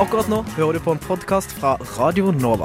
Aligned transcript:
Akkurat 0.00 0.24
nå 0.24 0.38
hører 0.56 0.78
du 0.78 0.80
på 0.80 0.94
en 0.94 1.00
podkast 1.04 1.52
fra 1.52 1.74
Radio 1.98 2.30
Nova. 2.32 2.64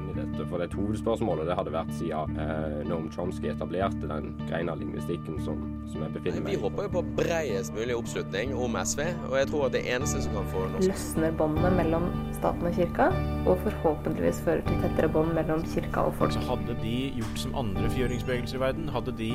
inn 0.00 0.06
i 0.08 0.14
dette, 0.16 0.46
for 0.48 0.62
det 0.64 1.56
hadde 1.58 1.74
vært 1.74 1.90
siden 1.98 2.38
eh, 2.40 2.78
Noam 2.88 3.10
Chomsky 3.12 3.50
etablerte 3.52 4.08
den 4.08 4.30
greina 4.48 4.72
lingvistikken 4.80 5.36
som, 5.44 5.60
som 5.92 6.06
jeg 6.06 6.14
befinner 6.14 6.40
meg 6.40 6.54
i. 6.54 6.56
Vi 6.56 6.62
håper 6.62 6.86
jo 6.86 6.92
på 6.94 7.02
bredest 7.18 7.74
mulig 7.76 7.98
oppslutning 7.98 8.54
om 8.56 8.78
SV, 8.80 9.02
og 9.28 9.36
jeg 9.36 9.50
tror 9.52 9.66
at 9.66 9.76
det 9.76 9.82
eneste 9.84 10.22
som 10.24 10.38
kan 10.38 10.48
få 10.54 10.64
norsk 10.72 10.88
løsner 10.88 11.36
båndene 11.36 11.74
mellom 11.82 12.08
staten 12.38 12.70
og 12.70 12.80
kirka, 12.80 13.10
og 13.44 13.60
forhåpentligvis 13.66 14.40
fører 14.46 14.64
til 14.70 14.80
tettere 14.86 15.12
bånd 15.12 15.36
mellom 15.36 15.66
kirka 15.68 16.08
og 16.08 16.16
folk. 16.22 16.32
Så 16.32 16.46
hadde 16.48 16.78
de 16.80 16.96
gjort 17.20 17.44
som 17.44 17.60
andre 17.60 17.92
fjøringsbevegelser 17.92 18.56
i 18.56 18.64
verden, 18.64 18.88
hadde 18.96 19.12
de 19.20 19.34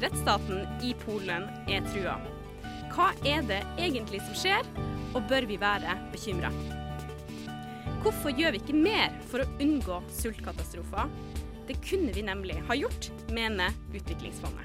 Rettsstaten 0.00 0.62
i 0.82 0.94
Polen 0.96 1.42
er 1.68 1.84
trua. 1.92 2.14
Hva 2.94 3.10
er 3.28 3.42
det 3.44 3.58
egentlig 3.76 4.22
som 4.24 4.36
skjer, 4.38 4.68
og 5.12 5.26
bør 5.28 5.44
vi 5.50 5.58
være 5.60 5.92
bekymra? 6.14 6.48
Hvorfor 8.00 8.32
gjør 8.32 8.54
vi 8.54 8.62
ikke 8.62 8.78
mer 8.80 9.12
for 9.28 9.44
å 9.44 9.50
unngå 9.60 9.98
sultkatastrofer? 10.16 11.12
Det 11.68 11.76
kunne 11.84 12.14
vi 12.16 12.24
nemlig 12.24 12.56
ha 12.70 12.78
gjort, 12.80 13.10
mener 13.28 13.76
Utviklingsfondet. 13.92 14.64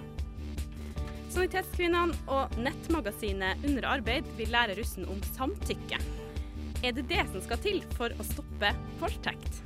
Sanitetskvinnene 1.36 2.16
og 2.32 2.56
nettmagasinet 2.64 3.68
Under 3.68 3.92
arbeid 3.92 4.32
vil 4.40 4.56
lære 4.56 4.80
russen 4.80 5.04
om 5.12 5.20
samtykke. 5.36 6.00
Er 6.80 6.96
det 6.96 7.10
det 7.12 7.28
som 7.34 7.44
skal 7.44 7.60
til 7.60 7.84
for 8.00 8.16
å 8.16 8.32
stoppe 8.32 8.72
voldtekt? 9.04 9.66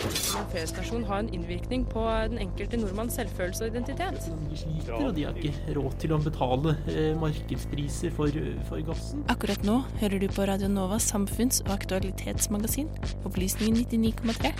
En 0.00 0.46
feriestasjon 0.48 1.02
har 1.04 1.18
en 1.20 1.28
innvirkning 1.34 1.82
på 1.90 2.00
den 2.30 2.38
enkelte 2.40 2.78
nordmanns 2.80 3.18
selvfølelse 3.18 3.66
og 3.66 3.74
identitet. 3.74 4.28
De 4.48 4.56
sliter, 4.56 4.94
og 4.96 5.10
de 5.16 5.26
har 5.26 5.36
ikke 5.36 5.74
råd 5.76 5.96
til 6.00 6.14
å 6.16 6.18
betale 6.24 6.72
eh, 6.88 7.10
markedspriser 7.20 8.14
for, 8.16 8.32
for 8.70 8.80
gassen. 8.86 9.26
Akkurat 9.32 9.60
nå 9.66 9.82
hører 10.00 10.22
du 10.22 10.28
på 10.32 10.46
Radio 10.48 10.70
Novas 10.72 11.04
samfunns- 11.12 11.60
og 11.66 11.74
aktualitetsmagasin, 11.74 12.88
Opplysningen 13.28 13.84
99,3. 13.84 14.54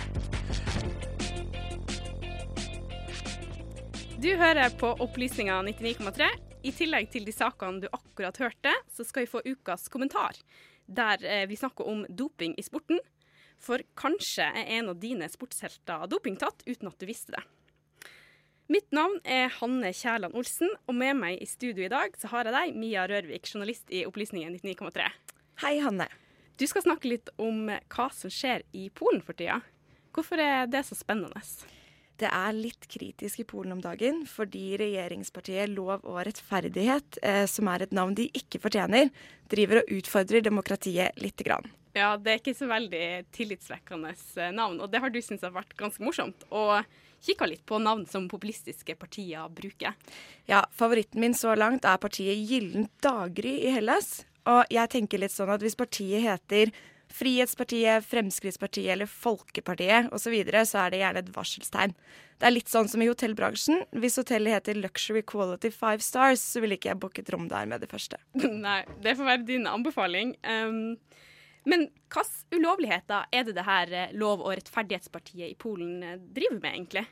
Du 4.21 4.29
hører 4.37 4.69
på 4.77 4.91
Opplysninga 5.01 5.55
99,3. 5.65 6.27
I 6.69 6.71
tillegg 6.77 7.09
til 7.09 7.25
de 7.25 7.33
sakene 7.33 7.81
du 7.81 7.87
akkurat 7.89 8.37
hørte, 8.37 8.75
så 8.93 9.01
skal 9.07 9.25
vi 9.25 9.31
få 9.31 9.41
ukas 9.47 9.89
kommentar, 9.89 10.37
der 10.85 11.25
eh, 11.25 11.47
vi 11.49 11.57
snakker 11.57 11.89
om 11.89 12.05
doping 12.05 12.53
i 12.61 12.67
sporten. 12.67 13.01
For 13.61 13.83
kanskje 13.99 14.47
er 14.47 14.69
en 14.79 14.91
av 14.91 14.99
dine 15.01 15.27
sportshelter 15.29 16.07
dopingtatt 16.09 16.63
uten 16.65 16.89
at 16.89 16.97
du 16.97 17.05
visste 17.09 17.35
det. 17.35 17.43
Mitt 18.71 18.87
navn 18.95 19.17
er 19.27 19.51
Hanne 19.57 19.89
Kjærland 19.91 20.37
Olsen, 20.37 20.69
og 20.87 20.95
med 20.95 21.17
meg 21.19 21.41
i 21.43 21.47
studio 21.49 21.83
i 21.83 21.91
dag 21.91 22.15
så 22.17 22.29
har 22.31 22.47
jeg 22.47 22.55
deg, 22.55 22.77
Mia 22.79 23.03
Rørvik, 23.09 23.49
journalist 23.49 23.91
i 23.91 24.05
Opplysningen 24.07 24.55
99,3. 24.55 25.09
Hei, 25.65 25.73
Hanne. 25.83 26.07
Du 26.55 26.63
skal 26.69 26.85
snakke 26.85 27.09
litt 27.11 27.29
om 27.41 27.67
hva 27.67 28.07
som 28.15 28.31
skjer 28.31 28.63
i 28.77 28.87
Polen 28.95 29.19
for 29.25 29.35
tida. 29.35 29.59
Hvorfor 30.15 30.39
er 30.39 30.71
det 30.71 30.85
så 30.87 30.95
spennende? 30.95 31.43
Det 32.21 32.29
er 32.29 32.55
litt 32.55 32.87
kritisk 32.91 33.41
i 33.41 33.47
Polen 33.49 33.75
om 33.75 33.83
dagen, 33.83 34.23
fordi 34.29 34.77
regjeringspartiet 34.79 35.73
Lov 35.73 36.05
og 36.05 36.21
rettferdighet, 36.27 37.19
eh, 37.25 37.43
som 37.49 37.67
er 37.71 37.83
et 37.83 37.95
navn 37.97 38.15
de 38.15 38.29
ikke 38.37 38.61
fortjener, 38.61 39.09
driver 39.51 39.81
og 39.81 39.93
utfordrer 39.97 40.45
demokratiet 40.45 41.17
lite 41.19 41.47
grann. 41.47 41.67
Ja, 41.97 42.15
det 42.17 42.31
er 42.33 42.39
ikke 42.39 42.55
så 42.55 42.67
veldig 42.71 43.05
tillitsvekkende 43.35 44.13
eh, 44.13 44.51
navn, 44.55 44.79
og 44.79 44.91
det 44.91 45.01
har 45.03 45.11
du 45.11 45.19
syntes 45.19 45.43
har 45.47 45.55
vært 45.55 45.75
ganske 45.79 46.03
morsomt. 46.03 46.45
Og 46.49 46.85
kikka 47.21 47.49
litt 47.49 47.65
på 47.67 47.79
navn 47.81 48.05
som 48.09 48.29
populistiske 48.31 48.95
partier 48.99 49.49
bruker. 49.53 49.97
Ja, 50.49 50.63
favoritten 50.71 51.21
min 51.21 51.37
så 51.37 51.55
langt 51.57 51.85
er 51.85 52.01
partiet 52.01 52.39
Gyllent 52.49 52.93
daggry 53.03 53.57
i 53.67 53.75
Hellas. 53.75 54.21
Og 54.49 54.63
jeg 54.73 54.89
tenker 54.89 55.21
litt 55.21 55.33
sånn 55.35 55.51
at 55.53 55.61
hvis 55.61 55.77
partiet 55.77 56.23
heter 56.25 56.71
Frihetspartiet, 57.11 58.05
Fremskrittspartiet 58.07 58.93
eller 58.93 59.09
Folkepartiet 59.09 60.07
osv., 60.15 60.23
så, 60.23 60.31
videre, 60.33 60.63
så 60.65 60.85
er 60.85 60.93
det 60.93 61.01
gjerne 61.01 61.23
et 61.25 61.31
varselstegn. 61.35 61.95
Det 62.39 62.47
er 62.47 62.55
litt 62.55 62.71
sånn 62.71 62.87
som 62.89 63.03
i 63.03 63.09
hotellbransjen. 63.09 63.83
Hvis 64.01 64.17
hotellet 64.17 64.55
heter 64.55 64.79
Luxury 64.79 65.21
Quality 65.27 65.69
Five 65.75 66.01
Stars, 66.05 66.41
så 66.41 66.63
ville 66.63 66.79
ikke 66.79 66.93
jeg 66.93 67.01
booket 67.03 67.29
rom 67.33 67.49
der 67.51 67.67
med 67.69 67.83
det 67.83 67.91
første. 67.91 68.17
Nei, 68.65 68.79
det 69.03 69.17
får 69.19 69.27
være 69.27 69.47
din 69.49 69.67
anbefaling. 69.69 70.33
Um, 70.47 70.95
men 71.65 71.89
hvilke 72.11 72.57
ulovligheter 72.57 73.25
er 73.31 73.43
det 73.47 73.55
det 73.55 73.65
her 73.67 73.91
eh, 73.93 74.13
Lov- 74.17 74.41
og 74.41 74.55
rettferdighetspartiet 74.57 75.51
i 75.51 75.57
Polen 75.59 76.03
eh, 76.03 76.17
driver 76.17 76.59
med, 76.59 76.71
egentlig? 76.73 77.05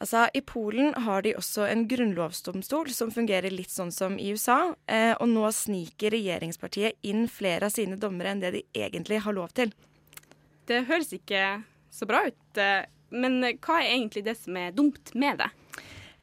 Altså, 0.00 0.28
I 0.32 0.40
Polen 0.40 0.94
har 1.04 1.22
de 1.22 1.34
også 1.36 1.66
en 1.68 1.82
grunnlovsdomstol 1.88 2.88
som 2.96 3.10
fungerer 3.12 3.52
litt 3.52 3.72
sånn 3.72 3.90
som 3.92 4.14
i 4.18 4.30
USA. 4.32 4.74
Eh, 4.88 5.12
og 5.20 5.28
nå 5.28 5.44
sniker 5.52 6.14
regjeringspartiet 6.16 6.96
inn 7.04 7.26
flere 7.28 7.68
av 7.68 7.74
sine 7.74 7.98
dommere 8.00 8.32
enn 8.32 8.40
det 8.40 8.54
de 8.56 8.62
egentlig 8.72 9.20
har 9.26 9.36
lov 9.36 9.52
til. 9.52 9.74
Det 10.70 10.86
høres 10.88 11.12
ikke 11.12 11.44
så 11.92 12.08
bra 12.08 12.24
ut. 12.30 12.56
eh, 12.56 12.86
Men 13.10 13.40
hva 13.42 13.80
er 13.82 13.90
egentlig 13.96 14.24
det 14.24 14.36
som 14.38 14.56
er 14.56 14.70
dumt 14.72 15.12
med 15.14 15.42
det? 15.42 15.50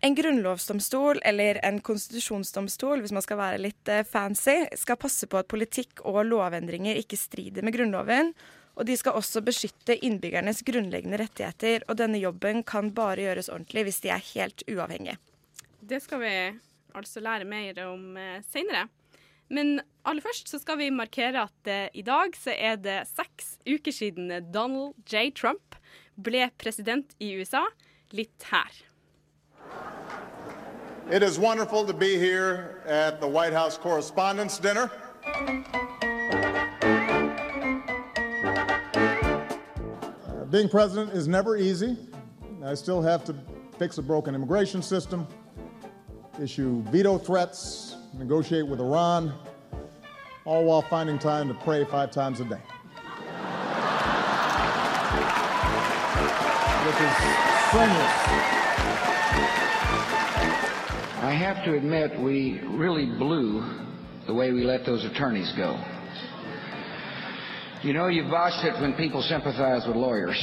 En 0.06 0.14
grunnlovsdomstol, 0.16 1.20
eller 1.26 1.58
en 1.66 1.80
konstitusjonsdomstol, 1.82 3.02
hvis 3.02 3.14
man 3.16 3.24
skal 3.26 3.40
være 3.40 3.62
litt 3.64 3.90
eh, 3.90 4.06
fancy, 4.06 4.60
skal 4.78 5.00
passe 5.02 5.26
på 5.30 5.40
at 5.40 5.50
politikk 5.50 6.04
og 6.06 6.22
lovendringer 6.28 7.00
ikke 7.02 7.18
strider 7.18 7.66
med 7.66 7.74
Grunnloven. 7.74 8.30
Og 8.78 8.86
de 8.86 8.94
skal 9.00 9.18
også 9.18 9.42
beskytte 9.42 9.96
innbyggernes 10.06 10.62
grunnleggende 10.68 11.18
rettigheter. 11.18 11.82
Og 11.90 11.98
denne 11.98 12.22
jobben 12.22 12.62
kan 12.62 12.92
bare 12.94 13.26
gjøres 13.26 13.50
ordentlig 13.50 13.88
hvis 13.88 14.04
de 14.04 14.12
er 14.14 14.28
helt 14.36 14.62
uavhengige. 14.70 15.18
Det 15.82 15.98
skal 16.04 16.22
vi 16.22 16.36
altså 16.98 17.24
lære 17.26 17.48
mer 17.50 17.82
om 17.88 18.20
eh, 18.22 18.44
seinere. 18.46 18.86
Men 19.50 19.80
aller 20.06 20.22
først 20.22 20.52
så 20.52 20.60
skal 20.62 20.78
vi 20.82 20.92
markere 20.94 21.48
at 21.48 21.72
eh, 21.72 21.88
i 21.98 22.04
dag 22.06 22.38
så 22.38 22.54
er 22.54 22.78
det 22.84 23.00
seks 23.10 23.56
uker 23.66 23.96
siden 23.96 24.30
Donald 24.54 24.94
J. 25.10 25.32
Trump 25.34 25.80
ble 26.14 26.52
president 26.62 27.18
i 27.18 27.34
USA. 27.40 27.64
Litt 28.14 28.46
her. 28.52 28.84
It 31.10 31.24
is 31.24 31.40
wonderful 31.40 31.86
to 31.86 31.94
be 31.94 32.18
here 32.20 32.82
at 32.86 33.22
the 33.22 33.28
White 33.28 33.54
House 33.54 33.78
Correspondents' 33.78 34.60
Dinner. 34.60 34.92
Uh, 40.28 40.46
being 40.50 40.68
president 40.68 41.14
is 41.14 41.30
never 41.30 41.56
easy. 41.56 41.96
I 42.64 42.74
still 42.74 43.02
have 43.02 43.24
to 43.24 43.36
fix 43.80 43.98
a 44.00 44.02
broken 44.02 44.36
immigration 44.36 44.82
system, 44.82 45.26
issue 46.42 46.84
veto 46.84 47.18
threats, 47.18 47.96
negotiate 48.18 48.68
with 48.68 48.82
Iran, 48.82 49.32
all 50.44 50.66
while 50.66 50.82
finding 50.82 51.18
time 51.18 51.48
to 51.48 51.54
pray 51.54 51.86
five 51.86 52.12
times 52.12 52.42
a 52.42 52.46
day. 52.46 52.62
Which 56.84 57.02
is 57.02 57.14
strenuous. 57.70 58.57
I 61.28 61.32
have 61.32 61.66
to 61.66 61.76
admit, 61.76 62.18
we 62.22 62.62
really 62.70 63.06
blew 63.06 63.62
the 64.28 64.34
way 64.34 64.54
we 64.54 64.64
let 64.64 64.86
those 64.86 65.04
attorneys 65.04 65.52
go. 65.58 65.78
You 67.84 67.92
know, 67.92 68.08
you've 68.08 68.32
botched 68.32 68.64
it 68.64 68.80
when 68.80 68.94
people 68.94 69.22
sympathize 69.22 69.86
with 69.86 69.98
lawyers. 69.98 70.38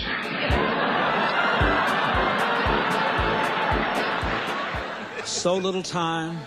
So 5.25 5.57
little 5.57 5.83
time, 5.83 6.39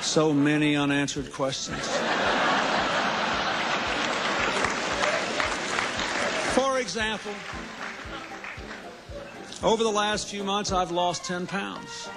so 0.00 0.32
many 0.32 0.74
unanswered 0.74 1.32
questions. 1.32 1.86
For 6.56 6.80
example, 6.80 7.32
over 9.62 9.84
the 9.84 9.88
last 9.88 10.28
few 10.28 10.42
months, 10.42 10.72
I've 10.72 10.90
lost 10.90 11.24
10 11.26 11.46
pounds. 11.46 12.08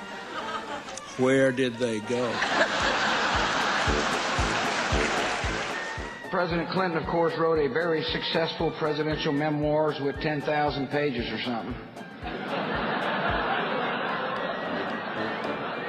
Where 1.18 1.52
did 1.52 1.78
they 1.78 2.00
go? 2.00 2.32
President 6.32 6.70
Clinton, 6.70 6.98
of 6.98 7.08
course, 7.10 7.34
wrote 7.38 7.60
a 7.60 7.68
very 7.68 8.02
successful 8.04 8.72
presidential 8.72 9.34
memoirs 9.34 10.00
with 10.00 10.16
10,000 10.22 10.88
pages 10.88 11.30
or 11.30 11.40
something. 11.42 11.76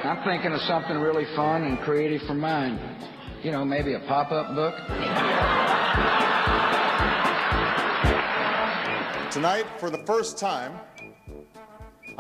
I'm 0.05 0.25
thinking 0.25 0.53
of 0.53 0.61
something 0.63 0.99
really 0.99 1.25
fun 1.37 1.63
and 1.63 1.79
creative 1.79 2.23
for 2.23 2.35
mine. 2.35 2.81
You 3.45 3.53
know, 3.53 3.65
maybe 3.65 3.95
a 3.95 4.01
pop-up 4.01 4.55
book. 4.57 4.75
Tonight, 9.31 9.67
for 9.79 9.91
the 9.91 10.03
first 10.05 10.37
time, 10.39 10.79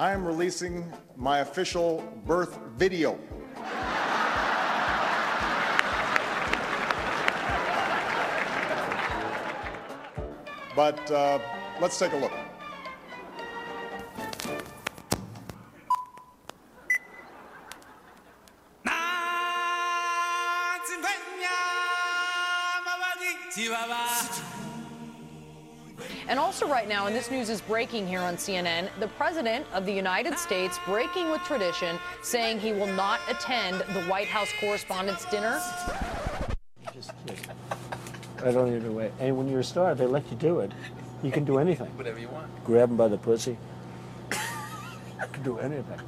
I 0.02 0.10
am 0.10 0.26
releasing 0.26 0.92
my 1.16 1.38
official 1.38 2.02
birth 2.26 2.58
video. 2.76 3.16
But 10.74 11.08
uh, 11.08 11.38
let's 11.80 12.00
take 12.00 12.14
a 12.14 12.16
look. 12.16 12.32
Right 26.72 26.88
now, 26.88 27.06
and 27.06 27.14
this 27.14 27.30
news 27.30 27.50
is 27.50 27.60
breaking 27.60 28.08
here 28.08 28.20
on 28.20 28.34
CNN, 28.36 28.88
the 28.98 29.08
President 29.08 29.66
of 29.74 29.84
the 29.84 29.92
United 29.92 30.38
States 30.38 30.78
breaking 30.86 31.30
with 31.30 31.42
tradition, 31.42 31.98
saying 32.22 32.58
he 32.58 32.72
will 32.72 32.86
not 32.86 33.20
attend 33.28 33.80
the 33.94 34.02
White 34.04 34.26
House 34.26 34.48
Correspondents' 34.58 35.26
Dinner. 35.26 35.60
Just 36.94 37.12
kidding. 37.26 37.44
I 38.42 38.50
don't 38.52 38.68
even 38.68 38.84
know. 38.84 38.92
why- 38.92 39.10
And 39.20 39.36
when 39.36 39.48
you're 39.50 39.60
a 39.60 39.64
star, 39.64 39.94
they 39.94 40.06
let 40.06 40.28
you 40.30 40.36
do 40.38 40.60
it. 40.60 40.72
You 41.22 41.30
can 41.30 41.44
do 41.44 41.58
anything. 41.58 41.88
Whatever 41.98 42.18
you 42.18 42.28
want. 42.28 42.48
Grab 42.64 42.88
him 42.88 42.96
by 42.96 43.08
the 43.08 43.18
pussy. 43.18 43.58
You 44.30 44.38
can 45.30 45.42
do 45.42 45.58
anything. 45.58 46.00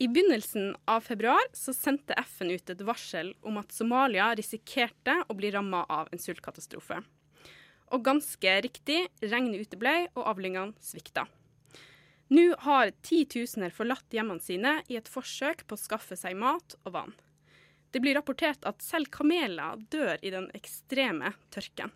I 0.00 0.08
begynnelsen 0.08 0.76
av 0.84 1.00
februar 1.00 1.40
så 1.52 1.74
sendte 1.76 2.14
FN 2.14 2.50
ut 2.50 2.70
et 2.72 2.82
varsel 2.88 3.34
om 3.44 3.58
at 3.60 3.74
Somalia 3.76 4.30
risikerte 4.32 5.18
å 5.28 5.34
bli 5.36 5.50
ramma 5.52 5.82
av 5.92 6.08
en 6.08 6.22
sultkatastrofe. 6.22 7.02
Og 7.92 8.06
ganske 8.06 8.54
riktig, 8.64 9.02
regnet 9.20 9.66
uteblei 9.66 10.06
og 10.14 10.22
avlingene 10.30 10.72
svikta. 10.80 11.26
Nå 12.32 12.46
har 12.64 12.94
titusener 13.04 13.74
forlatt 13.76 14.16
hjemmene 14.16 14.40
sine 14.40 14.72
i 14.88 14.96
et 14.96 15.10
forsøk 15.12 15.66
på 15.68 15.76
å 15.76 15.82
skaffe 15.82 16.16
seg 16.16 16.38
mat 16.40 16.78
og 16.86 16.94
vann. 16.94 17.12
Det 17.92 18.00
blir 18.00 18.16
rapportert 18.16 18.64
at 18.64 18.80
selv 18.80 19.10
kameler 19.12 19.82
dør 19.92 20.16
i 20.24 20.32
den 20.32 20.46
ekstreme 20.56 21.34
tørken. 21.52 21.92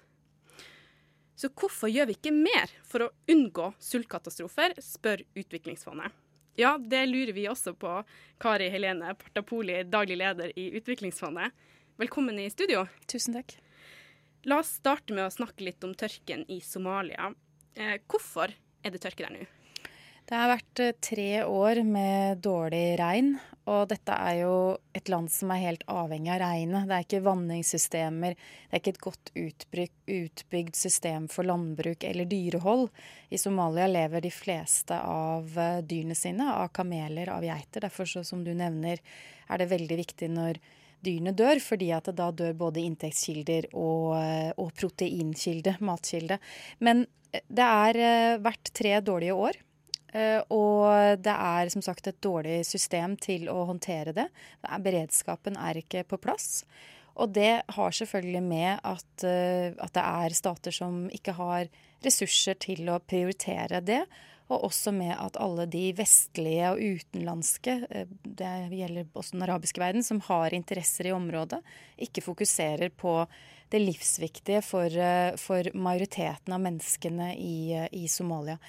Så 1.41 1.49
hvorfor 1.57 1.89
gjør 1.89 2.13
vi 2.13 2.19
ikke 2.19 2.35
mer 2.37 2.77
for 2.85 3.07
å 3.07 3.11
unngå 3.33 3.71
sultkatastrofer, 3.81 4.77
spør 4.85 5.25
Utviklingsfondet. 5.33 6.13
Ja, 6.57 6.79
det 6.79 7.07
lurer 7.07 7.33
vi 7.33 7.49
også 7.49 7.75
på. 7.75 8.05
Kari 8.39 8.69
Helene 8.71 9.15
Partapoli, 9.19 9.81
daglig 9.91 10.21
leder 10.21 10.53
i 10.59 10.69
Utviklingsfondet. 10.79 11.51
Velkommen 11.99 12.39
i 12.39 12.47
studio. 12.51 12.85
Tusen 13.11 13.35
takk. 13.35 13.57
La 14.47 14.61
oss 14.63 14.77
starte 14.79 15.17
med 15.17 15.27
å 15.27 15.33
snakke 15.35 15.67
litt 15.67 15.83
om 15.83 15.97
tørken 15.99 16.45
i 16.47 16.61
Somalia. 16.63 17.33
Eh, 17.75 17.97
hvorfor 18.07 18.55
er 18.55 18.95
det 18.95 19.03
tørke 19.03 19.27
der 19.27 19.35
nå? 19.35 19.49
Det 20.25 20.37
har 20.41 20.49
vært 20.49 20.81
eh, 20.81 20.95
tre 21.05 21.31
år 21.45 21.83
med 21.85 22.39
dårlig 22.41 22.95
regn, 22.97 23.35
og 23.69 23.91
dette 23.91 24.15
er 24.17 24.39
jo 24.39 24.53
et 24.97 25.09
land 25.13 25.29
som 25.33 25.51
er 25.53 25.61
helt 25.61 25.83
avhengig 25.93 26.31
av 26.33 26.39
regnet. 26.41 26.87
Det 26.89 26.95
er 26.97 27.05
ikke 27.05 27.27
vanningssystemer, 27.27 28.37
det 28.39 28.71
er 28.73 28.81
ikke 28.81 28.95
et 28.95 29.03
godt 29.05 29.33
utbygd, 29.37 29.99
utbygd 30.15 30.79
system 30.81 31.27
for 31.33 31.45
landbruk 31.45 32.07
eller 32.09 32.29
dyrehold. 32.31 32.87
I 33.29 33.41
Somalia 33.43 33.89
lever 33.91 34.25
de 34.25 34.31
fleste 34.33 34.97
av 34.97 35.59
eh, 35.61 35.83
dyrene 35.85 36.17
sine 36.17 36.49
av 36.55 36.73
kameler, 36.81 37.29
av 37.35 37.45
geiter. 37.45 37.85
Derfor, 37.85 38.09
så, 38.09 38.25
som 38.25 38.47
du 38.49 38.55
nevner, 38.57 39.05
er 39.45 39.61
det 39.61 39.69
veldig 39.75 40.01
viktig 40.01 40.31
når 40.33 40.63
dyrene 41.05 41.37
dør, 41.37 41.61
fordi 41.61 41.91
at 41.93 42.09
da 42.17 42.31
dør 42.33 42.57
både 42.65 42.81
inntektskilder 42.81 43.69
og, 43.77 44.17
eh, 44.23 44.49
og 44.57 44.73
proteinkilde, 44.73 45.77
matkilde. 45.85 46.41
Men 46.81 47.05
det 47.45 47.69
er 47.69 48.41
vært 48.41 48.73
tre 48.73 48.97
dårlige 49.05 49.37
år. 49.51 49.63
Uh, 50.15 50.41
og 50.55 51.19
det 51.19 51.33
er 51.35 51.71
som 51.75 51.83
sagt 51.83 52.07
et 52.07 52.21
dårlig 52.23 52.61
system 52.69 53.17
til 53.19 53.49
å 53.51 53.65
håndtere 53.67 54.15
det. 54.15 54.29
Er, 54.63 54.83
beredskapen 54.83 55.59
er 55.59 55.81
ikke 55.81 56.05
på 56.07 56.21
plass. 56.23 56.63
Og 57.19 57.33
det 57.35 57.65
har 57.75 57.97
selvfølgelig 57.99 58.43
med 58.47 58.85
at, 58.87 59.11
uh, 59.27 59.75
at, 59.75 59.91
det 59.97 60.05
er 60.05 60.37
stater 60.39 60.75
som 60.75 61.09
ikke 61.11 61.35
har 61.35 61.67
ressurser 62.05 62.61
til 62.63 62.87
å 62.95 63.01
prioritere 63.03 63.83
det. 63.83 64.05
Og 64.53 64.69
også 64.69 64.93
med 64.95 65.17
at 65.17 65.39
alle 65.41 65.65
de 65.73 65.89
vestlige 65.99 66.71
og 66.77 66.85
utenlandske, 67.01 67.77
uh, 67.91 68.07
det 68.23 68.55
gjelder 68.71 69.11
også 69.19 69.35
den 69.35 69.47
arabiske 69.49 69.83
verden, 69.83 70.07
som 70.07 70.23
har 70.31 70.55
interesser 70.55 71.11
i 71.11 71.17
området, 71.17 71.59
ikke 72.07 72.23
fokuserer 72.23 72.95
på 72.95 73.19
det 73.75 73.83
livsviktige 73.83 74.61
for, 74.63 74.93
for 75.41 75.67
majoriteten 75.75 76.53
av 76.55 76.61
menneskene 76.63 77.33
i, 77.35 77.57
i 77.97 78.05
Somalia. 78.13 78.61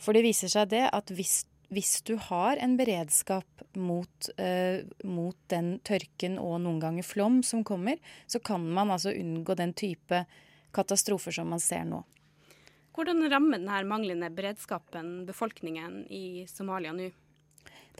For 0.00 0.16
det 0.16 0.24
viser 0.24 0.52
seg 0.52 0.70
det 0.72 0.86
at 0.88 1.12
hvis, 1.12 1.42
hvis 1.72 1.98
du 2.08 2.14
har 2.30 2.60
en 2.62 2.76
beredskap 2.80 3.64
mot, 3.76 4.30
eh, 4.40 4.86
mot, 5.04 5.36
den 5.52 5.74
tørken 5.86 6.38
og 6.40 6.60
noen 6.64 6.80
ganger 6.82 7.06
flom 7.06 7.42
som 7.46 7.64
kommer, 7.66 8.00
så 8.26 8.40
kan 8.40 8.64
man 8.64 8.92
altså 8.94 9.12
unngå 9.12 9.56
den 9.58 9.74
type 9.76 10.24
katastrofer 10.74 11.34
som 11.34 11.52
man 11.52 11.62
ser 11.62 11.84
nå. 11.88 12.02
Hvordan 12.96 13.22
rammer 13.30 13.60
denne 13.60 13.84
manglende 13.86 14.30
beredskapen 14.34 15.24
befolkningen 15.28 16.02
i 16.10 16.46
Somalia 16.50 16.92
nå? 16.96 17.10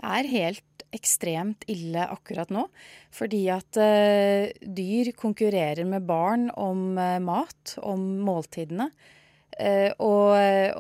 Det 0.00 0.06
er 0.06 0.29
helt 0.32 0.85
ekstremt 0.94 1.64
ille 1.70 2.03
akkurat 2.11 2.50
nå. 2.53 2.67
Fordi 3.14 3.44
at 3.53 3.79
eh, 3.81 4.50
dyr 4.61 5.12
konkurrerer 5.19 5.87
med 5.88 6.06
barn 6.08 6.49
om 6.58 6.99
eh, 6.99 7.19
mat, 7.23 7.76
om 7.85 8.03
måltidene. 8.26 8.91
Uh, 9.60 9.90
og, 10.00 10.30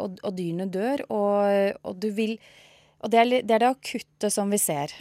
og, 0.00 0.20
og, 0.24 0.32
dyrene 0.38 0.64
dør, 0.72 1.04
og, 1.12 1.76
og 1.84 1.98
du 2.00 2.08
vil 2.16 2.38
Og 3.00 3.10
det 3.12 3.18
er, 3.20 3.28
det 3.44 3.54
er, 3.54 3.62
det 3.62 3.68
akutte 3.68 4.30
som 4.32 4.50
vi 4.52 4.58
ser. 4.60 4.92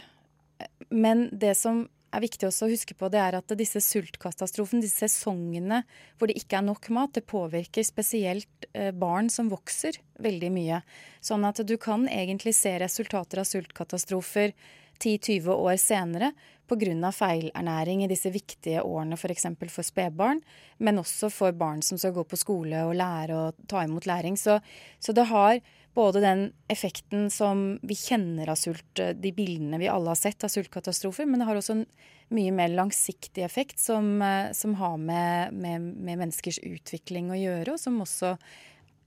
Men 0.88 1.28
det 1.32 1.54
som 1.56 1.86
er 2.10 2.24
viktig 2.24 2.48
også 2.48 2.66
å 2.66 2.70
huske 2.72 2.96
på, 2.98 3.08
det 3.12 3.20
er 3.22 3.36
at 3.38 3.52
disse 3.58 3.80
sultkatastrofene, 3.84 4.82
disse 4.82 5.06
sesongene 5.06 5.82
hvor 6.18 6.30
det 6.30 6.38
ikke 6.40 6.58
er 6.58 6.66
nok 6.66 6.88
mat, 6.96 7.12
det 7.14 7.28
påvirker 7.30 7.86
spesielt 7.86 8.68
uh, 8.74 8.90
barn 8.96 9.30
som 9.32 9.52
vokser 9.52 10.00
veldig 10.20 10.50
mye. 10.54 10.82
Sånn 11.24 11.46
at 11.48 11.62
du 11.64 11.76
kan 11.80 12.08
egentlig 12.08 12.56
se 12.58 12.74
resultater 12.82 13.42
av 13.42 13.48
sultkatastrofer 13.48 14.56
10-20 15.00 15.48
år 15.54 15.76
senere 15.80 16.32
pga. 16.70 17.10
feilernæring 17.12 18.04
i 18.04 18.08
disse 18.10 18.30
viktige 18.30 18.82
årene 18.82 19.16
f.eks. 19.18 19.46
For, 19.58 19.72
for 19.74 19.86
spedbarn, 19.86 20.40
men 20.78 20.98
også 20.98 21.30
for 21.32 21.52
barn 21.52 21.82
som 21.82 21.98
skal 21.98 22.14
gå 22.14 22.24
på 22.24 22.38
skole 22.38 22.84
og 22.86 22.94
lære 22.94 23.36
og 23.36 23.68
ta 23.68 23.84
imot 23.84 24.06
læring. 24.06 24.36
Så, 24.38 24.60
så, 24.98 25.12
det 25.12 25.26
har 25.30 25.60
både 25.94 26.22
den 26.22 26.52
effekten 26.70 27.30
som 27.30 27.78
vi 27.82 27.96
kjenner 27.98 28.52
av 28.52 28.60
sult, 28.60 28.94
de 28.94 29.32
bildene 29.34 29.80
vi 29.80 29.90
alle 29.90 30.12
har 30.12 30.20
sett 30.20 30.44
av 30.44 30.52
sultkatastrofer, 30.52 31.26
men 31.26 31.42
det 31.42 31.48
har 31.48 31.58
også 31.58 31.80
en 31.80 31.86
mye 32.30 32.52
mer 32.54 32.70
langsiktig 32.70 33.42
effekt 33.42 33.80
som, 33.82 34.22
som 34.54 34.76
har 34.78 34.96
med, 35.02 35.52
med, 35.52 35.82
med, 35.96 36.20
menneskers 36.20 36.60
utvikling 36.62 37.32
å 37.32 37.40
gjøre, 37.40 37.74
og 37.74 37.82
som 37.82 37.98
også 38.04 38.36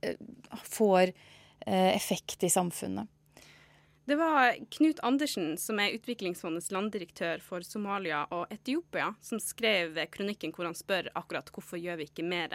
eh, 0.04 0.18
får 0.68 1.08
eh, 1.08 1.94
effekt 1.94 2.44
i 2.44 2.52
samfunnet. 2.52 3.08
Det 4.04 4.18
var 4.20 4.56
Knut 4.70 5.00
Andersen, 5.00 5.54
som 5.56 5.78
er 5.80 5.94
Utviklingsfondets 5.96 6.68
landdirektør 6.74 7.40
for 7.40 7.64
Somalia 7.64 8.26
og 8.36 8.50
Etiopia, 8.52 9.14
som 9.24 9.40
skrev 9.40 9.96
kronikken 10.12 10.52
hvor 10.52 10.68
han 10.68 10.76
spør 10.76 11.08
akkurat 11.16 11.48
hvorfor 11.54 11.80
gjør 11.80 12.02
vi 12.02 12.08
ikke 12.10 12.26
mer. 12.28 12.52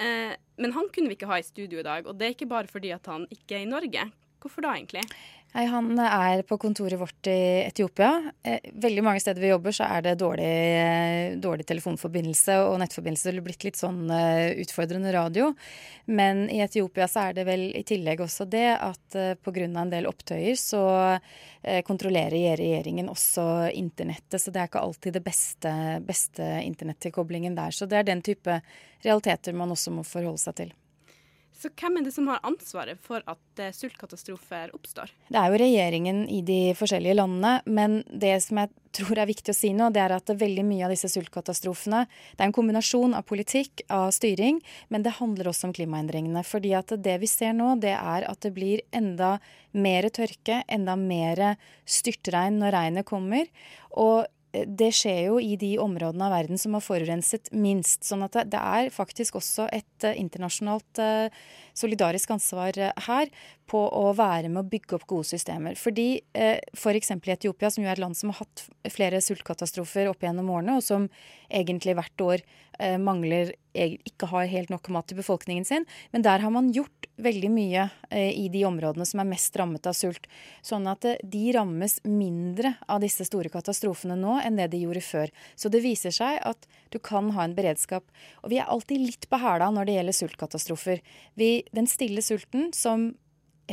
Eh, 0.00 0.32
men 0.56 0.72
han 0.72 0.88
kunne 0.94 1.12
vi 1.12 1.18
ikke 1.18 1.28
ha 1.28 1.42
i 1.42 1.44
studio 1.44 1.82
i 1.82 1.84
dag, 1.84 2.08
og 2.08 2.16
det 2.16 2.26
er 2.26 2.36
ikke 2.36 2.48
bare 2.48 2.72
fordi 2.72 2.94
at 2.96 3.10
han 3.12 3.28
ikke 3.28 3.58
er 3.58 3.66
i 3.66 3.68
Norge. 3.68 4.06
Hvorfor 4.42 4.64
da, 4.64 4.74
egentlig? 4.74 5.04
Nei, 5.52 5.66
Han 5.68 5.98
er 6.00 6.40
på 6.48 6.56
kontoret 6.56 6.96
vårt 6.98 7.28
i 7.28 7.62
Etiopia. 7.66 8.32
Eh, 8.42 8.70
veldig 8.72 9.02
mange 9.04 9.20
steder 9.20 9.42
vi 9.42 9.50
jobber 9.50 9.74
så 9.76 9.84
er 9.84 10.06
det 10.06 10.14
dårlig, 10.22 10.48
eh, 10.48 11.36
dårlig 11.36 11.66
telefonforbindelse 11.68 12.56
og 12.64 12.78
nettforbindelse. 12.80 13.28
Det 13.28 13.36
har 13.36 13.46
blitt 13.46 13.66
litt 13.68 13.76
sånn 13.76 14.08
utfordrende 14.64 15.12
radio. 15.12 15.52
Men 16.06 16.48
i 16.48 16.62
Etiopia 16.64 17.06
så 17.06 17.28
er 17.28 17.34
det 17.34 17.44
vel 17.46 17.68
i 17.76 17.84
tillegg 17.84 18.24
også 18.24 18.48
det 18.48 18.80
at 18.80 19.18
pga. 19.44 19.62
en 19.62 19.90
del 19.90 20.06
opptøyer 20.06 20.56
så 20.56 21.20
kontrollerer 21.84 22.56
regjeringen 22.56 23.08
også 23.08 23.72
internettet. 23.76 24.40
Så 24.40 24.50
det 24.50 24.56
er 24.56 24.68
ikke 24.68 24.82
alltid 24.82 25.12
det 25.12 25.24
beste, 25.24 26.00
beste 26.02 26.42
internettilkoblingen 26.64 27.54
der. 27.54 27.70
Så 27.70 27.86
det 27.86 27.98
er 27.98 28.02
den 28.04 28.22
type 28.22 28.60
realiteter 29.04 29.52
man 29.52 29.70
også 29.70 29.92
må 29.92 30.02
forholde 30.02 30.38
seg 30.38 30.54
til. 30.54 30.72
Så 31.62 31.70
hvem 31.78 32.00
er 32.00 32.06
det 32.08 32.10
som 32.10 32.26
har 32.26 32.40
ansvaret 32.42 32.98
for 33.06 33.22
at 33.30 33.60
eh, 33.62 33.70
sultkatastrofer 33.76 34.72
oppstår? 34.74 35.12
Det 35.30 35.38
er 35.38 35.52
jo 35.52 35.60
regjeringen 35.62 36.24
i 36.26 36.40
de 36.42 36.72
forskjellige 36.74 37.14
landene, 37.20 37.52
men 37.70 38.00
det 38.10 38.34
som 38.42 38.58
jeg 38.58 38.72
tror 38.98 39.20
er 39.22 39.30
viktig 39.30 39.54
å 39.54 39.56
si 39.56 39.70
nå, 39.76 39.92
det 39.94 40.02
er 40.02 40.16
at 40.16 40.32
veldig 40.40 40.64
mye 40.66 40.88
av 40.88 40.92
disse 40.92 41.12
sultkatastrofene 41.12 42.02
det 42.08 42.42
er 42.42 42.48
en 42.48 42.56
kombinasjon 42.56 43.14
av 43.14 43.28
politikk, 43.30 43.84
av 43.94 44.10
styring, 44.16 44.58
men 44.90 45.06
det 45.06 45.14
handler 45.20 45.52
også 45.52 45.70
om 45.70 45.76
klimaendringene. 45.76 46.42
Fordi 46.46 46.74
at 46.80 46.96
det 46.98 47.14
vi 47.22 47.30
ser 47.30 47.54
nå, 47.54 47.76
det 47.84 47.94
er 47.94 48.26
at 48.26 48.42
det 48.42 48.54
blir 48.58 48.82
enda 48.90 49.36
mer 49.70 50.10
tørke, 50.10 50.64
enda 50.66 50.98
mer 50.98 51.44
styrtregn 51.86 52.58
når 52.58 52.74
regnet 52.74 53.08
kommer. 53.08 53.46
Og 53.94 54.26
det 54.52 54.90
skjer 54.92 55.30
jo 55.30 55.38
i 55.40 55.54
de 55.56 55.70
områdene 55.80 56.26
av 56.26 56.34
verden 56.34 56.60
som 56.60 56.74
har 56.76 56.84
forurenset 56.84 57.48
minst. 57.56 58.04
sånn 58.04 58.24
at 58.26 58.36
det 58.52 58.60
er 58.60 58.90
faktisk 58.92 59.38
også 59.40 59.68
et 59.72 60.04
eh, 60.04 60.18
internasjonalt 60.20 61.00
eh, 61.00 61.32
solidarisk 61.78 62.34
ansvar 62.36 62.76
eh, 62.76 62.92
her 63.06 63.32
på 63.70 63.80
å 63.80 64.12
være 64.16 64.50
med 64.52 64.60
å 64.60 64.68
bygge 64.68 64.98
opp 64.98 65.06
gode 65.08 65.30
systemer. 65.30 65.78
Fordi 65.80 66.20
f.eks. 66.36 67.12
For 67.14 67.30
i 67.30 67.32
Etiopia, 67.32 67.70
som 67.72 67.84
jo 67.84 67.88
er 67.88 67.96
et 67.96 68.02
land 68.02 68.18
som 68.18 68.32
har 68.32 68.42
hatt 68.42 68.66
flere 68.92 69.22
sultkatastrofer 69.24 70.10
opp 70.10 70.26
gjennom 70.26 70.50
årene, 70.52 70.76
og 70.76 70.84
som 70.84 71.08
egentlig 71.48 71.96
hvert 71.96 72.24
år 72.26 72.44
mangler 73.00 73.54
ikke 73.74 74.28
har 74.30 74.50
helt 74.50 74.72
nok 74.72 74.88
mat 74.92 75.08
til 75.08 75.18
befolkningen 75.20 75.64
sin. 75.64 75.86
Men 76.12 76.24
der 76.24 76.42
har 76.44 76.52
man 76.52 76.70
gjort 76.74 77.08
veldig 77.22 77.50
mye 77.52 77.86
eh, 78.10 78.32
i 78.36 78.48
de 78.52 78.64
områdene 78.68 79.06
som 79.08 79.22
er 79.22 79.28
mest 79.30 79.56
rammet 79.56 79.86
av 79.88 79.96
sult. 79.96 80.28
Sånn 80.64 80.88
at 80.90 81.06
eh, 81.08 81.20
de 81.22 81.44
rammes 81.56 81.98
mindre 82.08 82.74
av 82.86 83.02
disse 83.04 83.26
store 83.28 83.52
katastrofene 83.52 84.16
nå 84.18 84.38
enn 84.42 84.60
det 84.60 84.70
de 84.72 84.82
gjorde 84.84 85.04
før. 85.06 85.32
Så 85.56 85.72
det 85.72 85.82
viser 85.84 86.14
seg 86.14 86.40
at 86.48 86.68
du 86.92 86.98
kan 87.02 87.30
ha 87.36 87.46
en 87.46 87.56
beredskap. 87.56 88.06
Og 88.42 88.52
vi 88.52 88.60
er 88.60 88.70
alltid 88.70 89.02
litt 89.02 89.28
på 89.30 89.40
hæla 89.40 89.70
når 89.72 89.88
det 89.88 89.98
gjelder 89.98 90.18
sultkatastrofer. 90.20 91.02
Vi, 91.40 91.50
den 91.72 91.90
stille 91.90 92.24
sulten 92.24 92.70
som 92.76 93.12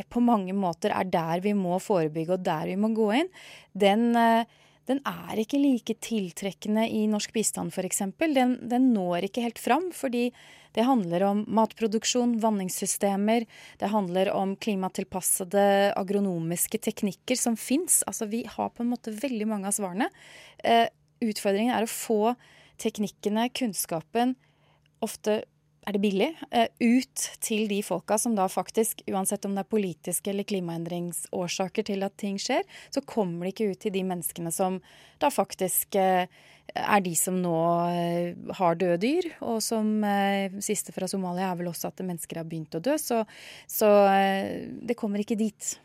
på 0.10 0.22
mange 0.24 0.54
måter 0.56 0.94
er 0.96 1.08
der 1.12 1.42
vi 1.44 1.52
må 1.58 1.80
forebygge 1.82 2.38
og 2.38 2.44
der 2.46 2.70
vi 2.70 2.78
må 2.80 2.92
gå 2.96 3.10
inn, 3.20 3.32
den 3.74 4.14
eh, 4.16 4.60
den 4.90 5.02
er 5.06 5.38
ikke 5.38 5.60
like 5.62 5.94
tiltrekkende 6.02 6.88
i 6.90 7.04
norsk 7.10 7.34
bistand 7.36 7.74
f.eks. 7.74 8.02
Den, 8.18 8.56
den 8.72 8.88
når 8.96 9.28
ikke 9.28 9.44
helt 9.46 9.62
fram, 9.62 9.92
fordi 9.94 10.30
det 10.74 10.86
handler 10.86 11.26
om 11.28 11.44
matproduksjon, 11.50 12.38
vanningssystemer, 12.42 13.46
det 13.82 13.92
handler 13.94 14.32
om 14.34 14.56
klimatilpassede 14.62 15.94
agronomiske 15.98 16.82
teknikker 16.90 17.38
som 17.38 17.58
fins. 17.58 18.02
Altså, 18.10 18.30
vi 18.30 18.44
har 18.50 18.74
på 18.74 18.86
en 18.86 18.92
måte 18.94 19.14
veldig 19.14 19.50
mange 19.50 19.70
av 19.70 19.78
svarene. 19.78 20.10
Eh, 20.64 20.88
utfordringen 21.26 21.74
er 21.76 21.86
å 21.86 21.92
få 21.92 22.36
teknikkene, 22.82 23.50
kunnskapen, 23.54 24.38
ofte 25.06 25.42
er 25.88 25.96
det 25.96 26.02
billig, 26.04 26.30
eh, 26.52 26.68
ut 26.80 27.24
til 27.42 27.68
de 27.70 27.80
folka 27.86 28.18
som 28.20 28.36
da 28.36 28.48
faktisk, 28.52 29.02
uansett 29.08 29.46
om 29.46 29.56
det 29.56 29.64
er 29.64 29.72
politiske 29.72 30.32
eller 30.32 30.48
klimaendringsårsaker 30.48 31.88
til 31.88 32.04
at 32.04 32.18
ting 32.18 32.38
skjer, 32.38 32.64
så 32.92 33.02
kommer 33.02 33.48
det 33.48 33.56
ikke 33.56 33.72
ut 33.72 33.80
til 33.80 33.96
de 33.96 34.04
menneskene 34.04 34.52
som 34.54 34.82
da 35.20 35.32
faktisk 35.34 35.96
eh, 35.96 36.28
er 36.76 37.02
de 37.02 37.16
som 37.18 37.40
nå 37.42 37.58
eh, 37.90 38.54
har 38.60 38.76
døde 38.76 39.00
dyr. 39.02 39.32
Og 39.42 39.64
som 39.66 39.90
siste 40.62 40.94
fra 40.94 41.08
Somalia 41.10 41.50
er 41.50 41.62
vel 41.62 41.72
også 41.72 41.90
at 41.90 42.04
mennesker 42.06 42.44
har 42.44 42.50
begynt 42.50 42.78
å 42.78 42.84
dø. 42.84 42.98
Så, 43.00 43.24
så 43.66 43.90
det 44.70 44.98
kommer 45.00 45.24
ikke 45.24 45.40
dit. 45.40 45.78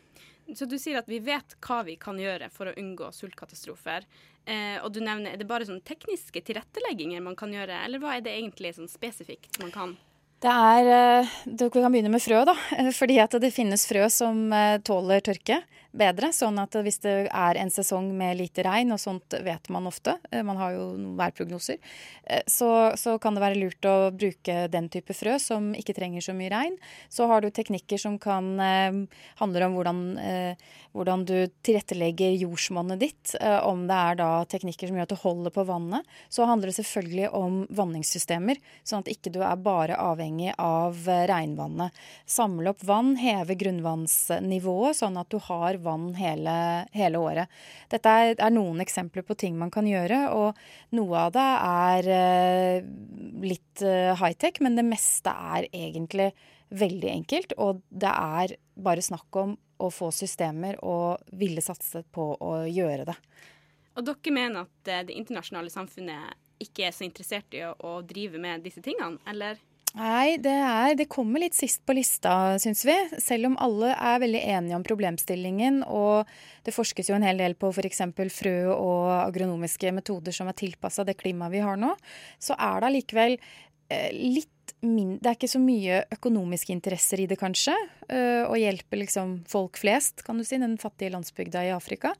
Så 0.53 0.67
du 0.69 0.77
sier 0.77 0.99
at 0.99 1.09
vi 1.09 1.19
vet 1.23 1.55
hva 1.65 1.81
vi 1.87 1.95
kan 1.97 2.19
gjøre 2.21 2.51
for 2.53 2.69
å 2.69 2.75
unngå 2.77 3.09
sultkatastrofer. 3.15 4.05
Eh, 4.45 4.77
og 4.83 4.91
du 4.93 4.99
nevner, 5.01 5.33
Er 5.33 5.37
det 5.37 5.47
bare 5.49 5.65
sånn 5.65 5.81
tekniske 5.81 6.43
tilrettelegginger 6.45 7.21
man 7.21 7.35
kan 7.35 7.49
gjøre, 7.49 7.81
eller 7.85 7.99
hva 7.99 8.15
er 8.15 8.21
det 8.21 8.35
egentlig 8.35 8.75
sånn 8.75 8.91
spesifikt 8.91 9.57
man 9.59 9.71
kan? 9.73 9.95
Det 10.45 10.51
er, 10.51 11.23
eh, 11.23 11.29
Du 11.45 11.69
kan 11.69 11.91
begynne 11.91 12.11
med 12.11 12.21
frø, 12.21 12.45
da. 12.45 12.53
Fordi 12.99 13.17
at 13.19 13.31
det 13.41 13.53
finnes 13.53 13.87
frø 13.87 14.05
som 14.09 14.51
eh, 14.53 14.77
tåler 14.85 15.21
tørke 15.21 15.63
bedre. 15.97 16.31
Sånn 16.35 16.59
at 16.61 16.75
hvis 16.85 17.01
det 17.03 17.15
er 17.31 17.59
en 17.59 17.73
sesong 17.73 18.11
med 18.17 18.37
lite 18.37 18.65
regn, 18.67 18.93
og 18.93 19.01
sånt 19.01 19.33
vet 19.45 19.69
man 19.73 19.89
ofte, 19.89 20.17
eh, 20.31 20.43
man 20.45 20.59
har 20.61 20.75
jo 20.75 20.85
værprognoser, 21.17 21.81
eh, 22.23 22.43
så, 22.47 22.93
så, 22.99 23.17
kan 23.25 23.33
det 23.33 23.41
være 23.41 23.57
lurt 23.57 23.89
å 23.89 24.11
bruke 24.13 24.67
den 24.69 24.91
type 24.93 25.15
frø 25.15 25.39
som 25.41 25.71
ikke 25.73 25.95
trenger 25.97 26.21
så 26.21 26.35
mye 26.37 26.51
regn. 26.53 26.77
Så 27.09 27.25
har 27.31 27.41
du 27.41 27.49
teknikker 27.49 27.97
som 28.01 28.19
kan 28.21 28.53
handle 29.39 29.55
handler 29.55 29.65
om 29.67 29.75
hvordan, 29.75 29.99
hvordan 30.95 31.25
du 31.25 31.35
tilrettelegger 31.63 32.35
jordsmonnet 32.41 32.99
ditt. 32.99 33.35
Om 33.41 33.85
det 33.87 33.95
er 33.95 34.17
da 34.19 34.29
teknikker 34.49 34.89
som 34.89 34.97
gjør 34.97 35.07
at 35.07 35.13
du 35.13 35.21
holder 35.21 35.53
på 35.55 35.65
vannet. 35.67 36.05
Så 36.29 36.45
handler 36.45 36.71
det 36.71 36.77
selvfølgelig 36.79 37.29
om 37.35 37.61
vanningssystemer, 37.69 38.59
sånn 38.83 39.05
at 39.05 39.11
ikke 39.11 39.31
du 39.31 39.41
er 39.43 39.55
bare 39.55 39.97
avhengig 39.99 40.53
av 40.57 40.97
regnvannet. 41.05 41.95
Samle 42.25 42.73
opp 42.73 42.83
vann, 42.83 43.15
heve 43.19 43.55
grunnvannsnivået, 43.59 44.99
sånn 44.99 45.19
at 45.21 45.31
du 45.31 45.39
har 45.39 45.79
vann 45.85 46.09
hele, 46.17 46.55
hele 46.95 47.21
året. 47.21 47.53
Dette 47.91 48.11
er, 48.11 48.33
er, 48.35 48.53
noen 48.53 48.83
eksempler 48.83 49.25
på 49.27 49.37
ting 49.39 49.57
man 49.59 49.71
kan 49.73 49.87
gjøre, 49.87 50.25
og 50.35 50.97
noe 50.97 51.25
av 51.27 51.35
det 51.35 51.45
er 51.69 52.09
uh, 52.11 52.89
litt 53.45 53.85
uh, 53.85 54.13
high-tech, 54.19 54.61
men 54.65 54.77
det 54.79 54.87
meste 54.87 55.31
er 55.31 55.69
egentlig 55.71 56.31
veldig 56.75 57.11
enkelt. 57.11 57.55
Og 57.61 57.83
det 57.89 58.11
er 58.11 58.57
bare 58.75 59.05
snakk 59.05 59.41
om 59.41 59.55
å 59.77 59.91
få 59.91 60.11
systemer 60.15 60.79
og 60.85 61.23
ville 61.35 61.63
satse 61.63 62.03
på 62.15 62.31
å 62.39 62.55
gjøre 62.69 63.07
det. 63.11 63.17
Og 63.95 64.03
dere 64.07 64.33
mener 64.35 64.65
at 64.65 64.91
eh, 64.91 65.05
det 65.07 65.15
internasjonale 65.15 65.71
samfunnet 65.71 66.35
ikke 66.63 66.87
er 66.87 66.95
så 66.95 67.05
interessert 67.07 67.55
i 67.55 67.63
å, 67.67 67.73
å 67.75 67.99
drive 68.07 68.39
med 68.41 68.63
disse 68.63 68.83
tingene, 68.83 69.19
eller? 69.27 69.59
Nei, 69.95 70.35
det, 70.43 70.51
er, 70.51 70.93
det 70.99 71.05
kommer 71.07 71.39
litt 71.39 71.55
sist 71.55 71.79
på 71.87 71.93
lista, 71.95 72.57
syns 72.59 72.81
vi. 72.83 72.95
Selv 73.23 73.47
om 73.47 73.53
alle 73.63 73.93
er 73.95 74.19
veldig 74.19 74.41
enige 74.43 74.75
om 74.75 74.83
problemstillingen. 74.83 75.77
Og 75.87 76.27
det 76.67 76.73
forskes 76.75 77.07
jo 77.07 77.15
en 77.15 77.23
hel 77.23 77.39
del 77.39 77.55
på 77.55 77.71
f.eks. 77.71 78.01
frø 78.35 78.57
og 78.73 79.13
agronomiske 79.21 79.93
metoder 79.95 80.35
som 80.35 80.51
er 80.51 80.57
tilpassa 80.59 81.07
det 81.07 81.15
klimaet 81.21 81.55
vi 81.55 81.63
har 81.63 81.79
nå. 81.79 81.93
Så 82.43 82.57
er 82.59 82.83
det 82.83 82.89
allikevel 82.89 83.37
eh, 83.39 84.11
litt 84.11 84.51
min, 84.85 85.15
det 85.21 85.29
er 85.29 85.37
ikke 85.37 85.51
så 85.51 85.61
mye 85.61 86.01
økonomiske 86.15 86.73
interesser 86.73 87.21
i 87.23 87.27
det, 87.29 87.37
kanskje. 87.41 87.75
Uh, 88.09 88.45
å 88.49 88.57
hjelpe 88.59 88.99
liksom 88.99 89.39
folk 89.49 89.79
flest, 89.81 90.23
kan 90.25 90.39
du 90.39 90.45
si, 90.47 90.59
den 90.61 90.77
fattige 90.81 91.13
landsbygda 91.15 91.65
i 91.67 91.73
Afrika. 91.75 92.13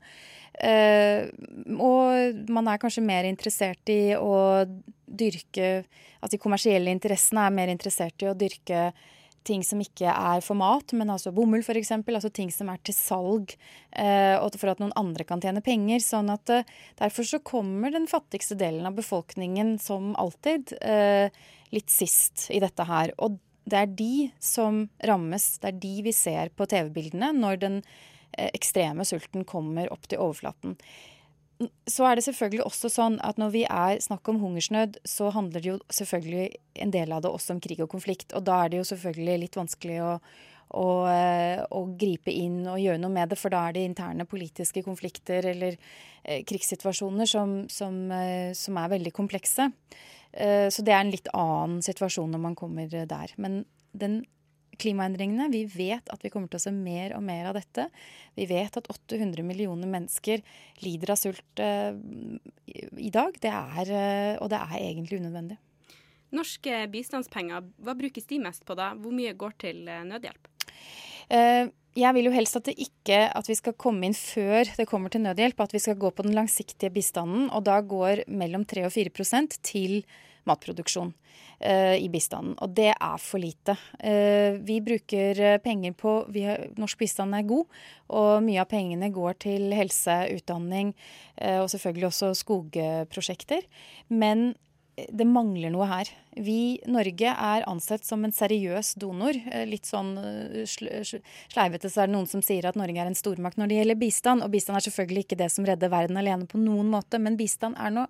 Uh, 0.56 1.28
og 1.76 2.46
man 2.52 2.70
er 2.72 2.80
kanskje 2.80 3.04
mer 3.04 3.28
interessert 3.28 3.92
i 3.92 4.16
å 4.16 4.64
dyrke 5.06 5.84
At 6.24 6.32
de 6.32 6.38
kommersielle 6.40 6.90
interessene 6.90 7.44
er 7.44 7.52
mer 7.54 7.68
interessert 7.70 8.24
i 8.24 8.30
å 8.30 8.34
dyrke 8.34 8.88
ting 9.46 9.62
som 9.66 9.80
ikke 9.82 10.10
er 10.10 10.42
for 10.44 10.58
mat, 10.58 10.92
men 10.98 11.12
altså 11.14 11.32
bomull 11.34 11.62
f.eks. 11.62 11.94
Altså 12.02 12.32
ting 12.34 12.50
som 12.54 12.70
er 12.72 12.82
til 12.82 12.96
salg, 12.96 13.54
uh, 13.94 14.36
og 14.42 14.58
for 14.58 14.74
at 14.74 14.82
noen 14.82 14.94
andre 14.98 15.26
kan 15.28 15.42
tjene 15.42 15.64
penger. 15.64 16.02
sånn 16.04 16.30
at 16.34 16.50
Derfor 16.98 17.26
så 17.26 17.40
kommer 17.40 17.94
den 17.94 18.10
fattigste 18.10 18.58
delen 18.58 18.86
av 18.88 18.98
befolkningen 18.98 19.76
som 19.82 20.14
alltid 20.18 20.74
litt 21.74 21.90
sist 21.90 22.48
i 22.54 22.60
dette 22.62 22.86
her. 22.86 23.12
Og 23.22 23.38
det 23.66 23.78
er 23.80 23.94
de 23.98 24.28
som 24.42 24.84
rammes, 25.10 25.48
det 25.62 25.72
er 25.72 25.80
de 25.82 25.94
vi 26.06 26.14
ser 26.14 26.52
på 26.54 26.68
TV-bildene 26.70 27.32
når 27.34 27.60
den 27.64 27.80
eh, 27.82 28.50
ekstreme 28.52 29.06
sulten 29.08 29.46
kommer 29.48 29.90
opp 29.92 30.06
til 30.06 30.22
overflaten. 30.22 30.76
Så 31.88 32.04
er 32.04 32.18
det 32.18 32.26
selvfølgelig 32.26 32.66
også 32.66 32.90
sånn 32.92 33.14
at 33.24 33.38
når 33.40 33.52
vi 33.54 33.62
er 33.64 34.00
snakk 34.04 34.28
om 34.28 34.42
hungersnød, 34.42 34.98
så 35.08 35.30
handler 35.32 35.62
det 35.64 35.70
jo 35.70 35.78
selvfølgelig 35.88 36.50
en 36.84 36.92
del 36.92 37.14
av 37.16 37.22
det 37.24 37.32
også 37.32 37.56
om 37.56 37.62
krig 37.64 37.80
og 37.80 37.88
konflikt. 37.94 38.34
Og 38.36 38.44
da 38.44 38.58
er 38.64 38.72
det 38.72 38.82
jo 38.82 38.88
selvfølgelig 38.90 39.38
litt 39.40 39.56
vanskelig 39.56 39.96
å, 40.04 40.10
å, 40.76 40.84
eh, 41.08 41.62
å 41.64 41.80
gripe 41.96 42.34
inn 42.34 42.60
og 42.68 42.82
gjøre 42.82 43.00
noe 43.00 43.14
med 43.14 43.32
det, 43.32 43.40
for 43.40 43.54
da 43.54 43.64
er 43.64 43.76
det 43.76 43.86
interne 43.88 44.28
politiske 44.28 44.84
konflikter 44.84 45.48
eller 45.54 45.78
eh, 45.78 46.44
krigssituasjoner 46.44 47.30
som, 47.30 47.56
som, 47.72 48.04
eh, 48.12 48.52
som 48.58 48.76
er 48.82 48.92
veldig 48.98 49.14
komplekse. 49.16 49.70
Eh, 50.36 50.68
så 50.68 50.84
det 50.84 50.92
er 50.92 51.06
en 51.06 51.14
litt 51.14 51.32
annen 51.32 51.80
situasjon 51.86 52.36
når 52.36 52.48
man 52.50 52.58
kommer 52.58 52.92
der. 52.92 53.32
Men 53.40 53.62
den 53.96 54.24
klimaendringene, 54.80 55.48
vi 55.52 55.64
vet 55.70 56.10
at 56.12 56.24
vi 56.24 56.30
kommer 56.32 56.50
til 56.52 56.60
å 56.60 56.64
se 56.66 56.72
mer 56.74 57.14
og 57.16 57.24
mer 57.26 57.50
av 57.50 57.56
dette. 57.58 57.88
Vi 58.38 58.48
vet 58.50 58.76
at 58.78 58.90
800 58.92 59.44
millioner 59.46 59.90
mennesker 59.90 60.44
lider 60.84 61.14
av 61.14 61.20
sult 61.20 61.62
eh, 61.62 61.92
i 62.66 63.12
dag. 63.14 63.38
Det 63.42 63.52
er, 63.52 63.94
eh, 63.94 64.34
og 64.40 64.52
det 64.52 64.60
er 64.60 64.76
egentlig 64.80 65.22
unødvendig. 65.22 65.58
Norske 66.36 66.84
bistandspenger, 66.92 67.64
hva 67.86 67.94
brukes 67.96 68.26
de 68.28 68.40
mest 68.42 68.66
på 68.66 68.76
da? 68.78 68.92
Hvor 68.98 69.14
mye 69.14 69.34
går 69.38 69.58
til 69.62 69.84
nødhjelp? 69.86 70.52
Jeg 71.96 72.12
vil 72.12 72.28
jo 72.28 72.34
helst 72.34 72.58
at, 72.58 72.66
det 72.68 72.74
ikke, 72.76 73.22
at 73.32 73.46
vi 73.48 73.54
skal 73.56 73.74
komme 73.80 74.04
inn 74.04 74.16
før 74.16 74.68
det 74.76 74.84
kommer 74.90 75.12
til 75.12 75.22
nødhjelp, 75.24 75.62
at 75.64 75.72
vi 75.72 75.80
skal 75.80 75.96
gå 75.96 76.10
på 76.12 76.26
den 76.26 76.36
langsiktige 76.36 76.92
bistanden. 76.92 77.46
Og 77.56 77.64
da 77.64 77.78
går 77.80 78.26
mellom 78.28 78.66
3 78.68 78.84
og 78.84 78.92
4% 78.92 79.56
til 79.64 80.02
matproduksjon 80.48 81.12
uh, 81.12 81.96
i 81.96 82.08
bistanden. 82.12 82.56
Og 82.62 82.74
det 82.76 82.92
er 82.94 83.22
for 83.22 83.42
lite. 83.42 83.76
Uh, 84.00 84.58
vi 84.66 84.80
bruker 84.84 85.40
eh, 85.40 85.58
penger 85.62 85.96
på 85.98 86.18
har, 86.34 86.66
Norsk 86.80 87.00
bistand 87.00 87.36
er 87.36 87.46
god, 87.48 87.80
og 88.08 88.44
mye 88.46 88.62
av 88.62 88.70
pengene 88.70 89.10
går 89.14 89.40
til 89.46 89.72
helse, 89.74 90.20
utdanning 90.36 90.94
og 91.36 91.66
selvfølgelig 91.68 92.06
også 92.08 92.28
skogprosjekter. 92.38 93.66
Men 94.08 94.54
det 94.96 95.26
mangler 95.28 95.72
noe 95.72 95.86
her. 95.90 96.08
Vi, 96.40 96.78
Norge, 96.88 97.28
er 97.28 97.64
ansett 97.68 98.06
som 98.06 98.22
en 98.24 98.32
seriøs 98.32 98.94
donor. 99.00 99.36
Eh, 99.52 99.66
litt 99.68 99.88
sånn 99.88 100.14
eh, 100.16 100.64
sleivete 100.64 101.90
så 101.92 102.02
er 102.02 102.08
det 102.08 102.14
noen 102.14 102.30
som 102.30 102.44
sier 102.44 102.68
at 102.68 102.78
Norge 102.80 103.02
er 103.02 103.10
en 103.10 103.18
stormakt 103.18 103.60
når 103.60 103.70
det 103.70 103.80
gjelder 103.80 104.00
bistand. 104.00 104.44
Og 104.44 104.54
bistand 104.54 104.80
er 104.80 104.86
selvfølgelig 104.88 105.26
ikke 105.26 105.40
det 105.42 105.50
som 105.52 105.68
redder 105.68 105.92
verden 105.92 106.20
alene 106.20 106.48
på 106.48 106.60
noen 106.62 106.88
måte, 106.92 107.20
men 107.20 107.36
bistand 107.36 107.76
er 107.76 107.92
nå 107.92 108.06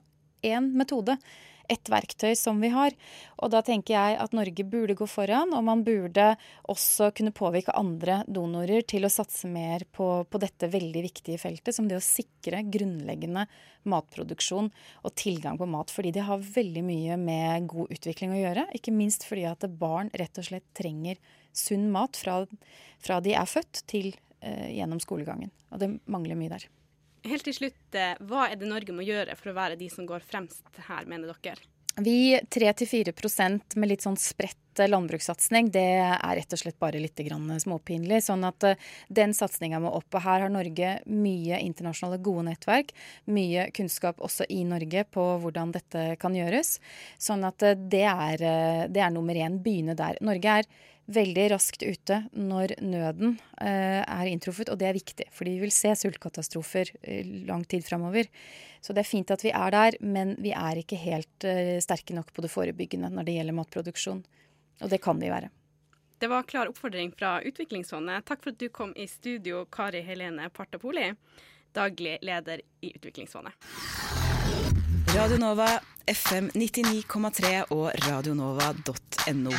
én 0.46 0.70
metode 0.78 1.16
et 1.72 1.90
verktøy 1.90 2.34
som 2.38 2.60
vi 2.62 2.70
har. 2.72 2.94
Og 3.42 3.52
da 3.52 3.62
tenker 3.64 3.96
jeg 3.96 4.18
at 4.22 4.34
Norge 4.36 4.66
burde 4.66 4.96
gå 4.98 5.08
foran, 5.10 5.54
og 5.56 5.64
man 5.66 5.84
burde 5.86 6.32
også 6.72 7.10
kunne 7.16 7.34
påvirke 7.36 7.74
andre 7.76 8.22
donorer 8.26 8.86
til 8.88 9.06
å 9.06 9.12
satse 9.12 9.48
mer 9.50 9.86
på, 9.92 10.08
på 10.28 10.42
dette 10.42 10.70
veldig 10.72 11.04
viktige 11.08 11.40
feltet, 11.42 11.74
som 11.76 11.88
det 11.88 11.98
å 11.98 12.04
sikre 12.04 12.64
grunnleggende 12.64 13.46
matproduksjon 13.86 14.70
og 15.02 15.16
tilgang 15.18 15.58
på 15.60 15.68
mat. 15.70 15.92
Fordi 15.94 16.14
det 16.16 16.26
har 16.28 16.42
veldig 16.42 16.84
mye 16.86 17.18
med 17.20 17.68
god 17.70 17.92
utvikling 17.96 18.34
å 18.34 18.40
gjøre. 18.42 18.68
Ikke 18.76 18.94
minst 18.94 19.26
fordi 19.28 19.46
at 19.50 19.66
barn 19.80 20.12
rett 20.16 20.40
og 20.40 20.48
slett 20.48 20.66
trenger 20.76 21.20
sunn 21.56 21.90
mat 21.92 22.18
fra, 22.20 22.42
fra 23.02 23.20
de 23.24 23.36
er 23.36 23.48
født 23.48 23.84
til 23.90 24.12
eh, 24.40 24.72
gjennom 24.76 25.00
skolegangen. 25.02 25.52
Og 25.72 25.82
det 25.82 25.94
mangler 26.04 26.38
mye 26.38 26.56
der. 26.56 26.68
Helt 27.26 27.46
til 27.46 27.56
slutt, 27.56 27.96
eh, 27.98 28.14
hva 28.28 28.46
er 28.50 28.60
det 28.60 28.68
Norge 28.70 28.94
må 28.94 29.04
gjøre 29.06 29.34
for 29.38 29.50
å 29.50 29.56
være 29.56 29.78
de 29.80 29.88
som 29.90 30.06
går 30.06 30.22
fremst 30.22 30.84
her, 30.86 31.08
mener 31.10 31.32
dere? 31.42 31.58
Vi 31.96 32.36
3-4% 32.52 33.76
med 33.80 33.88
litt 33.88 34.04
sånn 34.04 34.18
spredt 34.20 34.60
landbrukssatsing, 34.76 35.70
det 35.72 35.84
er 36.04 36.34
rett 36.36 36.52
og 36.52 36.60
slett 36.60 36.76
bare 36.78 37.00
litt 37.00 37.16
småpinlig. 37.16 38.20
Sånn 38.26 38.44
at 38.44 38.66
eh, 38.68 38.76
den 39.08 39.32
satsinga 39.32 39.80
må 39.80 39.94
opp. 39.96 40.10
Og 40.12 40.20
her 40.20 40.44
har 40.44 40.52
Norge 40.52 40.98
mye 41.08 41.60
internasjonale 41.64 42.20
gode 42.20 42.50
nettverk. 42.50 42.92
Mye 43.24 43.70
kunnskap 43.72 44.20
også 44.20 44.44
i 44.52 44.62
Norge 44.68 45.06
på 45.08 45.24
hvordan 45.40 45.72
dette 45.72 46.16
kan 46.20 46.36
gjøres. 46.36 46.76
Sånn 47.16 47.48
at 47.48 47.64
eh, 47.64 47.78
det 47.78 48.04
er, 48.04 48.44
det 48.92 49.00
er 49.00 49.10
nummer 49.14 49.34
én. 49.34 49.56
Begynne 49.64 49.96
der. 49.96 50.20
Norge 50.20 50.60
er 50.60 50.68
veldig 51.06 51.44
raskt 51.52 51.84
ute 51.86 52.20
når 52.34 52.76
nøden 52.82 53.36
eh, 53.62 54.02
er 54.02 54.30
inntruffet, 54.30 54.70
og 54.72 54.78
det 54.80 54.88
er 54.88 54.96
viktig. 54.96 55.28
Fordi 55.34 55.56
vi 55.56 55.64
vil 55.66 55.74
se 55.74 55.92
sultkatastrofer 55.98 56.90
eh, 57.02 57.26
lang 57.48 57.64
tid 57.68 57.86
framover. 57.86 58.28
Så 58.80 58.94
det 58.94 59.04
er 59.04 59.10
fint 59.10 59.30
at 59.34 59.44
vi 59.44 59.52
er 59.54 59.74
der, 59.74 59.98
men 60.00 60.34
vi 60.42 60.52
er 60.54 60.82
ikke 60.82 60.98
helt 61.00 61.46
eh, 61.46 61.76
sterke 61.84 62.16
nok 62.16 62.32
på 62.34 62.44
det 62.44 62.52
forebyggende 62.52 63.10
når 63.14 63.28
det 63.28 63.38
gjelder 63.38 63.58
matproduksjon. 63.60 64.24
Og 64.82 64.92
det 64.92 65.00
kan 65.04 65.22
vi 65.22 65.32
være. 65.32 65.50
Det 66.18 66.30
var 66.32 66.46
klar 66.48 66.70
oppfordring 66.70 67.12
fra 67.12 67.38
Utviklingsfondet. 67.44 68.24
Takk 68.26 68.42
for 68.42 68.54
at 68.54 68.60
du 68.60 68.70
kom 68.72 68.94
i 68.96 69.04
studio, 69.10 69.66
Kari 69.70 70.00
Helene 70.04 70.48
Partapoli, 70.48 71.10
daglig 71.76 72.16
leder 72.24 72.64
i 72.80 72.94
Utviklingsfondet. 72.96 73.52
Radio 75.12 75.38
Nova, 75.40 75.68
FM 76.08 76.50
99,3 76.56 77.52
og 77.76 77.90
radionova.no. 78.08 79.52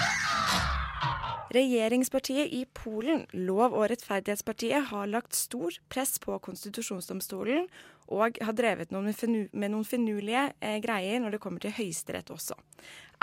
Regjeringspartiet 1.57 2.51
i 2.53 2.65
Polen, 2.73 3.23
Lov- 3.33 3.73
og 3.73 3.87
rettferdighetspartiet, 3.89 4.91
har 4.91 5.07
lagt 5.09 5.33
stor 5.33 5.73
press 5.89 6.19
på 6.21 6.35
konstitusjonsdomstolen 6.45 7.65
og 8.13 8.37
har 8.43 8.53
drevet 8.53 8.91
noen 8.93 9.09
med 9.51 9.71
noen 9.73 9.87
finurlige 9.87 10.43
eh, 10.61 10.77
greier 10.83 11.23
når 11.23 11.33
det 11.35 11.39
kommer 11.41 11.63
til 11.63 11.73
Høyesterett 11.73 12.29
også. 12.35 12.57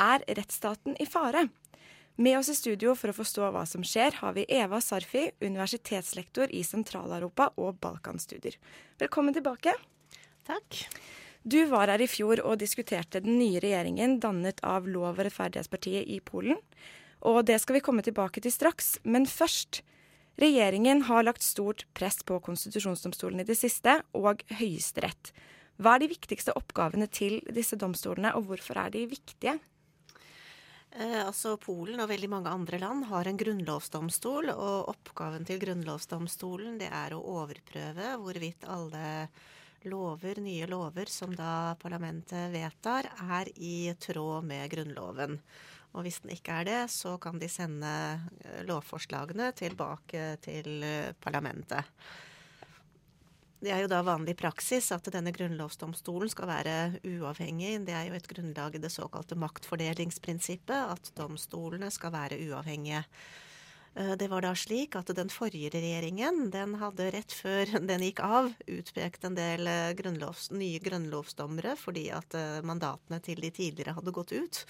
Er 0.02 0.24
rettsstaten 0.26 0.98
i 0.98 1.06
fare? 1.06 1.46
Med 2.16 2.38
oss 2.38 2.50
i 2.50 2.56
studio 2.58 2.96
for 2.98 3.10
å 3.10 3.16
forstå 3.16 3.52
hva 3.54 3.62
som 3.66 3.86
skjer, 3.86 4.18
har 4.22 4.34
vi 4.34 4.46
Eva 4.50 4.80
Sarfi, 4.82 5.28
universitetslektor 5.42 6.50
i 6.50 6.64
Sentral-Europa 6.66 7.52
og 7.58 7.78
Balkanstudier. 7.82 8.58
Velkommen 9.02 9.34
tilbake. 9.34 9.76
Takk. 10.46 10.82
Du 11.42 11.60
var 11.70 11.90
her 11.92 12.02
i 12.02 12.10
fjor 12.10 12.42
og 12.42 12.58
diskuterte 12.62 13.22
den 13.22 13.38
nye 13.38 13.62
regjeringen 13.62 14.18
dannet 14.22 14.62
av 14.66 14.86
Lov- 14.90 15.18
og 15.18 15.24
rettferdighetspartiet 15.26 16.06
i 16.10 16.20
Polen. 16.24 16.58
Og 17.24 17.42
det 17.48 17.58
skal 17.62 17.78
vi 17.78 17.84
komme 17.84 18.04
tilbake 18.04 18.42
til 18.44 18.52
straks. 18.52 18.98
Men 19.04 19.26
først. 19.26 19.82
Regjeringen 20.34 21.04
har 21.06 21.22
lagt 21.22 21.44
stort 21.46 21.84
press 21.94 22.16
på 22.26 22.40
konstitusjonsdomstolen 22.42 23.44
i 23.44 23.46
det 23.46 23.54
siste, 23.54 24.00
og 24.18 24.42
Høyesterett. 24.58 25.30
Hva 25.78 25.94
er 25.94 26.02
de 26.02 26.08
viktigste 26.10 26.54
oppgavene 26.58 27.06
til 27.06 27.38
disse 27.54 27.78
domstolene, 27.78 28.32
og 28.34 28.48
hvorfor 28.48 28.80
er 28.82 28.90
de 28.94 29.04
viktige? 29.12 29.54
Eh, 30.94 31.20
altså 31.22 31.56
Polen 31.58 32.02
og 32.02 32.10
veldig 32.10 32.30
mange 32.30 32.50
andre 32.50 32.78
land 32.82 33.06
har 33.10 33.30
en 33.30 33.38
grunnlovsdomstol, 33.38 34.50
og 34.54 34.90
oppgaven 34.90 35.46
til 35.46 35.62
grunnlovsdomstolen 35.62 36.80
det 36.82 36.90
er 36.90 37.14
å 37.14 37.22
overprøve 37.38 38.16
hvorvidt 38.22 38.66
alle 38.70 39.06
lover, 39.90 40.38
nye 40.40 40.66
lover 40.70 41.10
som 41.10 41.34
da 41.36 41.74
parlamentet 41.82 42.50
vedtar, 42.54 43.10
er 43.38 43.50
i 43.54 43.92
tråd 44.00 44.46
med 44.48 44.70
Grunnloven. 44.72 45.38
Og 45.94 46.04
hvis 46.06 46.20
den 46.24 46.34
ikke 46.34 46.58
er 46.60 46.66
det, 46.66 46.82
så 46.90 47.14
kan 47.22 47.38
de 47.38 47.48
sende 47.50 47.90
eh, 48.42 48.62
lovforslagene 48.66 49.52
tilbake 49.54 50.34
til 50.42 50.82
eh, 50.82 51.12
parlamentet. 51.22 51.90
Det 53.64 53.70
er 53.72 53.80
jo 53.80 53.88
da 53.88 54.02
vanlig 54.04 54.34
praksis 54.36 54.90
at 54.92 55.06
denne 55.14 55.32
grunnlovsdomstolen 55.32 56.28
skal 56.28 56.50
være 56.50 56.74
uavhengig. 57.08 57.78
Det 57.86 57.94
er 57.96 58.10
jo 58.10 58.18
et 58.18 58.28
grunnlag 58.28 58.76
i 58.76 58.82
det 58.82 58.90
såkalte 58.92 59.38
maktfordelingsprinsippet, 59.40 60.90
at 60.92 61.08
domstolene 61.16 61.88
skal 61.94 62.12
være 62.12 62.42
uavhengige. 62.44 63.06
Eh, 63.94 64.12
det 64.18 64.28
var 64.32 64.42
da 64.46 64.54
slik 64.58 64.96
at 64.98 65.12
den 65.16 65.30
forrige 65.32 65.72
regjeringen 65.74 66.50
den 66.54 66.76
hadde 66.82 67.10
rett 67.14 67.32
før 67.32 67.78
den 67.90 68.04
gikk 68.08 68.20
av, 68.26 68.52
utpekt 68.66 69.24
en 69.24 69.38
del 69.38 69.70
grunnlovs, 69.98 70.50
nye 70.52 70.82
grunnlovsdommere 70.82 71.76
fordi 71.80 72.08
at 72.14 72.36
mandatene 72.66 73.22
til 73.24 73.40
de 73.42 73.54
tidligere 73.54 73.98
hadde 73.98 74.14
gått 74.14 74.34
ut. 74.34 74.64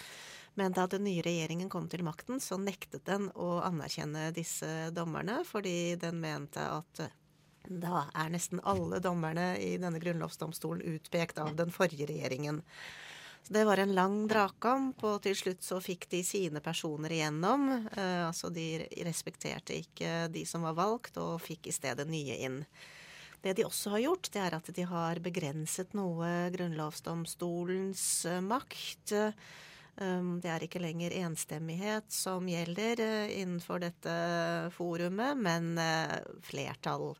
Men 0.54 0.72
da 0.72 0.86
den 0.86 1.04
nye 1.04 1.22
regjeringen 1.22 1.68
kom 1.70 1.88
til 1.90 2.04
makten, 2.06 2.38
så 2.40 2.58
nektet 2.60 3.04
den 3.08 3.26
å 3.34 3.58
anerkjenne 3.66 4.28
disse 4.34 4.90
dommerne, 4.94 5.40
fordi 5.48 5.96
den 6.00 6.20
mente 6.22 6.62
at 6.62 7.02
eh, 7.02 7.14
da 7.64 8.04
er 8.12 8.30
nesten 8.30 8.60
alle 8.62 9.00
dommerne 9.02 9.54
i 9.58 9.74
denne 9.80 9.98
grunnlovsdomstolen 10.02 10.84
utpekt 10.94 11.40
av 11.42 11.56
den 11.58 11.72
forrige 11.74 12.06
regjeringen. 12.10 12.60
Så 13.44 13.52
Det 13.52 13.64
var 13.64 13.76
en 13.76 13.92
lang 13.94 14.22
dragkamp, 14.28 15.02
og 15.04 15.18
til 15.22 15.34
slutt 15.36 15.64
så 15.64 15.76
fikk 15.84 16.06
de 16.08 16.22
sine 16.24 16.62
personer 16.64 17.12
igjennom. 17.12 17.66
Eh, 17.92 18.22
altså 18.24 18.48
de 18.48 18.86
respekterte 19.04 19.76
ikke 19.76 20.30
de 20.32 20.46
som 20.48 20.64
var 20.64 20.78
valgt, 20.78 21.18
og 21.20 21.42
fikk 21.44 21.68
i 21.68 21.74
stedet 21.76 22.06
nye 22.08 22.38
inn. 22.40 22.62
Det 23.44 23.52
de 23.58 23.66
også 23.68 23.92
har 23.92 24.00
gjort, 24.06 24.30
det 24.32 24.40
er 24.40 24.56
at 24.56 24.70
de 24.72 24.86
har 24.88 25.20
begrenset 25.20 25.92
noe 25.92 26.30
grunnlovsdomstolens 26.54 28.06
eh, 28.32 28.40
makt. 28.40 29.12
Um, 30.00 30.40
det 30.42 30.48
er 30.50 30.64
ikke 30.64 30.80
lenger 30.82 31.12
enstemmighet 31.20 32.08
som 32.10 32.48
gjelder 32.50 32.98
uh, 33.04 33.28
innenfor 33.30 33.84
dette 33.84 34.14
forumet, 34.74 35.36
men 35.38 35.76
uh, 35.78 36.16
flertall, 36.42 37.12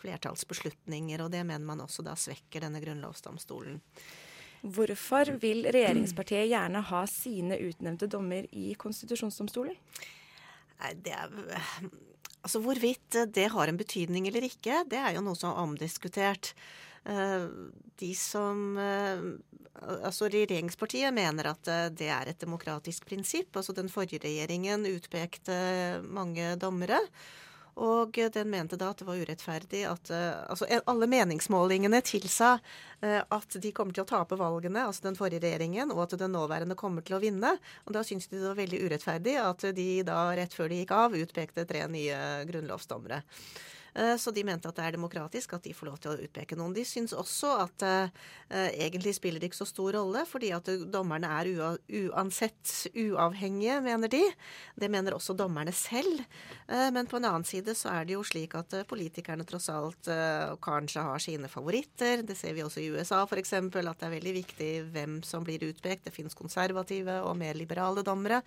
flertallsbeslutninger. 0.00 1.26
Og 1.26 1.34
det 1.34 1.42
mener 1.42 1.66
man 1.66 1.82
også 1.84 2.06
da 2.06 2.14
svekker 2.16 2.64
denne 2.64 2.80
grunnlovsdomstolen. 2.86 3.82
Hvorfor 4.62 5.34
vil 5.42 5.66
regjeringspartiet 5.68 6.48
gjerne 6.50 6.82
ha 6.88 7.02
sine 7.10 7.58
utnevnte 7.68 8.08
dommer 8.10 8.48
i 8.52 8.74
konstitusjonsdomstolen? 8.78 9.76
Det 11.02 11.14
er 11.14 11.30
Altså 12.46 12.60
Hvorvidt 12.62 13.16
det 13.34 13.48
har 13.50 13.66
en 13.66 13.78
betydning 13.78 14.28
eller 14.28 14.44
ikke, 14.46 14.84
det 14.86 15.00
er 15.00 15.16
jo 15.16 15.22
noe 15.24 15.34
som 15.34 15.50
er 15.50 15.64
omdiskutert. 15.64 16.52
Uh, 17.06 17.72
de 17.98 18.12
som 18.14 18.76
Altså 19.76 20.28
Regjeringspartiet 20.32 21.12
mener 21.14 21.50
at 21.50 21.68
eh, 21.68 21.88
det 21.92 22.08
er 22.12 22.30
et 22.30 22.40
demokratisk 22.40 23.06
prinsipp. 23.08 23.56
Altså 23.56 23.74
Den 23.76 23.90
forrige 23.92 24.22
regjeringen 24.24 24.86
utpekte 24.88 25.56
mange 26.06 26.54
dommere. 26.60 27.00
Og 27.76 28.16
den 28.32 28.48
mente 28.48 28.78
da 28.80 28.88
at 28.92 29.02
det 29.02 29.04
var 29.04 29.18
urettferdig 29.20 29.82
at 29.84 30.10
eh, 30.14 30.38
Altså 30.48 30.64
alle 30.88 31.08
meningsmålingene 31.12 32.00
tilsa 32.06 32.54
eh, 33.04 33.20
at 33.20 33.58
de 33.60 33.72
kommer 33.76 33.92
til 33.92 34.06
å 34.06 34.08
tape 34.08 34.38
valgene, 34.40 34.86
altså 34.88 35.10
den 35.10 35.18
forrige 35.18 35.42
regjeringen, 35.44 35.92
og 35.92 36.06
at 36.06 36.16
den 36.20 36.32
nåværende 36.32 36.78
kommer 36.78 37.04
til 37.04 37.18
å 37.18 37.22
vinne. 37.22 37.56
Og 37.84 37.92
da 37.96 38.04
syntes 38.06 38.30
de 38.32 38.40
det 38.40 38.48
var 38.48 38.60
veldig 38.62 38.82
urettferdig 38.86 39.36
at 39.42 39.68
de 39.76 39.88
da 40.08 40.20
rett 40.38 40.56
før 40.56 40.72
de 40.72 40.80
gikk 40.80 40.96
av, 40.96 41.16
utpekte 41.20 41.66
tre 41.68 41.84
nye 41.92 42.20
grunnlovsdommere. 42.48 43.20
Eh, 43.96 44.16
så 44.16 44.30
de 44.30 44.44
mente 44.44 44.68
at 44.68 44.76
det 44.76 44.84
er 44.84 44.96
demokratisk 44.96 45.54
at 45.56 45.64
de 45.64 45.72
får 45.74 45.88
lov 45.88 45.96
til 46.02 46.12
å 46.12 46.26
utpeke 46.26 46.56
noen. 46.58 46.74
De 46.76 46.84
syns 46.84 47.14
også 47.16 47.52
at 47.62 47.84
uh, 47.86 48.26
egentlig 48.52 49.14
spiller 49.16 49.40
det 49.40 49.50
ikke 49.50 49.62
så 49.62 49.68
stor 49.70 49.96
rolle, 49.96 50.24
fordi 50.28 50.50
at 50.52 50.68
dommerne 50.92 51.30
er 51.38 51.50
uansett 52.02 52.74
uavhengige, 52.92 53.78
mener 53.86 54.12
de. 54.12 54.22
Det 54.76 54.90
mener 54.92 55.16
også 55.16 55.36
dommerne 55.38 55.72
selv. 55.76 56.20
Uh, 56.68 56.90
men 56.92 57.08
på 57.08 57.20
en 57.20 57.30
annen 57.30 57.48
side 57.48 57.72
så 57.78 57.94
er 57.94 58.08
det 58.08 58.18
jo 58.18 58.24
slik 58.26 58.58
at 58.58 58.76
uh, 58.76 58.86
politikerne 58.88 59.46
tross 59.48 59.70
alt 59.72 60.08
kanskje 60.62 61.02
har 61.02 61.22
sine 61.22 61.48
favoritter. 61.50 62.22
Det 62.26 62.36
ser 62.38 62.54
vi 62.56 62.64
også 62.64 62.82
i 62.82 62.90
USA 62.92 63.22
f.eks., 63.24 63.54
at 63.56 63.72
det 63.72 64.06
er 64.06 64.12
veldig 64.12 64.34
viktig 64.36 64.70
hvem 64.92 65.20
som 65.26 65.44
blir 65.46 65.64
utpekt. 65.70 66.06
Det 66.06 66.14
finnes 66.14 66.36
konservative 66.36 67.22
og 67.24 67.36
mer 67.38 67.56
liberale 67.56 68.04
dommere. 68.06 68.42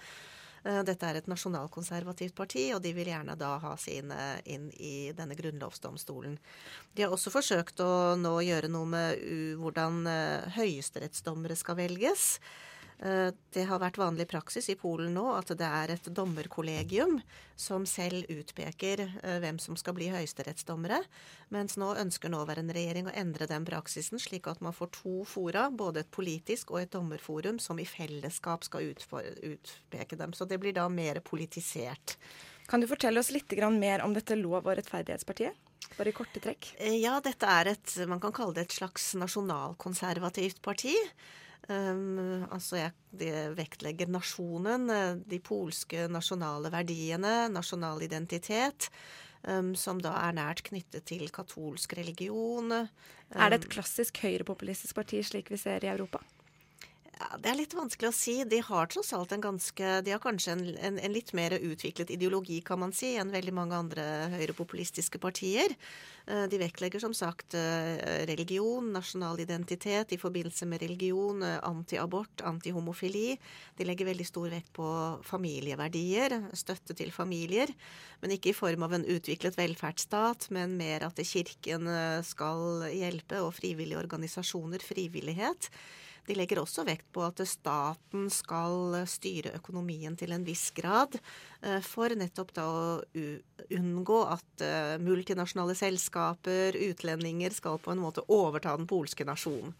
Eh, 0.63 0.81
dette 0.87 1.07
er 1.07 1.19
et 1.19 1.29
nasjonalkonservativt 1.31 2.35
parti, 2.35 2.69
og 2.75 2.81
de 2.83 2.93
vil 2.95 3.11
gjerne 3.11 3.35
da 3.39 3.55
ha 3.63 3.75
sine 3.79 4.39
inn 4.49 4.69
i 4.75 5.11
denne 5.15 5.37
grunnlovsdomstolen. 5.39 6.37
De 6.95 7.05
har 7.05 7.13
også 7.15 7.31
forsøkt 7.33 7.83
å 7.83 8.15
nå 8.19 8.33
gjøre 8.47 8.71
noe 8.71 8.89
med 8.89 9.23
hvordan 9.61 10.01
eh, 10.09 10.49
høyesterettsdommere 10.59 11.57
skal 11.59 11.79
velges. 11.79 12.33
Eh, 12.99 13.31
Det 13.51 13.63
har 13.65 13.79
vært 13.79 13.97
vanlig 13.97 14.27
praksis 14.27 14.67
i 14.69 14.75
Polen 14.75 15.13
nå 15.15 15.23
at 15.37 15.47
det 15.57 15.65
er 15.65 15.93
et 15.93 16.09
dommerkollegium 16.13 17.21
som 17.55 17.85
selv 17.87 18.27
utpeker 18.29 19.05
eh, 19.23 19.37
hvem 19.39 19.59
som 19.59 19.77
skal 19.79 19.95
bli 19.95 20.09
høyesterettsdommere, 20.11 20.99
mens 21.55 21.77
nå 21.79 21.93
ønsker 21.95 22.29
nåværende 22.29 22.75
regjering 22.75 23.07
å 23.07 23.15
endre 23.15 23.47
den 23.47 23.65
praksisen, 23.67 24.19
slik 24.19 24.47
at 24.51 24.61
man 24.61 24.75
får 24.75 24.91
to 24.99 25.23
fora, 25.23 25.69
både 25.71 26.03
et 26.03 26.11
politisk 26.11 26.75
og 26.75 26.83
et 26.83 26.91
dommerforum, 26.91 27.59
som 27.59 27.79
i 27.79 27.87
fellesskap 27.87 28.67
skal 28.67 28.91
utpeke 28.91 30.19
dem. 30.19 30.35
Så 30.35 30.45
det 30.45 30.59
blir 30.59 30.75
da 30.75 30.89
mer 30.91 31.23
politisert. 31.23 32.17
Kan 32.69 32.83
du 32.83 32.87
fortelle 32.87 33.19
oss 33.19 33.31
litt 33.31 33.49
mer 33.79 34.03
om 34.03 34.13
dette 34.13 34.35
lov- 34.35 34.67
og 34.67 34.75
rettferdighetspartiet? 34.77 35.55
Bare 35.97 36.11
i 36.11 36.13
korte 36.13 36.39
trekk. 36.43 36.75
Eh, 36.77 36.99
Ja, 37.01 37.19
dette 37.19 37.47
er 37.47 37.71
et 37.71 38.07
Man 38.07 38.19
kan 38.19 38.31
kalle 38.31 38.53
det 38.53 38.67
et 38.67 38.77
slags 38.77 39.15
nasjonalkonservativt 39.15 40.61
parti. 40.61 40.95
Um, 41.67 42.45
altså 42.49 42.79
jeg, 42.79 42.93
Det 43.11 43.33
vektlegger 43.57 44.09
nasjonen, 44.09 44.89
eh, 44.89 45.15
de 45.27 45.39
polske 45.39 46.07
nasjonale 46.07 46.71
verdiene, 46.71 47.49
nasjonal 47.51 48.01
identitet. 48.05 48.89
Um, 49.43 49.71
som 49.75 50.01
da 50.03 50.11
er 50.27 50.33
nært 50.35 50.65
knyttet 50.67 51.05
til 51.07 51.29
katolsk 51.31 51.93
religion. 51.95 52.73
Er 53.31 53.49
det 53.49 53.61
et 53.61 53.69
Um, 53.69 53.71
klassisk 53.77 54.17
høyrepopulistisk 54.19 54.95
parti 54.95 55.23
slik 55.23 55.49
vi 55.49 55.57
ser 55.57 55.85
i 55.85 55.87
Europa? 55.87 56.19
Ja, 57.19 57.35
Det 57.35 57.49
er 57.51 57.57
litt 57.59 57.73
vanskelig 57.75 58.09
å 58.09 58.15
si. 58.15 58.33
De 58.47 58.61
har 58.63 58.87
tross 58.87 59.09
alt 59.15 59.33
en 59.35 59.43
ganske 59.43 59.87
De 60.05 60.13
har 60.13 60.21
kanskje 60.23 60.53
en, 60.53 60.61
en, 60.87 60.99
en 61.03 61.11
litt 61.15 61.33
mer 61.35 61.51
utviklet 61.57 62.13
ideologi, 62.15 62.61
kan 62.63 62.79
man 62.79 62.93
si, 62.95 63.17
enn 63.19 63.33
veldig 63.33 63.53
mange 63.57 63.75
andre 63.75 64.05
høyrepopulistiske 64.37 65.19
partier. 65.19 65.75
Eh, 66.29 66.45
De 66.47 66.61
vektlegger 66.61 67.03
som 67.03 67.15
sagt 67.17 67.57
eh, 67.59 68.23
religion, 68.29 68.87
nasjonal 68.95 69.43
identitet 69.43 70.15
i 70.15 70.21
forbindelse 70.21 70.69
med 70.71 70.79
religion, 70.85 71.43
eh, 71.43 71.59
antiabort, 71.67 72.45
antihomofili. 72.47 73.35
De 73.75 73.87
legger 73.91 74.13
veldig 74.13 74.31
stor 74.31 74.55
vekt 74.55 74.71
på 74.79 74.87
familieverdier, 75.27 76.39
støtte 76.55 76.95
til 76.95 77.11
familier. 77.11 77.75
Men 78.23 78.37
ikke 78.37 78.53
i 78.53 78.59
form 78.63 78.87
av 78.87 78.95
en 78.95 79.07
utviklet 79.11 79.59
velferdsstat, 79.59 80.47
men 80.55 80.79
mer 80.79 81.03
at 81.11 81.19
Kirken 81.19 81.83
skal 82.23 82.85
hjelpe, 82.95 83.43
og 83.43 83.57
frivillige 83.59 83.99
organisasjoner, 83.99 84.79
frivillighet. 84.79 85.67
De 86.29 86.35
legger 86.37 86.61
også 86.61 86.83
vekt 86.85 87.07
på 87.15 87.23
at 87.25 87.41
staten 87.49 88.27
skal 88.29 88.99
styre 89.09 89.55
økonomien 89.57 90.13
til 90.17 90.35
en 90.35 90.43
viss 90.45 90.67
grad, 90.77 91.17
eh, 91.63 91.79
for 91.81 92.13
nettopp 92.13 92.53
da 92.53 92.65
å 92.69 92.83
unngå 93.73 94.19
at 94.29 94.65
eh, 94.65 94.97
multinasjonale 95.01 95.73
selskaper, 95.79 96.77
utlendinger, 96.91 97.55
skal 97.55 97.81
på 97.81 97.95
en 97.95 98.03
måte 98.03 98.27
overta 98.29 98.75
den 98.77 98.85
polske 98.89 99.25
nasjonen. 99.25 99.73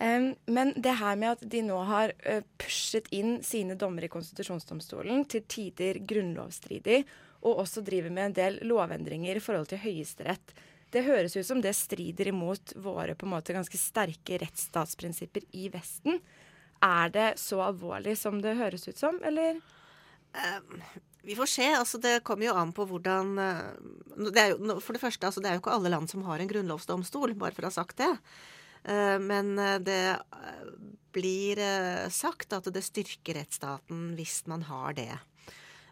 Men 0.00 0.70
det 0.80 0.94
her 0.96 1.18
med 1.20 1.34
at 1.34 1.42
de 1.52 1.58
nå 1.60 1.76
har 1.84 2.14
pushet 2.56 3.10
inn 3.12 3.42
sine 3.44 3.74
dommere 3.76 4.08
i 4.08 4.12
konstitusjonsdomstolen, 4.14 5.26
til 5.28 5.44
tider 5.44 5.98
grunnlovsstridig, 6.08 7.02
og 7.44 7.60
også 7.66 7.82
driver 7.84 8.12
med 8.12 8.30
en 8.30 8.36
del 8.38 8.56
lovendringer 8.64 9.36
i 9.36 9.42
forhold 9.44 9.68
til 9.68 9.82
Høyesterett, 9.82 10.54
det 10.94 11.04
høres 11.06 11.36
ut 11.36 11.46
som 11.46 11.60
det 11.62 11.74
strider 11.78 12.32
imot 12.32 12.74
våre 12.82 13.14
på 13.14 13.26
en 13.28 13.34
måte 13.36 13.54
ganske 13.54 13.78
sterke 13.78 14.40
rettsstatsprinsipper 14.42 15.46
i 15.56 15.68
Vesten. 15.72 16.18
Er 16.82 17.12
det 17.12 17.28
så 17.38 17.60
alvorlig 17.62 18.16
som 18.18 18.40
det 18.42 18.56
høres 18.58 18.88
ut 18.88 18.98
som, 18.98 19.20
eller? 19.26 19.60
Vi 21.22 21.36
får 21.36 21.46
se. 21.46 21.66
altså 21.74 21.98
Det 21.98 22.20
kommer 22.24 22.48
jo 22.48 22.56
an 22.56 22.72
på 22.72 22.86
hvordan 22.88 23.34
eh, 23.38 24.30
det 24.32 24.46
jo, 24.54 24.78
For 24.80 24.96
det 24.96 25.02
første, 25.02 25.26
altså 25.26 25.42
det 25.42 25.50
er 25.50 25.58
jo 25.58 25.64
ikke 25.64 25.76
alle 25.76 25.92
land 25.92 26.10
som 26.10 26.24
har 26.26 26.40
en 26.40 26.50
grunnlovsdomstol, 26.50 27.34
bare 27.38 27.56
for 27.56 27.66
å 27.66 27.70
ha 27.70 27.76
sagt 27.76 28.00
det. 28.00 28.10
Eh, 28.84 29.18
Men 29.20 29.58
eh, 29.58 29.78
det 29.84 30.02
blir 31.10 31.58
sagt 32.14 32.52
at 32.54 32.68
det 32.70 32.84
styrker 32.86 33.34
rettsstaten 33.40 34.12
hvis 34.14 34.44
man 34.46 34.62
har 34.68 34.94
det. 34.94 35.10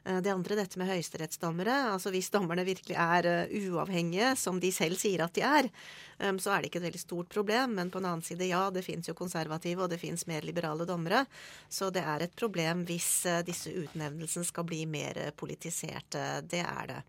Eh, 0.04 0.20
Det 0.20 0.30
andre, 0.30 0.56
dette 0.56 0.78
med 0.78 0.88
høyesterettsdommere. 0.88 1.92
altså 1.92 2.10
Hvis 2.10 2.30
dommerne 2.30 2.64
virkelig 2.64 2.96
er 2.96 3.26
eh, 3.26 3.70
uavhengige, 3.70 4.36
som 4.36 4.60
de 4.60 4.72
selv 4.72 4.96
sier 4.96 5.24
at 5.24 5.34
de 5.34 5.42
er, 5.42 5.70
eh, 6.18 6.32
så 6.36 6.52
er 6.52 6.62
det 6.62 6.70
ikke 6.70 6.78
et 6.82 6.88
veldig 6.88 7.00
stort 7.00 7.28
problem. 7.28 7.74
Men 7.74 7.90
på 7.90 7.98
en 7.98 8.04
annen 8.04 8.22
side, 8.22 8.48
ja, 8.48 8.70
det 8.70 8.84
fins 8.84 9.08
jo 9.08 9.14
konservative, 9.14 9.82
og 9.82 9.90
det 9.90 10.00
fins 10.00 10.26
mer 10.26 10.42
liberale 10.42 10.86
dommere. 10.86 11.26
Så 11.68 11.90
det 11.92 12.02
er 12.04 12.22
et 12.22 12.36
problem 12.36 12.84
hvis 12.84 13.26
disse 13.44 13.70
utnevnelsene 13.70 14.44
skal 14.44 14.64
bli 14.64 14.84
mer 14.86 15.32
politiserte. 15.36 16.42
Det 16.48 16.64
er 16.64 16.86
det. 16.86 17.02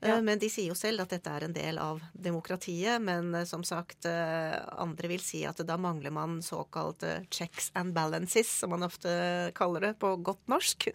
Eh, 0.00 0.22
Men 0.22 0.38
de 0.38 0.50
sier 0.50 0.68
jo 0.68 0.76
selv 0.76 1.04
at 1.04 1.14
dette 1.14 1.32
er 1.32 1.46
en 1.46 1.54
del 1.54 1.78
av 1.80 2.02
demokratiet. 2.12 3.00
Men 3.02 3.34
eh, 3.34 3.46
som 3.48 3.64
sagt, 3.66 4.04
eh, 4.08 4.56
andre 4.80 5.10
vil 5.10 5.24
si 5.24 5.44
at 5.48 5.62
da 5.66 5.78
mangler 5.80 6.14
man 6.14 6.40
såkalte 6.44 7.24
checks 7.30 7.70
and 7.74 7.94
balances, 7.96 8.50
som 8.60 8.74
man 8.74 8.86
ofte 8.86 9.10
kaller 9.56 9.88
det 9.88 9.94
på 10.02 10.14
godt 10.24 10.48
norsk. 10.50 10.88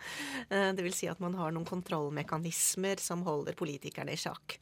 Det 0.49 0.83
vil 0.83 0.95
si 0.95 1.07
at 1.09 1.19
man 1.23 1.35
har 1.37 1.53
noen 1.53 1.67
kontrollmekanismer 1.67 2.99
som 3.01 3.23
holder 3.25 3.57
politikerne 3.57 4.13
i 4.13 4.19
sjakk. 4.19 4.57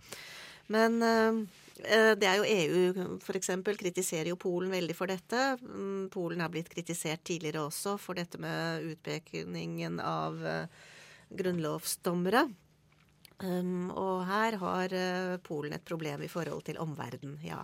Men 0.74 1.00
det 1.00 2.28
er 2.28 2.40
jo 2.40 2.48
EU 2.48 3.08
f.eks. 3.22 3.52
kritiserer 3.80 4.32
jo 4.32 4.40
Polen 4.40 4.74
veldig 4.74 4.96
for 4.98 5.12
dette. 5.12 5.56
Mm, 5.62 6.10
Polen 6.14 6.44
har 6.44 6.52
blitt 6.52 6.72
kritisert 6.74 7.24
tidligere 7.28 7.68
også 7.68 7.96
for 8.02 8.20
dette 8.20 8.42
med 8.42 8.88
utpekningen 8.92 10.02
av 10.04 10.42
grunnlovsdommere. 11.30 12.48
Um, 13.38 13.92
og 13.94 14.24
her 14.26 14.58
har 14.58 14.94
uh, 14.98 15.38
Polen 15.46 15.76
et 15.78 15.86
problem 15.86 16.24
i 16.26 16.30
forhold 16.32 16.64
til 16.66 16.80
omverdenen, 16.82 17.38
ja. 17.46 17.62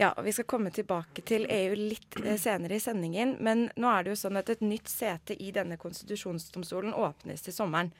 Ja, 0.00 0.14
og 0.16 0.24
Vi 0.24 0.32
skal 0.32 0.46
komme 0.48 0.70
tilbake 0.72 1.20
til 1.28 1.44
EU 1.44 1.74
litt 1.76 2.16
eh, 2.22 2.38
senere 2.40 2.78
i 2.78 2.80
sendingen. 2.80 3.34
Men 3.44 3.66
nå 3.76 3.90
er 3.92 4.06
det 4.06 4.14
jo 4.14 4.20
sånn 4.22 4.40
at 4.40 4.48
et 4.48 4.62
nytt 4.64 4.88
sete 4.88 5.36
i 5.36 5.50
denne 5.52 5.76
konstitusjonsdomstolen 5.76 6.96
åpnes 6.96 7.44
til 7.44 7.52
sommeren. 7.52 7.92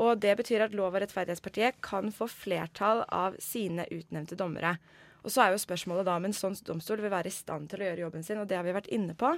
Og 0.00 0.16
Det 0.24 0.32
betyr 0.38 0.64
at 0.64 0.72
Lov- 0.72 0.96
og 0.96 1.02
rettferdighetspartiet 1.02 1.82
kan 1.84 2.08
få 2.08 2.30
flertall 2.32 3.04
av 3.12 3.36
sine 3.36 3.84
utnevnte 3.92 4.38
dommere. 4.40 4.78
Og 5.22 5.30
Så 5.30 5.44
er 5.44 5.52
jo 5.52 5.60
spørsmålet 5.60 6.08
da 6.08 6.16
om 6.16 6.24
en 6.24 6.32
sånn 6.32 6.56
domstol 6.64 7.04
vil 7.04 7.12
være 7.12 7.28
i 7.28 7.36
stand 7.36 7.68
til 7.68 7.84
å 7.84 7.90
gjøre 7.90 8.04
jobben 8.06 8.24
sin, 8.24 8.40
og 8.40 8.48
det 8.48 8.56
har 8.56 8.64
vi 8.64 8.72
vært 8.72 8.88
inne 8.88 9.12
på. 9.14 9.36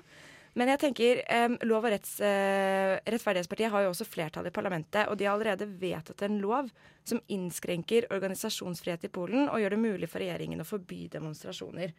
Men 0.54 0.70
jeg 0.70 0.80
tenker, 0.84 1.20
um, 1.34 1.56
Lov- 1.66 1.86
og 1.88 1.90
retts, 1.90 2.16
uh, 2.22 2.94
rettferdighetspartiet 3.10 3.72
har 3.74 3.84
jo 3.84 3.90
også 3.90 4.06
flertall 4.06 4.46
i 4.46 4.54
parlamentet, 4.54 5.08
og 5.10 5.18
de 5.18 5.26
har 5.26 5.34
allerede 5.34 5.66
vedtatt 5.80 6.22
en 6.22 6.38
lov 6.42 6.70
som 7.04 7.20
innskrenker 7.34 8.06
organisasjonsfrihet 8.14 9.08
i 9.08 9.12
Polen 9.12 9.48
og 9.48 9.58
gjør 9.60 9.74
det 9.74 9.82
mulig 9.82 10.10
for 10.10 10.22
regjeringen 10.22 10.62
å 10.62 10.68
forby 10.68 11.08
demonstrasjoner. 11.12 11.92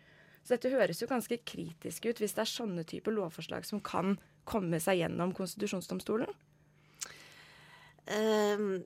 Så 0.46 0.56
dette 0.56 0.72
høres 0.72 1.02
jo 1.02 1.10
ganske 1.10 1.40
kritisk 1.42 2.06
ut 2.06 2.20
hvis 2.22 2.36
det 2.38 2.44
er 2.46 2.52
sånne 2.52 2.86
typer 2.88 3.16
lovforslag 3.18 3.66
som 3.68 3.82
kan 3.84 4.16
komme 4.48 4.80
seg 4.80 5.02
gjennom 5.02 5.34
konstitusjonsdomstolen. 5.36 6.30
Um, 8.06 8.84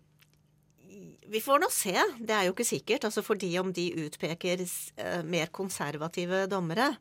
vi 1.30 1.42
får 1.44 1.60
nå 1.62 1.70
se. 1.74 1.94
Det 2.18 2.34
er 2.34 2.48
jo 2.48 2.56
ikke 2.56 2.66
sikkert. 2.68 3.06
altså 3.06 3.22
Fordi 3.22 3.52
om 3.62 3.74
de 3.76 3.90
utpeker 4.06 4.64
eh, 4.64 5.20
mer 5.24 5.52
konservative 5.54 6.48
dommere, 6.50 6.96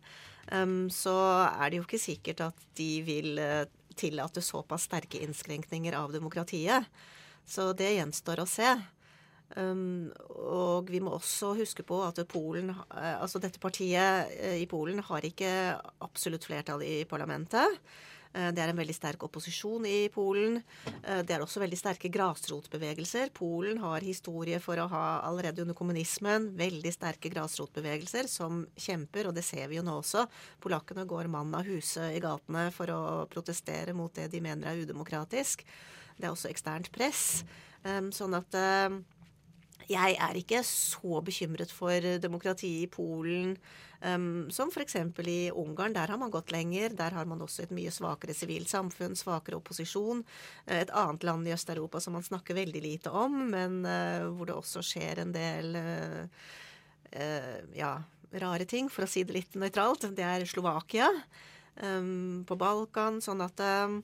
så 0.93 1.15
er 1.49 1.71
det 1.71 1.81
jo 1.81 1.85
ikke 1.85 2.01
sikkert 2.01 2.41
at 2.47 2.63
de 2.79 2.91
vil 3.05 3.41
eh, 3.43 3.67
tillate 3.99 4.43
såpass 4.45 4.87
sterke 4.89 5.21
innskrenkninger 5.25 5.97
av 5.99 6.13
demokratiet. 6.15 6.87
Så 7.49 7.73
det 7.77 7.95
gjenstår 7.97 8.43
å 8.43 8.49
se. 8.49 8.71
Um, 9.57 10.11
og 10.29 10.91
vi 10.93 11.01
må 11.01 11.15
også 11.17 11.55
huske 11.57 11.85
på 11.87 12.03
at 12.05 12.21
Polen, 12.29 12.69
eh, 12.93 13.15
altså 13.17 13.41
dette 13.41 13.61
partiet 13.63 14.35
eh, 14.37 14.59
i 14.61 14.67
Polen 14.69 15.01
har 15.07 15.25
ikke 15.25 15.51
absolutt 16.05 16.45
flertall 16.45 16.85
i 16.85 17.01
parlamentet. 17.09 17.81
Eh, 18.35 18.51
Det 18.53 18.63
er 18.63 18.69
en 18.69 18.77
veldig 18.77 18.95
sterk 18.95 19.23
opposisjon 19.23 19.87
i 19.87 20.09
Polen. 20.09 20.63
Eh, 21.03 21.23
Det 21.23 21.31
er 21.31 21.41
også 21.41 21.61
veldig 21.61 21.79
sterke 21.79 22.11
grasrotbevegelser. 22.11 23.31
Polen 23.33 23.79
har 23.79 24.01
historie 24.01 24.59
for 24.61 24.77
å 24.77 24.89
ha 24.89 25.21
allerede 25.23 25.63
under 25.63 25.75
kommunismen 25.75 26.55
veldig 26.57 26.93
sterke 26.93 27.31
grasrotbevegelser 27.31 28.29
som 28.29 28.67
kjemper, 28.77 29.29
og 29.29 29.35
det 29.35 29.45
ser 29.45 29.69
vi 29.69 29.77
jo 29.77 29.83
nå 29.83 30.01
også. 30.03 30.29
Polakkene 30.61 31.07
går 31.07 31.29
mann 31.29 31.55
av 31.55 31.65
huse 31.65 32.01
i 32.15 32.21
gatene 32.21 32.71
for 32.73 32.87
å 32.87 33.29
protestere 33.29 33.95
mot 33.95 34.13
det 34.13 34.31
de 34.31 34.41
mener 34.41 34.67
er 34.69 34.85
udemokratisk. 34.85 35.65
Det 36.19 36.27
er 36.27 36.31
også 36.33 36.51
eksternt 36.51 36.91
press. 36.93 37.45
Um, 37.85 38.11
Sånn 38.11 38.35
at 38.35 38.53
eh, 38.55 38.89
jeg 39.87 40.17
er 40.21 40.37
ikke 40.37 40.63
så 40.67 41.21
bekymret 41.25 41.71
for 41.73 42.05
demokratiet 42.21 42.85
i 42.85 42.91
Polen 42.91 43.55
um, 44.05 44.49
som 44.51 44.71
f.eks. 44.73 44.97
i 45.25 45.51
Ungarn. 45.51 45.95
Der 45.97 46.09
har 46.09 46.19
man 46.19 46.31
gått 46.31 46.53
lenger. 46.53 46.95
Der 46.97 47.15
har 47.15 47.25
man 47.25 47.43
også 47.43 47.65
et 47.65 47.75
mye 47.75 47.93
svakere 47.95 48.35
sivilt 48.37 48.69
samfunn, 48.69 49.17
svakere 49.17 49.59
opposisjon. 49.59 50.25
Eh, 50.67 50.83
Et 50.83 50.91
annet 50.91 51.25
land 51.25 51.49
i 51.49 51.55
Øst-Europa 51.55 52.01
som 52.01 52.19
man 52.19 52.27
snakker 52.27 52.55
veldig 52.55 52.83
lite 52.83 53.11
om, 53.11 53.39
men 53.51 53.85
uh, 53.87 54.29
hvor 54.35 54.47
det 54.47 54.57
også 54.59 54.83
skjer 54.85 55.23
en 55.23 55.33
del 55.35 55.79
uh, 55.79 56.25
uh, 57.15 57.59
ja, 57.77 57.97
rare 58.33 58.69
ting, 58.69 58.91
for 58.93 59.07
å 59.07 59.11
si 59.11 59.25
det 59.25 59.37
litt 59.37 59.57
nøytralt. 59.59 60.11
Det 60.15 60.25
er 60.25 60.47
Slovakia 60.49 61.11
um, 61.83 62.45
på 62.47 62.59
Balkan. 62.61 63.23
Sånn 63.25 63.43
at 63.45 63.61
um, 63.87 64.03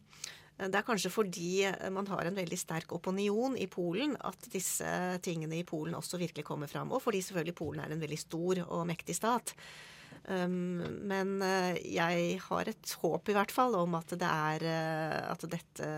det 0.54 0.78
er 0.78 0.86
kanskje 0.86 1.10
fordi 1.10 1.64
man 1.90 2.06
har 2.12 2.28
en 2.28 2.36
veldig 2.36 2.58
sterk 2.60 2.92
opinion 2.94 3.56
i 3.58 3.66
Polen 3.66 4.12
at 4.22 4.46
disse 4.52 4.86
tingene 5.24 5.58
i 5.58 5.66
Polen 5.66 5.96
også 5.98 6.20
virkelig 6.20 6.44
kommer 6.46 6.70
fram. 6.70 6.92
Og 6.94 7.02
fordi 7.02 7.24
selvfølgelig 7.26 7.56
Polen 7.58 7.82
er 7.82 7.94
en 7.94 8.04
veldig 8.04 8.20
stor 8.20 8.60
og 8.68 8.84
mektig 8.86 9.16
stat. 9.18 9.50
Um, 10.24 10.78
men 11.10 11.34
uh, 11.42 11.74
jeg 11.74 12.38
har 12.46 12.70
et 12.70 12.92
håp 13.02 13.28
i 13.28 13.34
hvert 13.36 13.52
fall 13.52 13.74
om 13.76 13.98
at, 13.98 14.14
det 14.14 14.30
er, 14.30 14.64
at 15.34 15.42
dette 15.52 15.90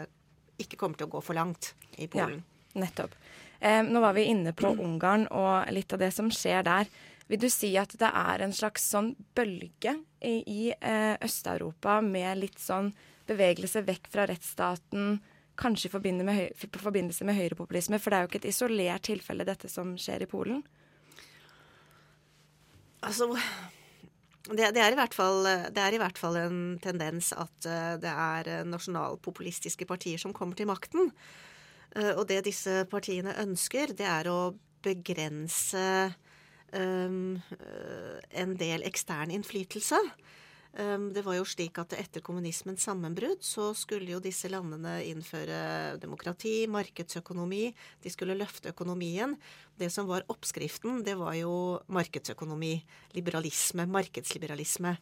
ikke 0.62 0.79
kommer 0.81 0.99
til 0.99 1.09
å 1.09 1.14
gå 1.16 1.23
for 1.25 1.37
langt 1.37 1.75
i 2.01 2.09
Polen. 2.11 2.40
Ja, 2.40 2.81
nettopp. 2.87 3.16
Eh, 3.61 3.83
nå 3.85 4.01
var 4.01 4.16
vi 4.16 4.27
inne 4.31 4.53
på 4.57 4.69
Ungarn 4.69 5.27
og 5.33 5.71
litt 5.73 5.92
av 5.92 6.03
det 6.03 6.12
som 6.14 6.31
skjer 6.33 6.64
der. 6.66 6.90
Vil 7.27 7.40
du 7.42 7.49
si 7.51 7.73
at 7.81 7.95
det 7.99 8.09
er 8.09 8.45
en 8.45 8.55
slags 8.55 8.85
sånn 8.92 9.14
bølge 9.37 9.97
i, 10.21 10.37
i 10.47 10.62
eh, 10.77 11.16
Øst-Europa 11.25 11.99
med 12.05 12.42
litt 12.45 12.61
sånn 12.62 12.92
bevegelse 13.29 13.83
vekk 13.87 14.11
fra 14.12 14.27
rettsstaten, 14.31 15.21
kanskje 15.57 15.89
i 15.89 15.95
forbindelse 15.95 17.25
med, 17.25 17.39
høyrepopulisme? 17.39 18.01
For 18.03 18.12
det 18.12 18.19
er 18.19 18.25
jo 18.25 18.31
ikke 18.31 18.43
et 18.45 18.51
isolert 18.53 19.07
tilfelle, 19.09 19.47
dette 19.49 19.71
som 19.73 19.95
skjer 20.01 20.27
i 20.27 20.31
Polen? 20.31 20.61
Altså 23.07 23.31
det, 24.47 24.71
det, 24.75 24.83
er 24.83 24.95
fall, 25.15 25.43
det, 25.75 25.83
er 25.83 25.97
i 25.97 26.01
hvert 26.01 26.19
fall, 26.19 26.39
en 26.39 26.61
tendens 26.83 27.33
at 27.35 27.67
uh, 27.67 27.97
det 28.03 28.12
er 28.12 28.51
uh, 28.61 28.69
nasjonalpopulistiske 28.69 29.89
partier 29.89 30.21
som 30.23 30.35
kommer 30.37 30.59
til 30.59 30.71
makten. 30.71 31.11
Uh, 31.97 32.12
og 32.15 32.27
det 32.31 32.45
disse 32.47 32.85
partiene 32.91 33.35
ønsker, 33.43 33.97
det 33.99 34.07
er 34.07 34.31
å 34.31 34.55
begrense 34.87 35.83
um, 36.71 37.39
en 38.31 38.55
del 38.61 38.87
ekstern 38.87 39.33
innflytelse. 39.35 39.99
Ehm, 40.77 41.09
det 41.17 41.23
var 41.25 41.39
jo 41.39 41.47
slik 41.49 41.79
at 41.81 41.95
etter 41.97 42.21
kommunismens 42.25 42.85
sammenbrudd 42.85 43.41
så 43.45 43.71
skulle 43.77 44.12
jo 44.12 44.21
disse 44.21 44.51
landene 44.53 44.99
innføre 45.09 45.97
demokrati, 46.03 46.67
markedsøkonomi. 46.69 47.71
De 48.05 48.12
skulle 48.12 48.37
løfte 48.37 48.75
økonomien. 48.75 49.37
Det 49.79 49.89
som 49.93 50.09
var 50.11 50.27
oppskriften, 50.33 51.01
det 51.07 51.17
var 51.17 51.33
jo 51.39 51.81
markedsøkonomi. 51.89 52.75
Liberalisme, 53.17 53.89
markedsliberalisme. 53.89 54.97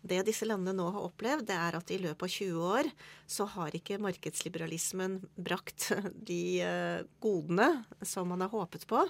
Det 0.00 0.22
disse 0.24 0.46
landene 0.48 0.72
nå 0.78 0.86
har 0.94 1.04
opplevd, 1.04 1.44
det 1.50 1.56
er 1.60 1.76
at 1.76 1.90
i 1.92 1.98
løpet 2.00 2.24
av 2.24 2.32
20 2.32 2.68
år 2.72 2.86
så 3.28 3.44
har 3.54 3.74
ikke 3.76 4.00
markedsliberalismen 4.00 5.18
brakt 5.36 5.90
de 6.30 6.42
eh, 6.64 7.02
godene 7.20 7.84
som 8.00 8.32
man 8.32 8.40
har 8.40 8.50
håpet 8.54 8.88
på. 8.88 9.04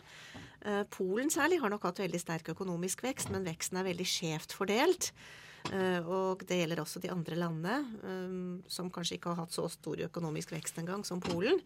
Eh, 0.66 0.83
Polen 0.90 1.30
særlig 1.30 1.61
har 1.62 1.70
nok 1.72 1.87
hatt 1.87 2.02
veldig 2.02 2.20
sterk 2.20 2.50
økonomisk 2.52 3.06
vekst, 3.06 3.30
men 3.30 3.46
veksten 3.46 3.78
er 3.78 3.87
veldig 3.87 4.09
skjevt 4.18 4.59
fordelt. 4.59 5.12
Eh, 5.68 6.07
og 6.09 6.42
det 6.49 6.62
gjelder 6.62 6.81
også 6.83 7.03
de 7.03 7.11
andre 7.12 7.37
landene, 7.38 7.81
eh, 8.03 8.37
som 8.70 8.90
kanskje 8.92 9.18
ikke 9.18 9.35
har 9.35 9.44
hatt 9.44 9.55
så 9.55 9.66
stor 9.70 10.01
økonomisk 10.09 10.55
vekst 10.55 10.81
engang 10.81 11.05
som 11.07 11.20
Polen. 11.23 11.61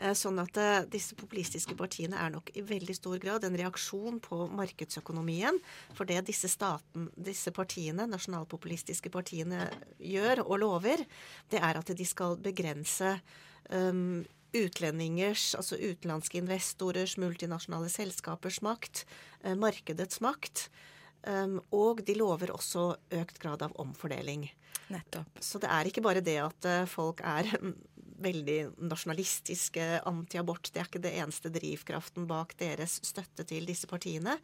Eh, 0.00 0.14
sånn 0.16 0.40
at 0.42 0.56
disse 0.90 1.14
populistiske 1.14 1.76
partiene 1.78 2.18
er 2.18 2.32
nok 2.32 2.50
i 2.56 2.64
veldig 2.64 2.96
stor 2.96 3.20
grad 3.22 3.44
en 3.44 3.56
reaksjon 3.60 4.18
på 4.24 4.48
markedsøkonomien. 4.56 5.60
For 5.94 6.08
det 6.08 6.24
disse, 6.26 6.50
staten, 6.50 7.10
disse 7.16 7.52
partiene, 7.54 8.08
nasjonalpopulistiske 8.08 9.12
partiene, 9.12 9.68
gjør 10.00 10.44
og 10.46 10.58
lover, 10.64 11.04
det 11.52 11.60
er 11.60 11.80
at 11.80 11.96
de 11.96 12.06
skal 12.08 12.38
begrense 12.40 13.20
um, 13.68 14.24
utlendingers, 14.56 15.52
altså 15.54 15.76
utenlandske 15.78 16.40
investorers, 16.40 17.18
multinasjonale 17.20 17.92
selskapers 17.92 18.62
makt, 18.66 19.04
markedets 19.60 20.18
makt. 20.24 20.70
Um, 21.22 21.58
og 21.76 22.00
de 22.06 22.14
lover 22.16 22.54
også 22.54 22.94
økt 23.12 23.40
grad 23.42 23.62
av 23.62 23.74
omfordeling. 23.80 24.46
Nettopp. 24.90 25.40
Så 25.44 25.60
det 25.60 25.68
er 25.68 25.88
ikke 25.90 26.02
bare 26.04 26.22
det 26.24 26.38
at 26.40 26.68
uh, 26.68 26.88
folk 26.88 27.20
er 27.26 27.50
veldig 28.24 28.56
nasjonalistiske, 28.88 29.84
anti-abort. 30.08 30.70
Det 30.72 30.80
er 30.80 30.88
ikke 30.88 31.02
det 31.04 31.12
eneste 31.20 31.52
drivkraften 31.52 32.26
bak 32.28 32.54
deres 32.60 32.98
støtte 33.04 33.44
til 33.48 33.68
disse 33.68 33.88
partiene. 33.90 34.38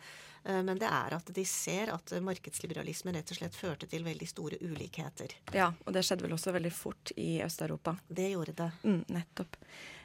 Uh, 0.44 0.60
men 0.66 0.76
det 0.80 0.90
er 0.90 1.16
at 1.16 1.32
de 1.32 1.46
ser 1.48 1.94
at 1.94 2.12
markedsliberalisme 2.24 3.16
rett 3.16 3.32
og 3.32 3.40
slett 3.40 3.56
førte 3.56 3.88
til 3.88 4.04
veldig 4.04 4.28
store 4.28 4.60
ulikheter. 4.60 5.32
Ja, 5.56 5.70
og 5.86 5.96
det 5.96 6.04
skjedde 6.04 6.28
vel 6.28 6.36
også 6.36 6.54
veldig 6.56 6.74
fort 6.76 7.14
i 7.16 7.38
Øst-Europa. 7.46 7.96
Det 8.08 8.28
gjorde 8.34 8.56
det. 8.60 8.68
Mm, 8.84 9.00
nettopp. 9.16 9.56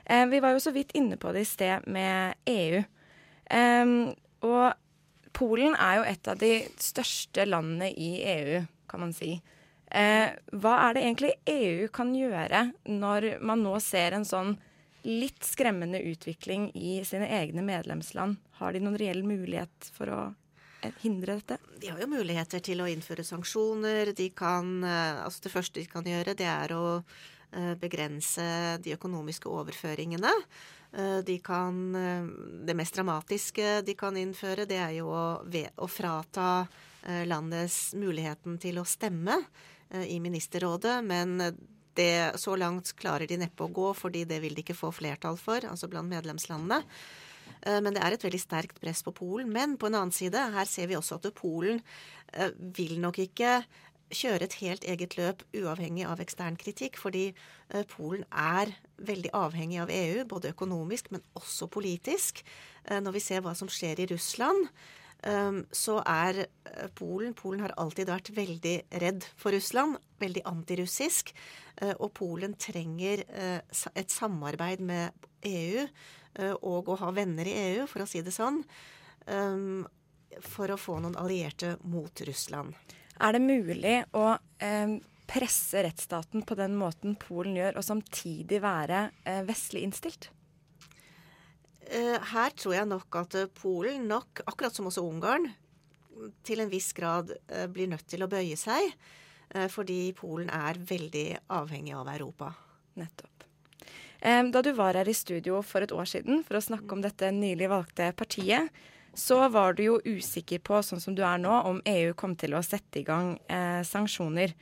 Uh, 0.08 0.24
vi 0.32 0.40
var 0.40 0.56
jo 0.56 0.64
så 0.64 0.72
vidt 0.76 0.96
inne 0.96 1.20
på 1.20 1.36
det 1.36 1.44
i 1.44 1.52
sted 1.52 1.92
med 1.92 2.40
EU. 2.48 2.84
Og 4.48 4.81
Polen 5.34 5.76
er 5.80 6.00
jo 6.00 6.08
et 6.12 6.28
av 6.32 6.40
de 6.42 6.54
største 6.82 7.46
landene 7.48 7.92
i 7.92 8.12
EU, 8.34 8.62
kan 8.92 9.04
man 9.06 9.14
si. 9.16 9.38
Eh, 9.92 10.32
hva 10.56 10.74
er 10.86 10.96
det 10.96 11.04
egentlig 11.04 11.32
EU 11.52 11.88
kan 11.92 12.14
gjøre 12.16 12.70
når 12.88 13.34
man 13.44 13.64
nå 13.64 13.74
ser 13.84 14.16
en 14.16 14.28
sånn 14.28 14.54
litt 15.04 15.44
skremmende 15.44 16.00
utvikling 16.12 16.70
i 16.78 17.02
sine 17.08 17.28
egne 17.42 17.64
medlemsland? 17.66 18.38
Har 18.62 18.74
de 18.74 18.84
noen 18.84 19.00
reell 19.02 19.24
mulighet 19.28 19.92
for 19.96 20.14
å 20.14 20.22
eh, 20.82 20.94
hindre 21.04 21.40
dette? 21.40 21.60
De 21.82 21.92
har 21.92 22.02
jo 22.02 22.12
muligheter 22.12 22.64
til 22.64 22.84
å 22.84 22.90
innføre 22.92 23.26
sanksjoner. 23.26 24.14
De 24.18 24.30
kan, 24.36 24.78
eh, 24.84 25.24
altså 25.26 25.48
det 25.48 25.56
første 25.56 25.82
de 25.82 25.88
kan 25.92 26.08
gjøre, 26.08 26.38
det 26.38 26.48
er 26.48 26.76
å 26.78 26.86
eh, 27.02 27.74
begrense 27.82 28.46
de 28.84 28.96
økonomiske 28.96 29.50
overføringene. 29.52 30.32
Eh, 30.94 31.18
de 31.18 31.40
kan 31.40 31.96
eh, 31.96 32.26
Det 32.66 32.74
mest 32.74 32.96
dramatiske 32.96 33.82
de 33.82 33.96
kan 33.96 34.18
innføre, 34.18 34.68
det 34.68 34.80
er 34.80 34.96
jo 35.00 35.12
å, 35.16 35.26
å 35.42 35.88
frata 35.88 36.68
eh, 37.06 37.24
landets 37.28 37.94
muligheten 37.96 38.58
til 38.60 38.82
å 38.82 38.88
stemme 38.88 39.40
i 39.92 40.22
ministerrådet. 40.24 41.02
Men 41.04 41.34
det, 42.00 42.40
så 42.40 42.54
langt 42.56 42.94
klarer 42.96 43.28
de 43.28 43.36
neppe 43.42 43.66
å 43.66 43.74
gå, 43.76 43.90
fordi 43.92 44.22
det 44.24 44.38
vil 44.40 44.56
de 44.56 44.64
ikke 44.64 44.78
få 44.78 44.88
flertall 44.96 45.36
for, 45.36 45.66
altså 45.68 45.90
blant 45.92 46.08
medlemslandene. 46.08 46.78
Men 47.68 47.92
det 47.92 48.00
er 48.00 48.16
et 48.16 48.24
veldig 48.24 48.40
sterkt 48.40 48.80
press 48.80 49.04
på 49.04 49.12
Polen. 49.18 49.52
Men 49.52 49.76
på 49.76 49.90
en 49.90 49.98
annen 50.00 50.16
side, 50.16 50.46
her 50.56 50.70
ser 50.70 50.88
vi 50.88 50.96
også 50.96 51.20
at 51.20 51.28
Polen 51.36 51.84
vil 52.72 52.96
nok 53.04 53.20
ikke 53.26 53.58
kjøre 54.16 54.46
et 54.46 54.58
helt 54.62 54.86
eget 54.88 55.16
løp 55.18 55.44
uavhengig 55.56 56.06
av 56.08 56.22
ekstern 56.24 56.58
kritikk, 56.60 57.00
fordi 57.00 57.30
eh, 57.32 57.84
Polen 57.90 58.26
er 58.32 58.74
veldig 59.02 59.32
avhengig 59.38 59.82
av 59.84 59.92
EU, 59.94 60.24
både 60.30 60.52
økonomisk, 60.54 61.12
men 61.14 61.24
også 61.38 61.70
politisk. 61.72 62.44
Eh, 62.86 63.00
når 63.04 63.18
vi 63.18 63.24
ser 63.24 63.44
hva 63.46 63.56
som 63.58 63.72
skjer 63.72 64.04
i 64.04 64.10
Russland, 64.12 64.70
eh, 65.28 65.62
så 65.72 66.00
er 66.06 66.46
Polen 66.98 67.36
Polen 67.38 67.66
har 67.66 67.76
alltid 67.82 68.12
vært 68.12 68.34
veldig 68.36 68.78
redd 69.04 69.28
for 69.40 69.56
Russland, 69.56 70.00
veldig 70.22 70.46
antirussisk. 70.50 71.34
Og 71.98 72.12
Polen 72.14 72.54
trenger 72.62 73.24
et 73.26 74.14
samarbeid 74.14 74.84
med 74.86 75.26
EU 75.50 75.88
og 76.62 76.92
å 76.94 76.98
ha 77.02 77.10
venner 77.16 77.48
i 77.50 77.56
EU, 77.58 77.88
for 77.90 78.04
å 78.04 78.10
si 78.10 78.22
det 78.22 78.34
sånn, 78.36 78.60
for 80.46 80.74
å 80.76 80.78
få 80.78 81.00
noen 81.02 81.18
allierte 81.18 81.74
mot 81.90 82.22
Russland. 82.28 82.78
Er 83.22 83.38
det 83.38 83.44
mulig 83.44 83.98
å 84.18 84.26
eh, 84.64 84.98
presse 85.30 85.84
rettsstaten 85.86 86.44
på 86.48 86.58
den 86.58 86.74
måten 86.80 87.16
Polen 87.22 87.56
gjør, 87.60 87.78
og 87.78 87.86
samtidig 87.86 88.62
være 88.64 89.10
eh, 89.24 89.44
vestlig 89.48 89.86
innstilt? 89.86 90.32
Eh, 91.92 92.18
her 92.34 92.54
tror 92.56 92.76
jeg 92.78 92.88
nok 92.88 93.18
at 93.20 93.36
eh, 93.36 93.50
Polen, 93.52 94.08
nok, 94.08 94.44
akkurat 94.48 94.76
som 94.76 94.88
også 94.88 95.04
Ungarn, 95.04 95.50
til 96.46 96.62
en 96.64 96.72
viss 96.72 96.92
grad 96.96 97.34
eh, 97.50 97.68
blir 97.72 97.90
nødt 97.92 98.08
til 98.10 98.24
å 98.24 98.32
bøye 98.32 98.60
seg. 98.60 98.94
Fordi 99.68 100.14
Polen 100.16 100.48
er 100.56 100.78
veldig 100.80 101.26
avhengig 101.52 101.92
av 101.92 102.08
Europa. 102.08 102.54
Nettopp. 102.96 103.44
Da 104.24 104.62
du 104.64 104.70
var 104.78 104.96
her 104.96 105.10
i 105.12 105.16
studio 105.18 105.58
for 105.60 105.84
et 105.84 105.92
år 105.92 106.08
siden 106.08 106.46
for 106.48 106.56
å 106.56 106.62
snakke 106.64 106.96
om 106.96 107.02
dette 107.04 107.34
nylig 107.36 107.68
valgte 107.68 108.14
partiet, 108.16 108.72
så 109.14 109.50
var 109.50 109.74
du 109.76 109.84
jo 109.84 109.98
usikker 110.06 110.62
på, 110.64 110.80
sånn 110.84 111.02
som 111.04 111.16
du 111.16 111.24
er 111.28 111.42
nå, 111.42 111.52
om 111.68 111.82
EU 111.86 112.14
kom 112.18 112.36
til 112.40 112.56
å 112.56 112.64
sette 112.64 113.02
i 113.02 113.08
gang 113.08 113.34
eh, 113.52 113.82
sanksjoner. 113.88 114.54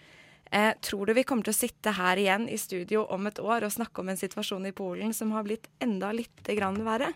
Eh, 0.49 0.73
tror 0.81 1.05
du 1.05 1.13
vi 1.13 1.23
kommer 1.23 1.45
til 1.45 1.53
å 1.53 1.59
sitte 1.59 1.93
her 1.93 2.17
igjen 2.17 2.47
i 2.49 2.57
studio 2.57 3.03
om 3.13 3.29
et 3.29 3.39
år 3.39 3.67
og 3.67 3.75
snakke 3.75 4.01
om 4.01 4.09
en 4.09 4.17
situasjon 4.17 4.65
i 4.65 4.73
Polen 4.73 5.13
som 5.13 5.35
har 5.35 5.45
blitt 5.45 5.69
enda 5.83 6.09
litt 6.15 6.41
grann 6.57 6.81
verre? 6.87 7.11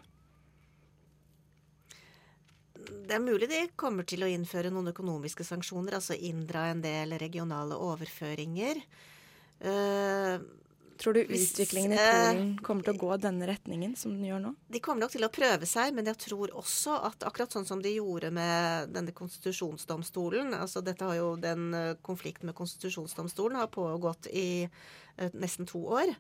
Det 3.04 3.18
er 3.18 3.24
mulig 3.24 3.50
de 3.50 3.66
kommer 3.80 4.06
til 4.08 4.24
å 4.24 4.30
innføre 4.30 4.70
noen 4.72 4.92
økonomiske 4.94 5.46
sanksjoner, 5.48 5.98
altså 5.98 6.14
inndra 6.14 6.68
en 6.70 6.84
del 6.84 7.18
regionale 7.20 7.76
overføringer. 7.82 8.80
Uh, 9.64 10.38
Tror 10.98 11.14
du 11.14 11.22
utviklingen 11.22 11.94
i 11.94 11.98
Polen 11.98 12.52
kommer 12.64 12.86
til 12.86 12.96
å 12.96 13.02
gå 13.02 13.18
denne 13.22 13.48
retningen 13.50 13.96
som 14.00 14.14
den 14.16 14.28
gjør 14.28 14.42
nå? 14.44 14.52
De 14.74 14.82
kommer 14.84 15.06
nok 15.06 15.14
til 15.16 15.26
å 15.26 15.32
prøve 15.34 15.68
seg, 15.70 15.94
men 15.98 16.08
jeg 16.12 16.20
tror 16.28 16.54
også 16.60 16.98
at 17.10 17.26
akkurat 17.28 17.56
sånn 17.56 17.68
som 17.68 17.82
de 17.84 17.96
gjorde 17.96 18.30
med 18.34 18.94
denne 18.94 19.16
konstitusjonsdomstolen 19.16 20.54
altså 20.58 20.84
dette 20.86 21.08
har 21.08 21.18
jo 21.18 21.34
Den 21.44 21.74
eh, 21.78 21.96
konflikten 22.06 22.50
med 22.50 22.58
konstitusjonsdomstolen 22.58 23.58
har 23.60 23.72
pågått 23.74 24.30
i 24.32 24.66
uh, 24.68 25.30
nesten 25.34 25.68
to 25.70 25.82
år. 25.98 26.14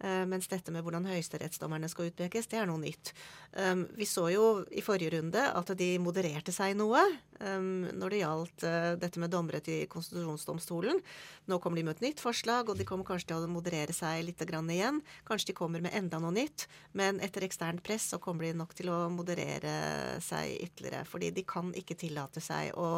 Uh, 0.00 0.24
mens 0.28 0.48
dette 0.48 0.72
med 0.72 0.84
hvordan 0.84 1.04
høyesterettsdommerne 1.10 1.88
skal 1.92 2.08
utpekes, 2.08 2.48
det 2.48 2.60
er 2.60 2.68
noe 2.70 2.80
nytt. 2.80 3.12
Um, 3.52 3.84
vi 3.98 4.08
så 4.08 4.28
jo 4.32 4.44
i 4.72 4.84
forrige 4.84 5.12
runde 5.16 5.42
at 5.44 5.72
de 5.76 5.90
modererte 6.00 6.54
seg 6.56 6.76
noe 6.78 7.02
um, 7.42 7.84
når 7.92 8.14
det 8.14 8.22
gjaldt 8.22 8.64
uh, 8.64 8.92
dette 9.00 9.20
med 9.20 9.32
dommere 9.34 9.60
til 9.64 9.84
konstitusjonsdomstolen. 9.92 11.02
Nå 11.50 11.60
kommer 11.60 11.80
de 11.80 11.84
med 11.88 11.98
et 11.98 12.06
nytt 12.08 12.24
forslag, 12.24 12.72
og 12.72 12.80
de 12.80 12.86
kommer 12.88 13.08
kanskje 13.08 13.32
til 13.32 13.44
å 13.44 13.52
moderere 13.52 13.96
seg 13.96 14.24
litt 14.24 14.40
igjen. 14.40 15.02
Kanskje 15.28 15.52
de 15.52 15.58
kommer 15.60 15.84
med 15.84 15.94
enda 15.96 16.20
noe 16.22 16.32
nytt, 16.34 16.66
men 16.96 17.20
etter 17.20 17.44
eksternt 17.44 17.84
press 17.84 18.08
så 18.14 18.20
kommer 18.22 18.46
de 18.46 18.56
nok 18.56 18.74
til 18.78 18.90
å 18.92 19.02
moderere 19.12 20.18
seg 20.24 20.56
ytterligere. 20.64 21.04
Fordi 21.08 21.30
de 21.34 21.44
kan 21.44 21.72
ikke 21.76 21.98
tillate 21.98 22.42
seg 22.42 22.72
å 22.78 22.88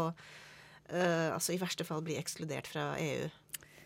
eh, 0.89 1.31
altså 1.33 1.55
i 1.55 1.61
verste 1.61 1.87
fall 1.89 2.03
bli 2.05 2.19
ekskludert 2.21 2.71
fra 2.71 2.93
EU. 3.01 3.31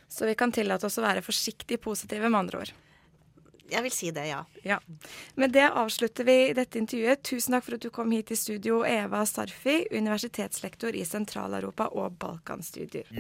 Så 0.08 0.26
vi 0.28 0.36
kan 0.38 0.52
tillate 0.54 0.86
oss 0.86 0.98
å 1.00 1.04
være 1.04 1.24
forsiktig 1.24 1.80
positive, 1.82 2.28
med 2.28 2.44
andre 2.44 2.64
ord. 2.64 2.74
Jeg 3.70 3.82
vil 3.82 3.92
si 3.92 4.10
det, 4.14 4.26
ja. 4.28 4.44
Ja. 4.62 4.78
Med 5.34 5.52
det 5.52 5.66
avslutter 5.70 6.24
vi 6.24 6.52
dette 6.54 6.78
intervjuet. 6.78 7.22
Tusen 7.26 7.56
takk 7.56 7.66
for 7.66 7.78
at 7.78 7.86
du 7.86 7.90
kom 7.90 8.12
hit 8.14 8.30
i 8.30 8.38
studio, 8.38 8.82
Eva 8.86 9.24
Sarfi, 9.26 9.80
universitetslektor 9.90 10.94
i 10.94 11.04
Sentral-Europa 11.06 11.90
og 11.98 12.18
Balkanstudier. 12.22 13.10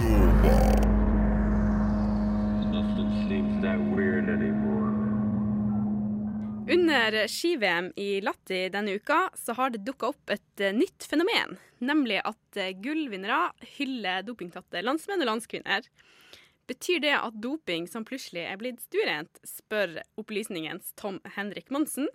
Under 6.66 7.28
ski-VM 7.30 7.92
i 7.96 8.08
Latti 8.20 8.64
denne 8.74 8.96
uka 8.98 9.28
så 9.38 9.54
har 9.54 9.70
det 9.70 9.84
dukka 9.86 10.10
opp 10.10 10.32
et 10.34 10.62
eh, 10.62 10.74
nytt 10.74 11.06
fenomen. 11.06 11.58
Nemlig 11.78 12.18
at 12.26 12.58
eh, 12.58 12.74
gullvinnere 12.82 13.52
hyller 13.76 14.24
dopingtatte 14.26 14.82
landsmenn 14.82 15.22
og 15.22 15.30
landskvinner. 15.30 15.86
Betyr 16.66 16.98
det 17.04 17.14
at 17.14 17.36
doping 17.38 17.84
som 17.86 18.02
plutselig 18.06 18.42
er 18.42 18.58
blitt 18.58 18.80
stuerent, 18.82 19.38
spør 19.46 20.00
Opplysningens 20.18 20.90
Tom 20.98 21.20
Henrik 21.36 21.70
Monsen, 21.70 22.08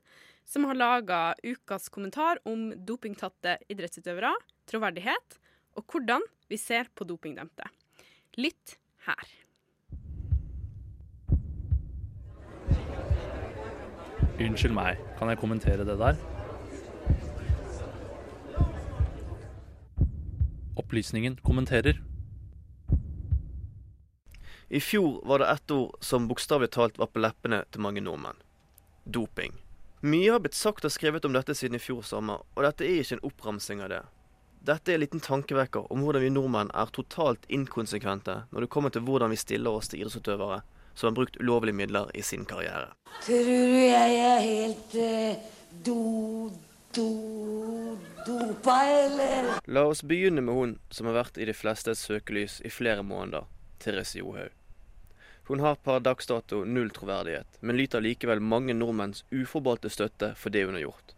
som 0.44 0.66
har 0.68 0.76
laga 0.76 1.20
ukas 1.46 1.88
kommentar 1.88 2.42
om 2.44 2.74
dopingtatte 2.76 3.56
idrettsutøvere, 3.72 4.34
troverdighet 4.68 5.40
og 5.80 5.88
hvordan 5.88 6.26
vi 6.52 6.60
ser 6.60 6.92
på 6.92 7.08
dopingdømte. 7.08 7.70
Lytt 8.36 8.76
her. 9.08 9.32
Unnskyld 14.42 14.76
meg, 14.76 15.00
kan 15.16 15.32
jeg 15.32 15.40
kommentere 15.40 15.88
det 15.88 15.96
der? 16.02 16.20
Opplysningen 20.82 21.40
kommenterer. 21.46 22.11
I 24.74 24.80
fjor 24.80 25.22
var 25.28 25.40
det 25.40 25.48
ett 25.48 25.72
ord 25.72 25.96
som 26.00 26.28
bokstavelig 26.28 26.70
talt 26.72 26.98
var 26.98 27.10
på 27.12 27.20
leppene 27.20 27.66
til 27.72 27.82
mange 27.84 28.00
nordmenn. 28.00 28.38
Doping. 29.04 29.52
Mye 30.00 30.30
har 30.32 30.40
blitt 30.40 30.56
sagt 30.56 30.86
og 30.88 30.94
skrevet 30.96 31.26
om 31.28 31.34
dette 31.36 31.52
siden 31.60 31.76
i 31.76 31.82
fjor 31.84 32.06
sommer, 32.08 32.46
og 32.56 32.64
dette 32.64 32.86
er 32.88 33.02
ikke 33.02 33.18
en 33.18 33.26
oppramsing 33.28 33.82
av 33.84 33.90
det. 33.92 34.00
Dette 34.64 34.94
er 34.94 34.96
en 34.96 35.04
liten 35.04 35.24
tankevekker 35.26 35.92
om 35.92 36.06
hvordan 36.06 36.24
vi 36.24 36.30
nordmenn 36.32 36.72
er 36.72 36.94
totalt 36.96 37.44
inkonsekvente 37.52 38.38
når 38.54 38.64
det 38.64 38.70
kommer 38.72 38.96
til 38.96 39.04
hvordan 39.04 39.34
vi 39.36 39.42
stiller 39.42 39.76
oss 39.76 39.92
til 39.92 40.06
idrettsutøvere 40.06 40.62
som 40.94 41.10
har 41.10 41.18
brukt 41.20 41.42
ulovlige 41.44 41.76
midler 41.82 42.08
i 42.16 42.24
sin 42.24 42.48
karriere. 42.48 42.94
Tror 43.26 43.52
du 43.52 43.76
jeg 43.76 44.16
er 44.22 44.40
helt 44.46 44.98
eh, 45.04 45.52
do, 45.84 45.98
do, 46.96 47.10
dopa, 48.24 48.80
eller? 49.04 49.52
La 49.68 49.84
oss 49.92 50.00
begynne 50.08 50.48
med 50.48 50.56
hun 50.56 50.80
som 50.96 51.12
har 51.12 51.20
vært 51.26 51.44
i 51.44 51.52
de 51.52 51.60
flestes 51.60 52.08
søkelys 52.08 52.62
i 52.64 52.72
flere 52.72 53.04
måneder, 53.04 53.52
Therese 53.84 54.24
Johaug. 54.24 54.56
Hun 55.52 55.60
har 55.60 55.76
per 55.76 56.00
dags 56.00 56.28
dato 56.28 56.64
null 56.64 56.90
troverdighet, 56.96 57.58
men 57.60 57.76
lyter 57.76 58.00
likevel 58.00 58.40
mange 58.40 58.72
nordmenns 58.72 59.26
uforbeholdte 59.36 59.90
støtte 59.92 60.30
for 60.40 60.54
det 60.56 60.62
hun 60.64 60.78
har 60.78 60.86
gjort. 60.86 61.12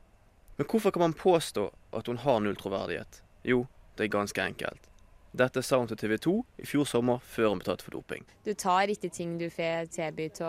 Men 0.57 0.65
hvorfor 0.71 0.91
kan 0.91 1.03
man 1.03 1.13
påstå 1.13 1.67
at 1.93 2.09
hun 2.09 2.17
har 2.17 2.39
null 2.41 2.57
troverdighet? 2.57 3.19
Jo, 3.45 3.67
det 3.93 4.07
er 4.07 4.09
ganske 4.15 4.41
enkelt. 4.41 4.89
Dette 5.37 5.61
sa 5.61 5.77
hun 5.77 5.91
til 5.91 6.01
TV 6.01 6.17
2 6.17 6.33
i 6.65 6.65
fjor 6.65 6.89
sommer, 6.89 7.21
før 7.21 7.51
hun 7.51 7.61
ble 7.61 7.67
tatt 7.67 7.85
for 7.85 7.93
doping. 7.93 8.25
Du 8.41 8.55
tar 8.57 8.89
ikke 8.89 9.13
ting 9.13 9.37
du 9.37 9.51
får 9.53 9.93
tilbudt 9.93 10.41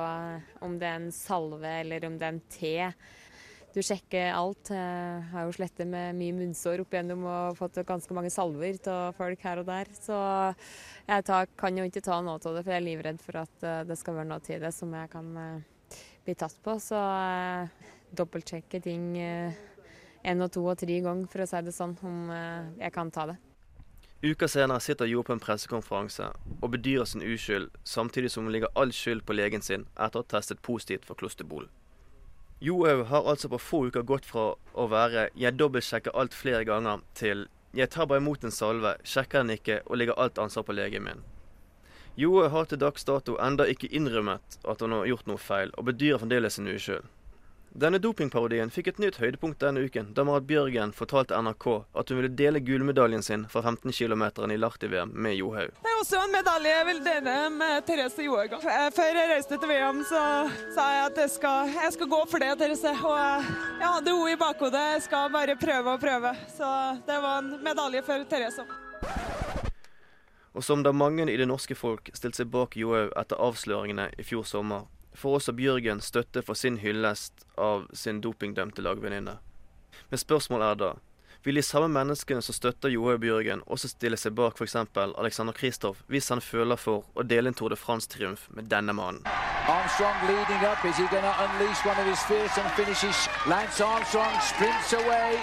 om 0.65 0.81
det 0.81 0.89
er 0.89 0.99
en 1.03 1.13
salve 1.13 1.77
eller 1.83 2.09
om 2.09 2.17
det 2.17 2.31
er 2.31 2.35
en 2.39 2.43
te. 2.57 2.75
Du 3.75 3.81
sjekker 3.83 4.29
alt. 4.31 4.71
Jeg 4.71 5.23
har 5.33 5.47
jo 5.49 5.55
slettet 5.57 5.89
med 5.91 6.15
mye 6.15 6.35
munnsår 6.37 6.85
opp 6.85 6.93
igjennom 6.95 7.25
og 7.27 7.57
fått 7.59 7.81
ganske 7.87 8.15
mange 8.15 8.31
salver 8.31 8.79
av 8.93 9.17
folk 9.19 9.43
her 9.43 9.65
og 9.65 9.67
der. 9.67 9.91
Så 9.99 10.19
jeg 11.09 11.27
tar, 11.27 11.51
kan 11.59 11.81
jo 11.81 11.87
ikke 11.89 12.05
ta 12.07 12.21
noe 12.23 12.39
av 12.39 12.55
det, 12.55 12.63
for 12.63 12.71
jeg 12.71 12.79
er 12.79 12.87
livredd 12.87 13.19
for 13.25 13.41
at 13.43 13.67
eh, 13.67 13.83
det 13.89 13.99
skal 13.99 14.21
være 14.21 14.31
noe 14.31 14.47
til 14.47 14.63
det 14.63 14.71
som 14.77 14.95
jeg 14.95 15.11
kan 15.11 15.33
uh, 15.35 15.99
bli 16.23 16.37
tatt 16.39 16.55
på. 16.63 16.77
Så 16.79 17.03
jeg 17.03 17.91
dobbeltsjekker 18.15 18.85
ting 18.87 19.11
én 19.19 20.47
og 20.47 20.55
to 20.55 20.63
og 20.71 20.79
tre 20.79 21.03
ganger, 21.03 21.27
for 21.33 21.43
å 21.43 21.51
si 21.51 21.67
det 21.67 21.75
sånn, 21.75 21.99
om 22.07 22.31
jeg 22.79 22.95
kan 22.95 23.11
ta 23.11 23.27
det. 23.33 23.41
Uka 24.25 24.47
senere 24.49 24.81
sitter 24.81 25.11
Jo 25.11 25.21
på 25.27 25.35
en 25.35 25.43
pressekonferanse 25.43 26.31
og 26.63 26.71
bedyrer 26.73 27.11
sin 27.11 27.27
uskyld, 27.27 27.75
samtidig 27.83 28.31
som 28.31 28.47
hun 28.47 28.55
ligger 28.55 28.71
all 28.79 28.95
skyld 28.95 29.27
på 29.27 29.35
legen 29.35 29.67
sin 29.67 29.89
etter 29.99 30.23
å 30.23 30.23
ha 30.23 30.31
testet 30.39 30.63
positivt 30.63 31.05
for 31.11 31.19
klosterbol. 31.19 31.67
Johaug 32.65 33.03
har 33.05 33.27
altså 33.29 33.49
på 33.53 33.59
få 33.61 33.79
uker 33.91 34.07
gått 34.09 34.25
fra 34.25 34.45
å 34.73 34.85
være 34.89 35.29
'jeg 35.37 35.57
dobbeltsjekker 35.61 36.15
alt 36.17 36.33
flere 36.33 36.65
ganger' 36.65 37.03
til 37.15 37.49
'jeg 37.75 37.91
tar 37.91 38.07
bare 38.07 38.23
imot 38.23 38.45
en 38.45 38.51
salve, 38.51 38.97
sjekker 39.05 39.43
den 39.43 39.51
ikke 39.51 39.83
og 39.85 39.99
legger 39.99 40.19
alt 40.19 40.39
ansvar 40.39 40.65
på 40.65 40.73
legen 40.73 41.05
min'. 41.05 41.21
Johaug 42.17 42.51
har 42.51 42.65
til 42.65 42.79
dags 42.79 43.05
dato 43.05 43.37
enda 43.37 43.65
ikke 43.65 43.93
innrømmet 43.93 44.57
at 44.65 44.81
hun 44.81 44.93
har 44.93 45.05
gjort 45.05 45.27
noe 45.27 45.37
feil, 45.37 45.71
og 45.77 45.85
bedyrer 45.85 46.19
fremdeles 46.19 46.55
sin 46.55 46.69
uskyld. 46.69 47.05
Denne 47.75 47.99
dopingparodien 47.99 48.71
fikk 48.71 48.93
et 48.93 48.99
nytt 49.03 49.17
høydepunkt 49.19 49.59
denne 49.59 49.81
uken, 49.83 50.13
da 50.15 50.23
Marit 50.23 50.45
Bjørgen 50.47 50.93
fortalte 50.95 51.35
NRK 51.43 51.65
at 51.99 52.13
hun 52.13 52.21
ville 52.21 52.31
dele 52.39 52.61
gullmedaljen 52.63 53.25
sin 53.27 53.49
fra 53.51 53.65
15 53.67 53.91
km 53.91 54.23
i 54.47 54.59
Lahti-VM 54.63 55.11
med 55.11 55.35
Johaug. 55.35 55.75
Det 55.83 55.91
er 55.91 55.99
også 55.99 56.21
en 56.23 56.37
medalje 56.37 56.71
jeg 56.71 56.87
vil 56.87 57.03
dele 57.09 57.35
med 57.51 57.83
Therese 57.89 58.29
Johaug. 58.29 58.55
Før 58.63 59.19
jeg 59.19 59.33
reiste 59.33 59.59
til 59.59 59.73
VM, 59.73 60.05
så 60.07 60.23
sa 60.77 60.87
jeg 60.95 61.03
at 61.09 61.21
jeg 61.25 61.35
skal, 61.35 61.75
jeg 61.75 61.99
skal 61.99 62.13
gå 62.15 62.23
for 62.31 62.47
det, 62.47 62.55
Therese. 62.63 62.95
Og 62.95 63.19
jeg 63.19 63.91
hadde 63.91 64.15
henne 64.15 64.31
i 64.37 64.41
bakhodet. 64.47 64.87
Jeg 64.95 65.07
skal 65.11 65.35
bare 65.35 65.59
prøve 65.59 65.99
og 65.99 66.07
prøve. 66.07 66.35
Så 66.55 66.73
det 67.11 67.21
var 67.27 67.43
en 67.43 67.53
medalje 67.59 68.07
for 68.07 68.31
Therese. 68.31 68.71
Og 70.55 70.63
som 70.63 70.87
da 70.87 70.95
mange 70.95 71.27
i 71.27 71.41
det 71.43 71.51
norske 71.51 71.75
folk 71.75 72.15
stilte 72.15 72.45
seg 72.45 72.55
bak 72.55 72.79
Johaug 72.79 73.11
etter 73.19 73.43
avsløringene 73.43 74.13
i 74.15 74.23
fjor 74.23 74.47
sommer, 74.47 74.87
får 75.15 75.41
også 75.41 75.57
Bjørgen 75.57 76.01
støtte 76.01 76.43
for 76.43 76.59
sin 76.59 76.79
hyllest 76.83 77.47
av 77.59 77.89
sin 77.95 78.21
dopingdømte 78.25 78.83
lagvenninne. 78.83 79.39
Men 80.11 80.19
spørsmålet 80.19 80.71
er 80.71 80.81
da 80.81 80.93
vil 81.45 81.59
de 81.61 81.63
samme 81.63 81.91
menneskene 81.93 82.41
som 82.43 82.57
støtter 82.57 82.89
Johaug 82.89 83.21
Bjørgen, 83.21 83.61
også 83.67 83.91
stille 83.91 84.17
seg 84.17 84.33
bak 84.33 84.57
f.eks. 84.57 84.77
Alexander 84.97 85.53
Kristoff 85.53 86.01
hvis 86.09 86.31
han 86.33 86.41
føler 86.41 86.81
for 86.81 87.05
å 87.13 87.25
dele 87.33 87.53
en 87.53 87.59
Tour 87.59 87.69
de 87.69 87.77
France-triumf 87.77 88.47
med 88.57 88.71
denne 88.73 88.95
mannen? 88.97 89.21
Armstrong 89.69 90.17
leading 90.25 90.65
up. 90.65 90.81
Is 90.89 90.97
he 90.97 91.05
going 91.13 91.25
to 91.25 91.35
unleash 91.45 91.85
one 91.85 92.01
of 92.01 92.09
his 92.09 92.23
fearsome 92.25 92.71
finishes? 92.81 93.29
Lance 93.47 93.81
Armstrong 93.85 94.33
sprints 94.41 94.97
away. 94.97 95.37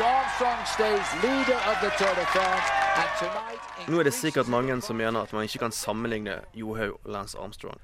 Armstrong 0.00 0.60
stays 0.64 1.08
leader 1.20 1.60
of 1.68 1.76
the 1.84 1.92
Tour 2.00 2.14
de 2.16 2.26
France. 2.32 2.66
And 2.96 3.10
tonight... 3.20 3.88
Nå 3.88 4.00
er 4.00 4.08
det 4.08 4.14
sikkert 4.16 4.48
mange 4.48 4.80
som 4.80 4.96
mener 4.96 5.20
at 5.20 5.32
man 5.36 5.44
ikke 5.44 5.66
kan 5.66 5.72
sammenligne 5.72 6.40
Johaug 6.56 6.96
og 7.04 7.12
Lance 7.12 7.38
Armstrong. 7.38 7.76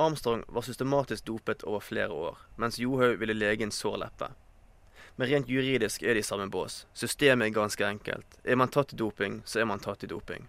Armstrong 0.00 0.44
var 0.48 0.62
systematisk 0.62 1.24
dopet 1.28 1.62
over 1.62 1.80
flere 1.84 2.08
år, 2.08 2.38
mens 2.56 2.78
Johaug 2.78 3.18
ville 3.20 3.34
lege 3.36 3.66
en 3.66 3.74
sår 3.74 3.98
leppe. 4.00 4.30
Men 5.16 5.28
rent 5.28 5.48
juridisk 5.52 6.02
er 6.02 6.16
de 6.16 6.22
i 6.22 6.24
samme 6.24 6.46
bås. 6.48 6.86
Systemet 6.96 7.50
er 7.50 7.56
ganske 7.58 7.84
enkelt. 7.84 8.38
Er 8.44 8.56
man 8.56 8.72
tatt 8.72 8.94
i 8.94 8.96
doping, 8.96 9.42
så 9.44 9.60
er 9.60 9.68
man 9.68 9.82
tatt 9.84 10.04
i 10.04 10.08
doping. 10.08 10.46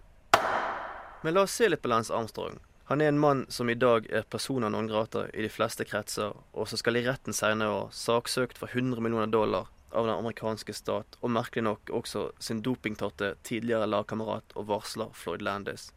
Men 1.22 1.34
la 1.34 1.44
oss 1.44 1.58
se 1.58 1.68
litt 1.68 1.82
på 1.82 1.90
Lance 1.92 2.14
Armstrong. 2.16 2.56
Han 2.88 3.04
er 3.04 3.12
en 3.12 3.20
mann 3.20 3.44
som 3.52 3.68
i 3.68 3.76
dag 3.76 4.08
er 4.08 4.24
persona 4.24 4.70
non 4.72 4.88
grata 4.88 5.26
i 5.34 5.44
de 5.44 5.52
fleste 5.52 5.84
kretser, 5.84 6.32
og 6.52 6.68
som 6.68 6.80
skal 6.80 6.96
i 6.96 7.04
retten 7.04 7.36
senere 7.36 7.76
år 7.76 7.92
saksøkt 7.92 8.58
for 8.62 8.72
100 8.72 9.04
millioner 9.04 9.28
dollar 9.28 9.68
av 9.92 10.08
den 10.08 10.16
amerikanske 10.16 10.72
stat, 10.72 11.20
og 11.20 11.36
merkelig 11.36 11.68
nok 11.68 11.92
også 12.00 12.30
sin 12.40 12.64
dopingtatte 12.64 13.34
tidligere 13.44 13.90
lagkamerat 13.92 14.56
og 14.56 14.70
varsler 14.72 15.12
Floyd 15.12 15.44
Landis. 15.44 15.90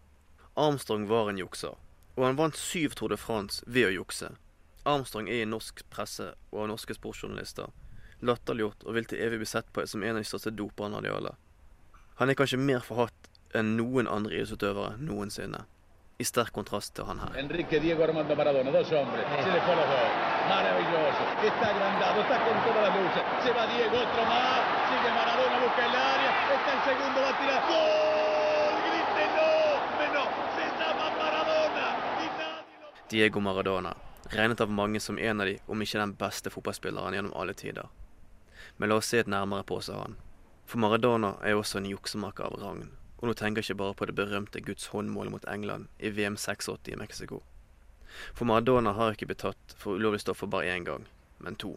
Armstrong 0.59 1.07
var 1.07 1.31
en 1.31 1.39
jukser, 1.39 1.79
og 2.15 2.25
han 2.25 2.37
vant 2.39 2.57
syv 2.57 2.95
Tour 2.95 3.11
de 3.11 3.17
France 3.19 3.63
ved 3.67 3.89
å 3.89 3.95
jukse. 4.01 4.31
Armstrong 4.85 5.27
er 5.29 5.43
i 5.43 5.49
norsk 5.49 5.81
presse 5.89 6.33
og 6.51 6.65
av 6.65 6.71
norske 6.75 6.95
sportsjournalister 6.95 7.73
latterliggjort 8.25 8.85
og 8.85 8.95
vil 8.97 9.07
til 9.09 9.21
evig 9.25 9.41
bli 9.41 9.49
sett 9.49 9.71
på 9.73 9.85
som 9.89 10.03
en 10.03 10.17
av 10.17 10.23
de 10.23 10.29
største 10.29 10.53
doperne 10.55 10.99
av 10.99 11.05
de 11.05 11.13
alle. 11.13 11.33
Han 12.19 12.31
er 12.31 12.37
kanskje 12.39 12.61
mer 12.61 12.83
forhatt 12.85 13.31
enn 13.55 13.75
noen 13.79 14.07
andre 14.11 14.37
idrettsutøvere 14.37 14.95
noensinne. 15.03 15.65
I 16.15 16.23
sterk 16.23 16.53
kontrast 16.55 16.93
til 16.95 17.07
han 17.09 17.19
her. 17.19 17.33
Enrique 17.41 17.79
Diego 17.83 18.05
Armando 18.05 18.37
Maradona, 18.39 18.71
dos 18.71 18.91
hombres, 18.95 19.25
se 19.35 19.51
le 19.51 19.59
fue 19.67 19.75
los 19.75 19.89
dos. 19.91 20.13
Maravilloso, 20.47 21.23
está 21.43 21.67
agrandado, 21.75 22.21
está 22.21 22.37
con 22.45 22.55
todas 22.63 22.87
las 22.87 22.93
luces. 22.95 23.23
Se 23.43 23.51
va 23.51 23.67
Diego, 23.67 23.99
otro 23.99 24.23
más, 24.31 24.61
sigue 24.87 25.11
Maradona, 25.11 25.59
busca 25.59 25.83
el 25.89 25.95
área, 25.95 26.31
está 26.55 26.71
el 26.77 26.81
segundo, 26.87 27.17
va 27.19 27.29
a 27.35 27.39
tirar. 27.41 27.61
¡Gol! 27.67 28.73
¡Grítenlo! 28.87 29.51
¡Menos! 29.99 30.27
¡Se 30.55 30.65
llama 30.79 31.05
Maradona! 31.19 31.87
Diego 33.09 33.39
Maradona, 33.39 33.97
regnet 34.29 34.61
av 34.61 34.71
mange 34.71 34.99
som 34.99 35.19
en 35.19 35.41
av 35.41 35.45
de, 35.47 35.59
om 35.67 35.81
ikke 35.81 35.99
den 35.99 36.13
beste 36.17 36.49
fotballspilleren 36.49 37.13
gjennom 37.13 37.35
alle 37.37 37.53
tider. 37.53 37.91
Men 38.77 38.89
la 38.89 38.97
oss 38.97 39.11
se 39.13 39.19
et 39.21 39.29
nærmere 39.29 39.63
på, 39.63 39.77
sa 39.85 39.99
han. 39.99 40.15
For 40.65 40.81
Maradona 40.81 41.35
er 41.45 41.53
også 41.53 41.77
en 41.77 41.89
juksemaker 41.91 42.47
av 42.47 42.57
rang, 42.63 42.81
og 43.19 43.29
nå 43.29 43.35
tenker 43.37 43.61
jeg 43.61 43.75
ikke 43.75 43.81
bare 43.83 43.97
på 43.99 44.07
det 44.09 44.15
berømte 44.17 44.63
Guds 44.65 44.89
håndmålet 44.89 45.35
mot 45.35 45.45
England 45.45 45.85
i 45.99 46.09
VM 46.09 46.33
86 46.33 46.89
i 46.89 46.97
Mexico. 46.97 47.43
For 48.33 48.49
Maradona 48.49 48.95
har 48.97 49.13
ikke 49.13 49.29
blitt 49.29 49.43
tatt 49.45 49.77
for 49.77 50.01
ulovlig 50.01 50.23
stoffer 50.25 50.49
bare 50.49 50.73
én 50.73 50.89
gang, 50.89 51.05
men 51.37 51.61
to. 51.61 51.75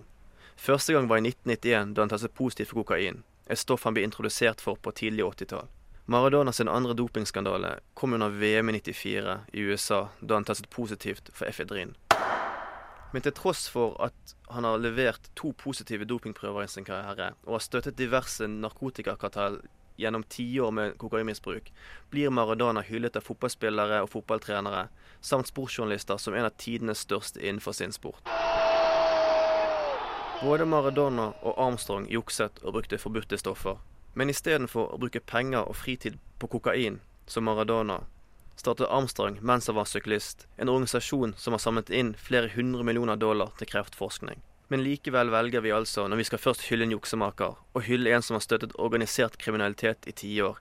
Første 0.57 0.97
gang 0.97 1.13
var 1.13 1.21
i 1.21 1.29
1991, 1.29 1.93
da 1.93 2.07
han 2.07 2.15
testet 2.15 2.39
positivt 2.41 2.73
for 2.73 2.87
kokain, 2.87 3.21
et 3.45 3.61
stoff 3.61 3.85
han 3.85 3.93
ble 3.93 4.09
introdusert 4.09 4.65
for 4.65 4.81
på 4.81 4.97
tidlig 4.97 5.29
80-tall. 5.29 5.69
Maradona 6.11 6.53
sin 6.53 6.69
andre 6.69 6.95
dopingskandale 6.95 7.81
kom 7.95 8.13
under 8.13 8.29
VM 8.29 8.69
i 8.69 8.73
94 8.73 9.41
i 9.53 9.61
USA, 9.61 10.09
da 10.21 10.35
han 10.35 10.45
testet 10.45 10.71
positivt 10.71 11.29
for 11.35 11.45
efedrin. 11.45 11.91
Men 13.13 13.23
til 13.23 13.35
tross 13.37 13.67
for 13.69 13.93
at 14.01 14.33
han 14.49 14.65
har 14.65 14.81
levert 14.81 15.29
to 15.37 15.53
positive 15.53 16.09
dopingprøver 16.09 16.65
i 16.65 16.71
sin 16.73 16.87
karriere, 16.89 17.35
og 17.45 17.59
har 17.59 17.65
støttet 17.67 17.99
diverse 17.99 18.49
narkotikakartell 18.49 19.59
gjennom 20.01 20.25
tiår 20.33 20.73
med 20.73 20.97
kokainmisbruk, 20.97 21.69
blir 22.09 22.33
Maradona 22.33 22.81
hyllet 22.89 23.21
av 23.21 23.29
fotballspillere 23.29 24.01
og 24.07 24.09
fotballtrenere, 24.15 24.87
samt 25.21 25.53
sportsjournalister 25.53 26.17
som 26.17 26.33
en 26.33 26.49
av 26.49 26.57
tidenes 26.57 27.05
største 27.05 27.45
innenfor 27.45 27.77
sin 27.77 27.93
sport. 27.93 28.33
Både 30.41 30.65
Maradona 30.65 31.35
og 31.45 31.61
Armstrong 31.69 32.09
jukset 32.09 32.65
og 32.65 32.79
brukte 32.79 32.97
forbudte 32.97 33.37
stoffer. 33.37 33.77
Men 34.19 34.33
istedenfor 34.33 34.89
å 34.91 34.99
bruke 34.99 35.23
penger 35.23 35.69
og 35.71 35.77
fritid 35.79 36.17
på 36.43 36.49
kokain, 36.51 36.97
som 37.31 37.47
Maradona, 37.47 38.01
startet 38.59 38.91
Armstrong 38.91 39.37
mens 39.47 39.69
han 39.71 39.77
var 39.79 39.87
syklist, 39.87 40.49
en 40.57 40.73
organisasjon 40.73 41.37
som 41.39 41.55
har 41.55 41.63
samlet 41.63 41.93
inn 41.95 42.17
flere 42.19 42.51
hundre 42.57 42.83
millioner 42.83 43.21
dollar 43.21 43.53
til 43.61 43.71
kreftforskning. 43.71 44.43
Men 44.75 44.83
likevel 44.83 45.31
velger 45.31 45.63
vi 45.63 45.71
altså, 45.73 46.09
når 46.11 46.21
vi 46.21 46.27
skal 46.33 46.43
først 46.43 46.67
hylle 46.67 46.89
en 46.89 46.97
juksemaker, 46.97 47.55
å 47.79 47.85
hylle 47.87 48.11
en 48.11 48.27
som 48.27 48.35
har 48.35 48.43
støttet 48.43 48.75
organisert 48.75 49.39
kriminalitet 49.39 50.11
i 50.11 50.17
tiår, 50.25 50.59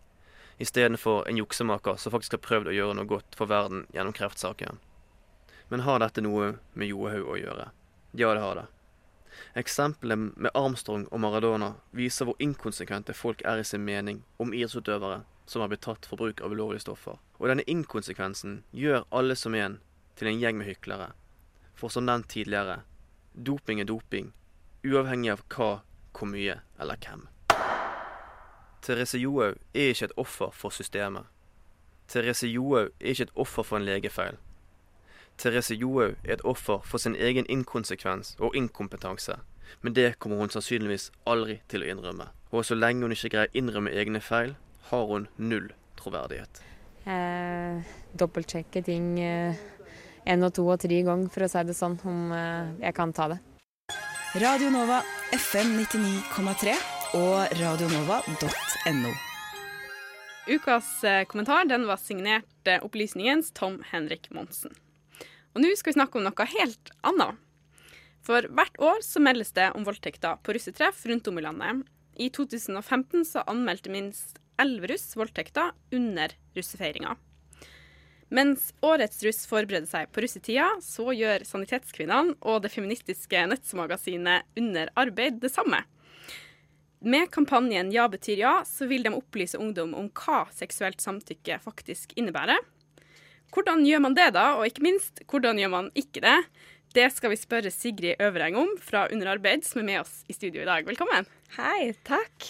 istedenfor 0.61 1.25
en 1.25 1.41
juksemaker 1.41 1.97
som 1.97 2.13
faktisk 2.13 2.37
har 2.37 2.45
prøvd 2.45 2.69
å 2.69 2.77
gjøre 2.77 2.99
noe 3.01 3.09
godt 3.09 3.41
for 3.41 3.49
verden 3.49 3.87
gjennom 3.89 4.13
kreftsaken. 4.13 4.77
Men 5.73 5.83
har 5.89 6.05
dette 6.05 6.21
noe 6.21 6.53
med 6.77 6.93
Johaug 6.93 7.25
å 7.25 7.41
gjøre? 7.41 7.71
Ja, 8.13 8.35
det 8.37 8.45
har 8.45 8.61
det. 8.61 8.69
Eksempelet 9.57 10.37
med 10.37 10.51
Armstrong 10.53 11.07
og 11.11 11.21
Maradona 11.23 11.73
viser 11.91 12.27
hvor 12.27 12.37
inkonsekvente 12.43 13.15
folk 13.17 13.41
er 13.45 13.61
i 13.61 13.65
sin 13.67 13.85
mening 13.85 14.23
om 14.37 14.53
idrettsutøvere 14.53 15.23
som 15.47 15.63
har 15.63 15.71
blitt 15.71 15.85
tatt 15.87 16.05
for 16.05 16.19
bruk 16.19 16.41
av 16.43 16.51
ulovlige 16.51 16.83
stoffer. 16.83 17.17
Og 17.39 17.47
denne 17.49 17.65
inkonsekvensen 17.69 18.61
gjør 18.75 19.05
alle 19.15 19.37
som 19.39 19.55
en 19.55 19.79
til 20.19 20.31
en 20.31 20.41
gjeng 20.41 20.59
med 20.59 20.67
hyklere. 20.67 21.11
For 21.77 21.93
som 21.93 22.07
nevnt 22.07 22.29
tidligere, 22.33 22.81
doping 23.33 23.81
er 23.81 23.87
doping, 23.87 24.33
uavhengig 24.83 25.31
av 25.35 25.43
hva, 25.53 25.71
hvor 26.17 26.29
mye 26.31 26.59
eller 26.81 26.99
hvem. 27.05 27.27
Therese 28.81 29.19
Johaug 29.21 29.57
er 29.73 29.93
ikke 29.93 30.09
et 30.09 30.17
offer 30.17 30.51
for 30.55 30.73
systemet. 30.73 31.27
Therese 32.07 32.47
Johaug 32.49 32.91
er 32.99 33.13
ikke 33.13 33.27
et 33.27 33.35
offer 33.35 33.65
for 33.67 33.79
en 33.79 33.87
legefeil. 33.87 34.37
Therese 35.37 35.75
Johaug 35.77 36.15
er 36.23 36.33
et 36.37 36.45
offer 36.45 36.81
for 36.83 37.01
sin 37.01 37.15
egen 37.15 37.45
inkonsekvens 37.49 38.35
og 38.39 38.55
inkompetanse, 38.57 39.37
men 39.81 39.93
det 39.93 40.15
kommer 40.19 40.41
hun 40.41 40.49
sannsynligvis 40.49 41.11
aldri 41.29 41.59
til 41.69 41.83
å 41.83 41.91
innrømme. 41.91 42.29
Og 42.51 42.65
så 42.65 42.77
lenge 42.77 43.05
hun 43.05 43.13
ikke 43.13 43.33
greier 43.35 43.51
å 43.51 43.59
innrømme 43.59 43.93
egne 43.93 44.21
feil, 44.23 44.55
har 44.89 45.05
hun 45.11 45.27
null 45.37 45.69
troverdighet. 45.99 46.61
Eh, 47.07 47.83
Dobbeltsjekke 48.17 48.81
ting 48.83 49.13
eh, 49.21 49.59
en 50.27 50.43
og 50.43 50.55
to 50.55 50.65
og 50.67 50.79
tre 50.81 51.03
ganger, 51.05 51.29
for 51.31 51.45
å 51.45 51.51
si 51.51 51.63
det 51.67 51.75
sånn, 51.77 51.99
om 52.07 52.33
eh, 52.35 52.73
jeg 52.87 52.97
kan 52.97 53.13
ta 53.15 53.29
det. 53.35 53.39
Radio 54.37 54.71
Nova, 54.73 54.99
FM 55.35 55.77
99,3 55.79 56.73
og 57.19 57.55
radionova.no. 57.61 59.13
Ukas 60.47 60.89
eh, 61.03 61.23
kommentar 61.27 61.67
den 61.67 61.87
var 61.87 61.99
signert 62.01 62.67
eh, 62.67 62.83
Opplysningens 62.83 63.53
Tom 63.55 63.81
Henrik 63.91 64.29
Monsen. 64.31 64.75
Og 65.57 65.63
nå 65.63 65.71
skal 65.73 65.89
vi 65.89 65.97
snakke 65.97 66.19
om 66.19 66.25
noe 66.27 66.45
helt 66.53 66.91
annet. 67.09 67.39
For 68.21 68.45
hvert 68.53 68.75
år 68.77 68.99
så 69.01 69.21
meldes 69.23 69.55
det 69.57 69.71
om 69.73 69.87
voldtekter 69.87 70.37
på 70.45 70.53
russetreff 70.53 70.99
rundt 71.09 71.29
om 71.31 71.39
i 71.39 71.43
landet. 71.45 71.79
I 72.13 72.27
2015 72.29 73.25
så 73.25 73.41
anmeldte 73.49 73.89
minst 73.89 74.37
elleve 74.61 74.91
russ 74.91 75.15
voldtekter 75.17 75.73
under 75.97 76.35
russefeiringa. 76.53 77.15
Mens 78.29 78.69
årets 78.85 79.23
russ 79.25 79.45
forbereder 79.49 79.89
seg 79.89 80.13
på 80.13 80.21
russetida, 80.21 80.67
så 80.83 81.09
gjør 81.15 81.45
Sanitetskvinnene 81.47 82.35
og 82.45 82.61
det 82.61 82.73
feministiske 82.75 83.47
nettmagasinet 83.49 84.45
Under 84.61 84.93
arbeid 84.99 85.41
det 85.41 85.53
samme. 85.55 85.81
Med 87.01 87.31
kampanjen 87.33 87.89
Ja 87.93 88.05
betyr 88.11 88.45
ja, 88.45 88.55
så 88.65 88.85
vil 88.89 89.05
de 89.05 89.17
opplyse 89.17 89.57
ungdom 89.57 89.97
om 89.97 90.13
hva 90.13 90.43
seksuelt 90.53 91.01
samtykke 91.01 91.61
faktisk 91.65 92.13
innebærer. 92.13 92.61
Hvordan 93.55 93.85
gjør 93.87 94.01
man 94.03 94.15
det, 94.17 94.29
da? 94.35 94.47
Og 94.59 94.67
ikke 94.69 94.83
minst, 94.85 95.21
hvordan 95.29 95.59
gjør 95.61 95.71
man 95.73 95.89
ikke 95.97 96.21
det? 96.25 96.37
Det 96.95 97.07
skal 97.13 97.31
vi 97.33 97.37
spørre 97.39 97.71
Sigrid 97.73 98.21
Øvereng 98.23 98.57
om 98.59 98.69
fra 98.81 99.05
Under 99.13 99.33
arbeid, 99.35 99.65
som 99.67 99.81
er 99.81 99.87
med 99.89 99.99
oss 100.01 100.21
i 100.29 100.35
studio 100.35 100.63
i 100.63 100.67
dag. 100.67 100.85
Velkommen. 100.87 101.27
Hei, 101.57 101.91
takk. 102.07 102.47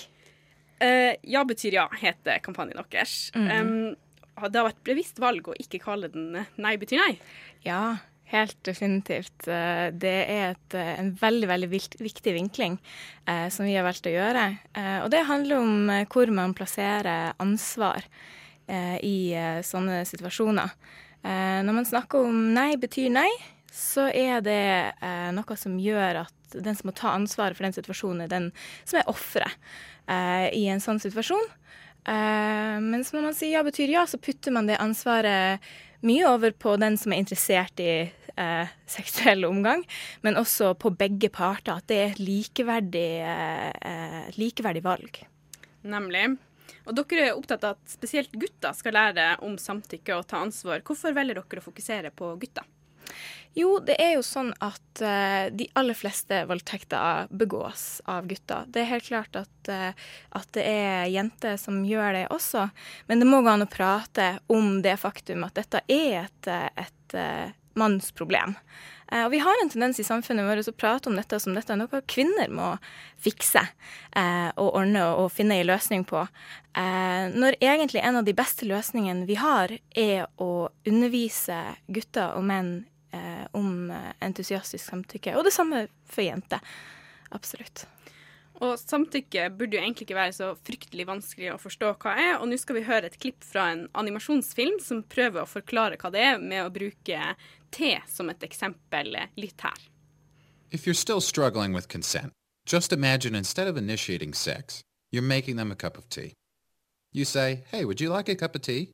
Uh, 0.77 1.13
ja 1.25 1.41
betyr 1.47 1.73
ja, 1.79 1.87
heter 2.01 2.37
kampanjen 2.45 2.77
deres. 2.91 3.31
Mhm. 3.35 3.71
Um, 3.95 3.95
det 4.37 4.59
har 4.59 4.67
vært 4.67 4.83
bevisst 4.85 5.17
valg 5.17 5.47
å 5.49 5.55
ikke 5.57 5.79
kalle 5.81 6.11
den 6.13 6.35
eh, 6.37 6.49
Nei 6.61 6.75
betyr 6.77 6.99
nei. 7.01 7.15
Ja, 7.65 7.97
helt 8.29 8.59
definitivt. 8.67 9.47
Eh, 9.49 9.87
Det 9.97 10.11
er 10.29 10.51
et, 10.51 10.75
en 10.77 11.09
veldig 11.17 11.47
veldig 11.49 11.69
viktig 11.73 12.35
vinkling 12.35 12.75
eh, 13.25 13.47
som 13.49 13.65
vi 13.65 13.73
har 13.73 13.87
valgt 13.87 14.05
å 14.05 14.13
gjøre. 14.13 14.43
Eh, 14.77 14.99
og 15.01 15.09
det 15.09 15.23
handler 15.25 15.57
om 15.57 15.89
eh, 15.89 16.05
hvor 16.13 16.29
man 16.29 16.53
plasserer 16.53 17.33
ansvar 17.41 18.05
eh, 18.05 18.46
i 18.67 19.17
eh, 19.37 19.59
sånne 19.63 20.01
situasjoner. 20.07 20.73
Eh, 21.23 21.59
når 21.65 21.77
man 21.79 21.87
snakker 21.87 22.27
om 22.27 22.41
nei 22.55 22.73
betyr 22.79 23.11
nei, 23.13 23.29
så 23.73 24.07
er 24.09 24.41
det 24.45 24.63
eh, 25.03 25.29
noe 25.35 25.57
som 25.59 25.77
gjør 25.79 26.23
at 26.25 26.55
den 26.55 26.77
som 26.77 26.89
må 26.89 26.95
ta 26.95 27.11
ansvaret 27.13 27.57
for 27.57 27.67
den 27.67 27.75
situasjonen, 27.75 28.25
er 28.25 28.31
den 28.31 28.51
som 28.87 29.01
er 29.01 29.09
offeret 29.11 29.57
eh, 30.07 30.47
i 30.55 30.67
en 30.71 30.83
sånn 30.83 31.01
situasjon. 31.03 31.49
Eh, 32.07 32.77
mens 32.83 33.11
når 33.13 33.27
man 33.29 33.35
sier 33.35 33.57
ja 33.57 33.65
betyr 33.67 33.91
ja, 33.91 34.05
så 34.07 34.19
putter 34.21 34.55
man 34.55 34.69
det 34.69 34.79
ansvaret 34.79 35.63
mye 36.05 36.29
over 36.29 36.53
på 36.55 36.77
den 36.79 36.95
som 36.99 37.13
er 37.13 37.23
interessert 37.23 37.81
i 37.83 37.91
eh, 38.07 38.73
seksuell 38.97 39.47
omgang, 39.49 39.83
men 40.25 40.39
også 40.39 40.73
på 40.79 40.93
begge 40.97 41.31
parter. 41.33 41.81
At 41.81 41.89
det 41.91 41.99
er 41.99 42.13
et 42.13 42.23
likeverdig, 42.23 43.09
eh, 43.27 43.71
eh, 43.91 44.21
likeverdig 44.39 44.85
valg. 44.87 45.23
Nemlig. 45.87 46.37
Og 46.87 46.95
dere 46.95 47.27
er 47.27 47.35
opptatt 47.35 47.65
av 47.67 47.75
at 47.75 47.91
spesielt 47.91 48.33
gutter 48.39 48.75
skal 48.77 48.95
lære 48.95 49.27
om 49.45 49.57
samtykke 49.59 50.15
og 50.15 50.27
ta 50.29 50.41
ansvar. 50.45 50.83
Hvorfor 50.87 51.15
velger 51.15 51.41
dere 51.41 51.61
å 51.61 51.67
fokusere 51.67 52.13
på 52.15 52.33
gutter? 52.41 52.67
Jo, 53.57 53.79
det 53.81 53.95
er 53.97 54.11
jo 54.17 54.23
sånn 54.25 54.51
at 54.61 55.01
uh, 55.01 55.47
de 55.49 55.65
aller 55.79 55.97
fleste 55.97 56.43
voldtekter 56.45 57.31
begås 57.33 58.03
av 58.05 58.27
gutter. 58.29 58.67
Det 58.69 58.83
er 58.83 58.91
helt 58.91 59.07
klart 59.07 59.39
at, 59.39 59.71
uh, 59.71 60.09
at 60.37 60.51
det 60.53 60.65
er 60.67 61.07
jenter 61.09 61.57
som 61.57 61.79
gjør 61.87 62.13
det 62.19 62.25
også, 62.35 62.67
men 63.09 63.23
det 63.23 63.29
må 63.29 63.41
gå 63.41 63.55
an 63.55 63.65
å 63.65 63.71
prate 63.71 64.35
om 64.53 64.83
det 64.85 64.93
faktum 65.01 65.47
at 65.47 65.57
dette 65.57 65.81
er 65.89 66.27
et, 66.27 66.51
eh, 66.51 66.69
et 66.85 67.17
uh, 67.17 67.49
mannsproblem. 67.79 68.53
Eh, 69.11 69.23
og 69.25 69.31
vi 69.31 69.39
har 69.39 69.61
en 69.61 69.69
tendens 69.71 69.99
i 69.99 70.05
samfunnet 70.05 70.47
vårt 70.47 70.67
å 70.67 70.75
prate 70.75 71.09
om 71.09 71.15
dette 71.17 71.39
som 71.39 71.55
dette 71.55 71.73
er 71.73 71.79
noe 71.79 72.01
kvinner 72.09 72.51
må 72.51 72.73
fikse 73.23 73.63
eh, 73.63 74.49
og 74.55 74.73
ordne 74.81 75.05
og, 75.15 75.31
finne 75.33 75.59
en 75.59 75.69
løsning 75.69 76.05
på. 76.07 76.25
Eh, 76.77 77.31
når 77.33 77.59
egentlig 77.63 78.03
en 78.03 78.19
av 78.21 78.27
de 78.27 78.35
beste 78.37 78.67
løsningene 78.67 79.27
vi 79.29 79.39
har, 79.39 79.73
er 79.95 80.27
å 80.43 80.69
undervise 80.87 81.61
gutter 81.87 82.37
og 82.37 82.47
menn 82.47 82.77
om 83.57 83.87
entusiastisk 84.21 84.83
samtykke. 84.83 85.31
Og 85.39 85.47
det 85.47 85.53
samme 85.55 85.87
for 86.11 86.21
jenter. 86.21 86.59
Absolutt. 87.33 87.87
Og 88.57 88.73
samtykke 88.81 89.51
burde 89.53 89.77
jo 89.77 89.83
egentlig 89.83 90.07
ikke 90.07 90.17
være 90.17 90.33
så 90.33 90.47
fryktelig 90.65 91.05
vanskelig 91.05 91.51
å 91.53 91.59
forstå 91.61 91.91
hva 92.01 92.15
er, 92.17 92.31
og 92.39 92.47
nå 92.49 92.57
skal 92.57 92.79
vi 92.79 92.87
høre 92.87 93.05
et 93.11 93.19
klipp 93.21 93.45
fra 93.45 93.67
en 93.73 93.83
animasjonsfilm 93.97 94.79
som 94.81 95.03
prøver 95.05 95.43
å 95.43 95.49
forklare 95.49 95.99
hva 96.01 96.09
det 96.13 96.23
er, 96.25 96.39
med 96.41 96.63
å 96.65 96.73
bruke 96.73 97.35
te 97.69 97.91
som 98.09 98.31
et 98.33 98.47
eksempel 98.47 99.13
litt 99.37 99.61
her. 99.61 99.77
If 100.71 100.87
you're 100.87 100.97
still 100.97 101.21
struggling 101.21 101.71
with 101.71 101.87
consent, 101.87 102.33
just 102.65 102.91
imagine 102.91 103.35
instead 103.35 103.67
of 103.67 103.77
initiating 103.77 104.33
sex, 104.33 104.81
you're 105.11 105.21
making 105.21 105.57
them 105.57 105.71
a 105.71 105.75
cup 105.75 105.97
of 105.97 106.09
tea. 106.09 106.33
You 107.13 107.25
say, 107.25 107.63
hey, 107.71 107.85
would 107.85 108.01
you 108.01 108.09
like 108.09 108.27
a 108.27 108.35
cup 108.35 108.55
of 108.55 108.63
tea? 108.63 108.91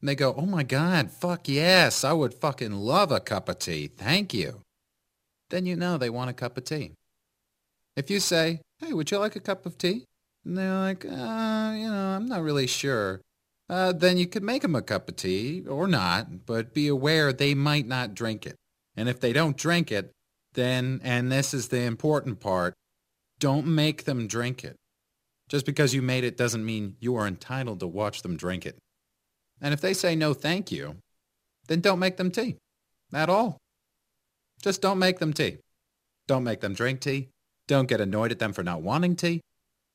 And 0.00 0.08
they 0.08 0.14
go, 0.14 0.34
oh 0.36 0.46
my 0.46 0.62
God, 0.62 1.10
fuck 1.10 1.48
yes, 1.48 2.02
I 2.02 2.12
would 2.12 2.34
fucking 2.34 2.72
love 2.72 3.12
a 3.12 3.20
cup 3.20 3.48
of 3.48 3.58
tea, 3.58 3.88
thank 3.88 4.32
you. 4.32 4.62
Then 5.50 5.66
you 5.66 5.76
know 5.76 5.98
they 5.98 6.10
want 6.10 6.30
a 6.30 6.34
cup 6.34 6.56
of 6.56 6.64
tea. 6.64 6.92
If 7.94 8.10
you 8.10 8.20
say, 8.20 8.60
hey, 8.78 8.92
would 8.92 9.10
you 9.10 9.18
like 9.18 9.36
a 9.36 9.40
cup 9.40 9.66
of 9.66 9.78
tea? 9.78 10.04
And 10.44 10.56
they're 10.56 10.78
like, 10.78 11.04
uh, 11.04 11.08
you 11.76 11.88
know, 11.88 12.16
I'm 12.16 12.26
not 12.26 12.42
really 12.42 12.66
sure. 12.66 13.20
Uh, 13.68 13.92
then 13.92 14.16
you 14.16 14.26
could 14.26 14.44
make 14.44 14.62
them 14.62 14.76
a 14.76 14.82
cup 14.82 15.08
of 15.08 15.16
tea, 15.16 15.64
or 15.66 15.88
not, 15.88 16.46
but 16.46 16.72
be 16.72 16.86
aware 16.86 17.32
they 17.32 17.54
might 17.54 17.86
not 17.86 18.14
drink 18.14 18.46
it. 18.46 18.54
And 18.96 19.08
if 19.08 19.20
they 19.20 19.32
don't 19.32 19.56
drink 19.56 19.90
it, 19.90 20.12
then, 20.54 21.00
and 21.02 21.30
this 21.30 21.52
is 21.52 21.68
the 21.68 21.82
important 21.82 22.38
part, 22.38 22.74
don't 23.40 23.66
make 23.66 24.04
them 24.04 24.26
drink 24.26 24.62
it. 24.64 24.76
Just 25.48 25.66
because 25.66 25.94
you 25.94 26.02
made 26.02 26.24
it 26.24 26.36
doesn't 26.36 26.64
mean 26.64 26.96
you 27.00 27.16
are 27.16 27.26
entitled 27.26 27.80
to 27.80 27.86
watch 27.86 28.22
them 28.22 28.36
drink 28.36 28.66
it. 28.66 28.78
And 29.60 29.74
if 29.74 29.80
they 29.80 29.94
say 29.94 30.16
no 30.16 30.32
thank 30.32 30.70
you, 30.70 30.96
then 31.68 31.80
don't 31.80 31.98
make 31.98 32.16
them 32.16 32.30
tea. 32.30 32.56
At 33.12 33.28
all. 33.28 33.58
Just 34.62 34.80
don't 34.80 34.98
make 34.98 35.18
them 35.18 35.32
tea. 35.32 35.58
Don't 36.26 36.44
make 36.44 36.60
them 36.60 36.74
drink 36.74 37.00
tea. 37.00 37.28
Don't 37.68 37.88
get 37.88 38.00
annoyed 38.00 38.32
at 38.32 38.38
them 38.38 38.52
for 38.52 38.62
not 38.62 38.82
wanting 38.82 39.16
tea. 39.16 39.40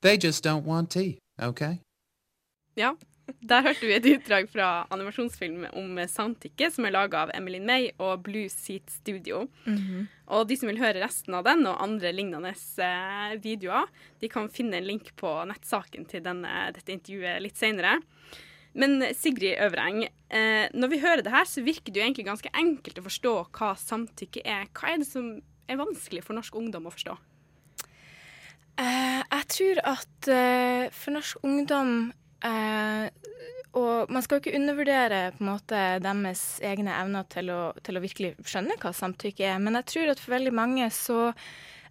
They 0.01 0.17
just 0.17 0.43
don't 0.43 0.63
want 0.63 0.89
tea, 0.89 1.19
okay? 1.39 1.79
Ja, 2.75 2.95
Der 3.49 3.63
hørte 3.65 3.87
vi 3.87 3.95
et 3.95 4.07
utdrag 4.09 4.49
fra 4.51 4.67
animasjonsfilm 4.93 5.65
om 5.77 5.99
samtykke, 6.09 6.69
som 6.73 6.87
er 6.87 6.95
laga 6.95 7.25
av 7.25 7.33
Emily 7.35 7.61
May 7.63 7.89
og 8.01 8.23
Blue 8.25 8.49
Seat 8.51 8.91
Studio. 8.91 9.45
Mhm. 9.65 10.07
Og 10.31 10.47
de 10.47 10.55
som 10.55 10.69
vil 10.71 10.79
høre 10.79 11.01
resten 11.03 11.35
av 11.35 11.43
den 11.47 11.65
og 11.67 11.81
andre 11.83 12.13
lignende 12.15 12.53
eh, 12.53 13.33
videoer, 13.43 13.89
de 14.21 14.29
kan 14.31 14.47
finne 14.51 14.79
en 14.79 14.87
link 14.87 15.11
på 15.19 15.31
nettsaken 15.49 16.07
til 16.07 16.23
denne, 16.23 16.71
dette 16.75 16.93
intervjuet 16.93 17.43
litt 17.43 17.59
senere. 17.59 17.97
Men 18.71 19.01
Sigrid 19.17 19.59
Øvreng, 19.59 20.05
eh, 20.31 20.69
når 20.71 20.93
vi 20.93 21.01
hører 21.03 21.25
det 21.25 21.33
her, 21.33 21.43
så 21.43 21.63
virker 21.65 21.91
det 21.91 21.99
jo 21.99 22.05
egentlig 22.05 22.29
ganske 22.29 22.53
enkelt 22.55 23.01
å 23.01 23.07
forstå 23.09 23.33
hva 23.51 23.73
samtykke 23.75 24.45
er. 24.45 24.69
Hva 24.71 24.93
er 24.93 25.03
det 25.03 25.09
som 25.09 25.33
er 25.67 25.81
vanskelig 25.81 26.23
for 26.23 26.37
norsk 26.37 26.55
ungdom 26.55 26.87
å 26.87 26.95
forstå? 26.95 27.17
Eh, 28.79 29.21
jeg 29.21 29.47
tror 29.51 29.81
at 29.91 30.29
eh, 30.31 30.85
for 30.95 31.15
norsk 31.15 31.43
ungdom 31.43 32.11
eh, 32.45 33.09
Og 33.75 34.11
man 34.11 34.23
skal 34.23 34.37
jo 34.37 34.43
ikke 34.43 34.55
undervurdere 34.59 35.19
på 35.35 35.43
en 35.43 35.49
måte 35.51 35.81
deres 36.03 36.43
egne 36.63 36.95
evner 36.99 37.27
til 37.31 37.51
å, 37.53 37.59
til 37.83 37.99
å 37.99 38.03
virkelig 38.03 38.33
skjønne 38.43 38.75
hva 38.81 38.91
samtykke 38.95 39.45
er, 39.47 39.61
men 39.63 39.79
jeg 39.79 39.87
tror 39.93 40.11
at 40.11 40.23
for 40.23 40.35
veldig 40.35 40.51
mange 40.55 40.89
så 40.91 41.29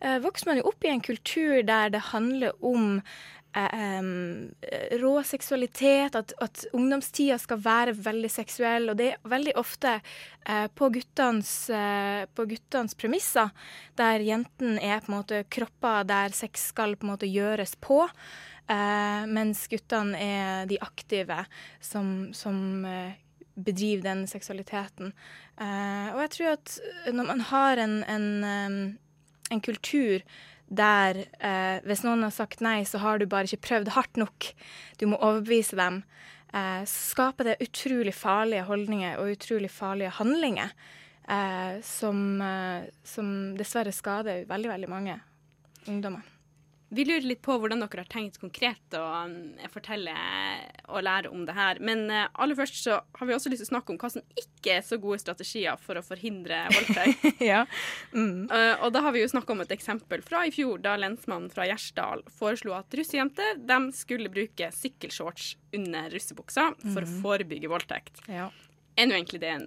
vokser 0.01 0.48
man 0.48 0.61
jo 0.61 0.70
opp 0.70 0.84
i 0.86 0.92
en 0.94 1.03
kultur 1.05 1.61
der 1.66 1.92
det 1.92 2.09
handler 2.12 2.57
om 2.64 3.03
Um, 3.51 4.53
rå 5.03 5.22
seksualitet, 5.26 6.14
at, 6.14 6.32
at 6.38 6.61
ungdomstida 6.70 7.34
skal 7.42 7.59
være 7.59 7.96
veldig 7.98 8.28
seksuell. 8.30 8.92
Og 8.92 8.98
det 9.01 9.09
er 9.11 9.24
veldig 9.26 9.57
ofte 9.59 9.96
uh, 9.98 10.68
på, 10.70 10.86
guttenes, 10.94 11.51
uh, 11.74 12.92
premisser, 12.94 13.51
der 13.98 14.22
jenten 14.22 14.78
er 14.78 15.03
på 15.03 15.11
en 15.11 15.16
måte 15.16 15.42
kropper 15.51 16.07
der 16.07 16.30
sex 16.36 16.68
skal 16.70 16.94
på 16.94 17.09
en 17.09 17.12
måte 17.16 17.26
gjøres 17.26 17.74
på. 17.82 18.05
Uh, 18.70 19.26
mens 19.26 19.64
guttene 19.66 20.14
er 20.14 20.70
de 20.70 20.78
aktive 20.78 21.42
som, 21.82 22.30
som 22.30 22.84
eh, 22.86 23.18
bedriver 23.59 24.05
den 24.05 24.26
seksualiteten. 24.30 25.11
Eh, 25.59 26.09
og 26.14 26.20
jeg 26.22 26.30
tror 26.36 26.53
at 26.55 26.76
når 27.11 27.26
man 27.32 27.42
har 27.51 27.82
en, 27.82 27.96
en, 28.07 28.28
em, 28.46 28.78
en 29.51 29.62
kultur 29.64 30.22
der 30.70 31.24
eh, 31.42 31.82
hvis 31.82 32.05
noen 32.07 32.22
har 32.22 32.34
sagt 32.34 32.62
nei, 32.62 32.84
så 32.86 33.01
har 33.03 33.18
du 33.18 33.26
bare 33.26 33.48
ikke 33.48 33.66
prøvd 33.66 33.92
hardt 33.96 34.20
nok. 34.20 34.53
Du 35.03 35.09
må 35.11 35.18
overbevise 35.18 35.78
dem. 35.78 36.03
Eh, 36.55 36.82
skaper 36.86 37.51
det 37.51 37.61
utrolig 37.66 38.14
farlige 38.14 38.66
holdninger 38.66 39.18
og 39.18 39.34
utrolig 39.34 39.70
farlige 39.70 40.14
handlinger 40.18 40.70
eh, 41.30 41.78
som, 41.86 42.22
eh, 42.42 42.90
som 43.07 43.32
dessverre 43.59 43.94
skader 43.94 44.46
veldig, 44.51 44.70
veldig 44.72 44.90
mange 44.90 45.18
ungdommer. 45.90 46.26
Vi 46.91 47.05
lurer 47.07 47.26
litt 47.26 47.43
på 47.47 47.55
hvordan 47.61 47.82
dere 47.84 48.03
har 48.03 48.09
tenkt 48.11 48.41
konkret 48.43 48.97
å 48.99 49.03
um, 49.24 49.34
fortelle 49.70 50.14
og 50.91 51.05
lære 51.07 51.30
om 51.30 51.45
det 51.47 51.55
her. 51.55 51.78
Men 51.86 52.03
uh, 52.11 52.24
aller 52.34 52.59
først 52.59 52.80
så 52.82 52.97
har 53.18 53.28
vi 53.28 53.34
også 53.36 53.53
lyst 53.53 53.62
til 53.62 53.68
å 53.68 53.72
snakke 53.74 53.95
om 53.95 54.01
hva 54.01 54.11
som 54.11 54.24
ikke 54.34 54.74
er 54.78 54.82
så 54.86 54.99
gode 55.01 55.20
strategier 55.22 55.78
for 55.80 56.01
å 56.01 56.05
forhindre 56.05 56.64
voldtekt. 56.74 57.28
ja. 57.53 57.62
mm. 58.12 58.51
og 58.82 58.88
da 58.93 59.05
har 59.07 59.14
vi 59.14 59.22
jo 59.22 59.30
snakka 59.30 59.55
om 59.55 59.62
et 59.64 59.74
eksempel 59.74 60.24
fra 60.26 60.43
i 60.49 60.53
fjor, 60.55 60.80
da 60.82 60.97
lensmannen 61.01 61.51
fra 61.53 61.68
Gjersdal 61.68 62.24
foreslo 62.34 62.74
at 62.76 62.99
russejenter 62.99 63.62
skulle 63.97 64.32
bruke 64.32 64.68
sykkelshorts 64.74 65.55
under 65.76 66.11
russebuksa 66.12 66.72
for 66.82 67.05
å 67.05 67.07
Mhm. 67.07 67.20
forebygge 67.22 67.70
voldtekt. 67.70 68.20
Ja. 68.28 68.51
Er 68.97 69.09
nå 69.09 69.16
egentlig 69.16 69.41
det 69.43 69.53
en, 69.55 69.66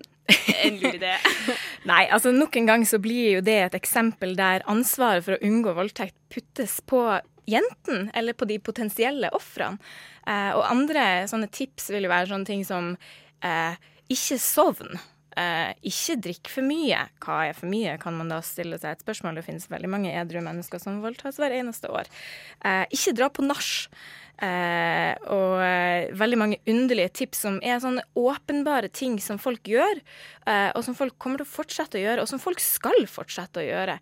en 0.66 0.80
lur 0.82 0.98
idé? 0.98 1.14
Nei, 1.90 2.04
altså 2.08 2.34
nok 2.36 2.56
en 2.60 2.70
gang 2.70 2.88
så 2.88 3.00
blir 3.04 3.38
jo 3.38 3.46
det 3.46 3.60
et 3.68 3.78
eksempel 3.78 4.36
der 4.40 4.66
ansvaret 4.72 5.26
for 5.26 5.38
å 5.38 5.46
unngå 5.46 5.76
voldtekt 5.78 6.18
puttes 6.34 6.80
på 6.90 7.06
jenten, 7.50 8.08
eller 8.16 8.36
på 8.38 8.48
de 8.48 8.60
potensielle 8.64 9.32
ofrene. 9.36 9.82
Eh, 10.28 10.52
og 10.56 10.64
andre 10.70 11.26
sånne 11.28 11.50
tips 11.52 11.90
vil 11.92 12.08
jo 12.08 12.14
være 12.14 12.32
sånne 12.32 12.48
ting 12.48 12.64
som 12.68 12.94
eh, 13.44 13.76
ikke 14.14 14.40
sovn. 14.40 14.96
Eh, 15.40 15.72
ikke 15.90 16.18
drikk 16.28 16.52
for 16.54 16.66
mye. 16.66 17.00
Hva 17.24 17.40
er 17.50 17.58
for 17.58 17.70
mye, 17.72 17.96
kan 18.02 18.16
man 18.18 18.30
da 18.32 18.40
stille 18.46 18.78
seg 18.82 18.96
et 18.96 19.06
spørsmål. 19.06 19.40
Det 19.40 19.46
finnes 19.48 19.70
veldig 19.72 19.90
mange 19.90 20.14
edru 20.14 20.44
mennesker 20.46 20.82
som 20.82 21.02
voldtas 21.04 21.40
hver 21.42 21.56
eneste 21.58 21.90
år. 21.92 22.10
Eh, 22.66 22.86
ikke 22.94 23.16
dra 23.18 23.32
på 23.34 23.46
nach. 23.46 23.72
Eh, 24.42 25.14
og 25.30 25.62
eh, 25.62 26.10
veldig 26.18 26.38
mange 26.42 26.58
underlige 26.68 27.12
tips 27.22 27.44
som 27.46 27.60
er 27.64 27.78
sånne 27.80 28.02
åpenbare 28.18 28.90
ting 28.90 29.20
som 29.22 29.38
folk 29.40 29.70
gjør, 29.70 30.02
eh, 30.50 30.70
og 30.74 30.82
som 30.86 30.98
folk 30.98 31.20
kommer 31.22 31.40
til 31.40 31.48
å 31.48 31.54
fortsette 31.54 32.00
å 32.00 32.02
gjøre, 32.02 32.24
og 32.24 32.32
som 32.32 32.42
folk 32.42 32.64
skal 32.64 33.06
fortsette 33.10 33.62
å 33.62 33.68
gjøre. 33.68 34.00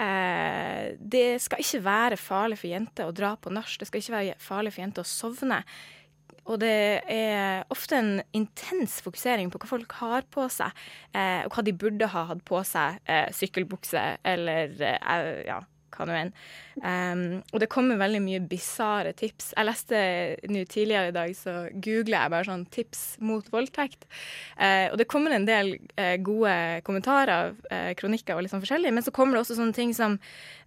Eh, 0.00 0.94
det 0.98 1.26
skal 1.44 1.60
ikke 1.62 1.82
være 1.84 2.18
farlig 2.18 2.58
for 2.62 2.72
jenter 2.72 3.10
å 3.10 3.16
dra 3.16 3.34
på 3.36 3.52
nach. 3.52 3.76
Det 3.78 3.90
skal 3.90 4.00
ikke 4.00 4.16
være 4.16 4.38
farlig 4.42 4.72
for 4.74 4.86
jenter 4.86 5.04
å 5.04 5.12
sovne. 5.12 5.60
Og 6.44 6.58
det 6.60 7.04
er 7.08 7.62
ofte 7.72 7.96
en 7.96 8.10
intens 8.36 8.98
fokusering 9.04 9.52
på 9.52 9.60
hva 9.62 9.68
folk 9.70 9.94
har 10.00 10.26
på 10.32 10.44
seg, 10.52 10.74
eh, 11.16 11.44
og 11.44 11.54
hva 11.54 11.64
de 11.64 11.76
burde 11.76 12.08
ha 12.12 12.24
hatt 12.32 12.42
på 12.48 12.60
seg. 12.68 12.98
Eh, 13.08 13.30
sykkelbukse 13.36 14.02
eller 14.24 14.74
ja, 15.46 15.62
hva 15.96 16.06
nå 16.08 16.16
enn. 16.18 16.32
Um, 16.82 17.24
og 17.52 17.62
det 17.62 17.70
kommer 17.72 18.00
veldig 18.00 18.20
mye 18.24 18.40
bisarre 18.50 19.14
tips. 19.16 19.52
Jeg 19.54 19.68
leste 19.68 20.00
nå 20.50 20.64
tidligere 20.70 21.12
i 21.12 21.14
dag, 21.16 21.34
så 21.38 21.56
googler 21.72 22.18
jeg 22.18 22.34
bare 22.34 22.48
sånn 22.48 22.66
tips 22.74 23.04
mot 23.24 23.46
voldtekt. 23.54 24.08
Uh, 24.58 24.90
og 24.90 24.98
det 25.00 25.08
kommer 25.10 25.34
en 25.34 25.46
del 25.48 25.76
uh, 25.98 26.16
gode 26.24 26.56
kommentarer, 26.86 27.54
uh, 27.70 27.92
kronikker 27.98 28.36
og 28.36 28.44
litt 28.44 28.54
sånn 28.54 28.64
forskjellig, 28.64 28.94
men 28.94 29.06
så 29.06 29.14
kommer 29.14 29.36
det 29.38 29.44
også 29.44 29.60
sånne 29.60 29.76
ting 29.76 29.94
som 29.96 30.18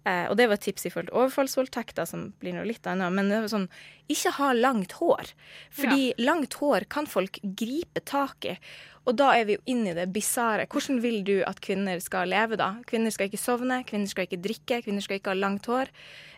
Og 0.08 0.36
det 0.38 0.46
var 0.48 0.56
tips 0.56 0.86
i 0.86 0.90
forhold 0.92 1.10
til 1.10 1.16
overfallsvoldtekter, 1.20 2.06
som 2.08 2.20
blir 2.40 2.54
noe 2.56 2.64
litt 2.64 2.86
annet, 2.88 3.12
men 3.12 3.28
det 3.28 3.42
var 3.44 3.50
sånn 3.52 3.66
ikke 4.08 4.30
ha 4.38 4.52
langt 4.56 4.94
hår. 5.02 5.34
Fordi 5.74 6.14
langt 6.22 6.54
hår 6.62 6.86
kan 6.88 7.08
folk 7.10 7.36
gripe 7.42 8.00
tak 8.08 8.46
i. 8.48 8.54
Og 9.08 9.16
da 9.16 9.30
er 9.32 9.46
vi 9.48 9.56
jo 9.56 9.64
inne 9.72 9.94
i 9.94 9.96
det 9.96 10.10
bisarre. 10.12 10.66
Hvordan 10.68 11.00
vil 11.00 11.22
du 11.24 11.36
at 11.48 11.62
kvinner 11.64 12.00
skal 12.04 12.28
leve 12.28 12.58
da? 12.60 12.74
Kvinner 12.88 13.14
skal 13.14 13.30
ikke 13.30 13.40
sovne, 13.40 13.80
kvinner 13.88 14.10
skal 14.10 14.28
ikke 14.28 14.42
drikke, 14.44 14.82
kvinner 14.84 15.04
skal 15.04 15.16
ikke 15.16 15.32
ha 15.32 15.38
langt 15.38 15.68
hår. 15.70 15.88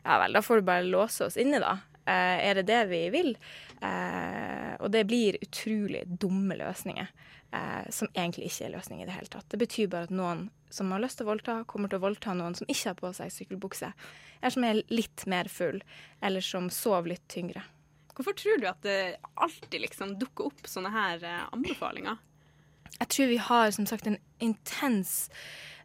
Ja 0.05 0.21
vel, 0.23 0.39
da 0.39 0.45
får 0.45 0.61
du 0.61 0.68
bare 0.68 0.87
låse 0.87 1.27
oss 1.27 1.39
inne, 1.41 1.59
da. 1.62 1.81
Eh, 2.07 2.39
er 2.47 2.61
det 2.61 2.68
det 2.71 2.85
vi 2.93 3.03
vil? 3.11 3.35
Eh, 3.83 4.77
og 4.79 4.95
det 4.95 5.03
blir 5.11 5.41
utrolig 5.43 6.05
dumme 6.07 6.57
løsninger. 6.62 7.11
Eh, 7.51 7.91
som 7.91 8.09
egentlig 8.14 8.47
ikke 8.47 8.68
er 8.68 8.75
løsning 8.77 9.03
i 9.03 9.09
det 9.09 9.16
hele 9.16 9.31
tatt. 9.31 9.49
Det 9.51 9.59
betyr 9.59 9.91
bare 9.91 10.07
at 10.07 10.14
noen 10.14 10.47
som 10.71 10.93
har 10.95 11.03
lyst 11.03 11.18
til 11.18 11.27
å 11.27 11.33
voldta, 11.33 11.57
kommer 11.66 11.91
til 11.91 11.99
å 11.99 12.05
voldta 12.05 12.37
noen 12.39 12.55
som 12.55 12.68
ikke 12.71 12.93
har 12.93 12.99
på 13.01 13.11
seg 13.18 13.35
sykkelbukse. 13.35 13.91
Eller 14.39 14.55
som 14.55 14.66
er 14.68 14.83
litt 14.95 15.27
mer 15.27 15.51
full, 15.51 15.83
eller 16.23 16.47
som 16.47 16.71
sover 16.71 17.16
litt 17.16 17.27
tyngre. 17.33 17.64
Hvorfor 18.14 18.37
tror 18.39 18.62
du 18.62 18.68
at 18.71 18.83
det 18.87 19.18
alltid 19.35 19.83
liksom 19.83 20.14
dukker 20.21 20.53
opp 20.53 20.71
sånne 20.71 20.95
her 20.95 21.27
eh, 21.27 21.47
anbefalinger? 21.51 22.21
Jeg 22.99 23.12
tror 23.14 23.30
vi 23.30 23.41
har 23.41 23.70
som 23.76 23.86
sagt 23.88 24.09
en 24.09 24.18
intens 24.43 25.30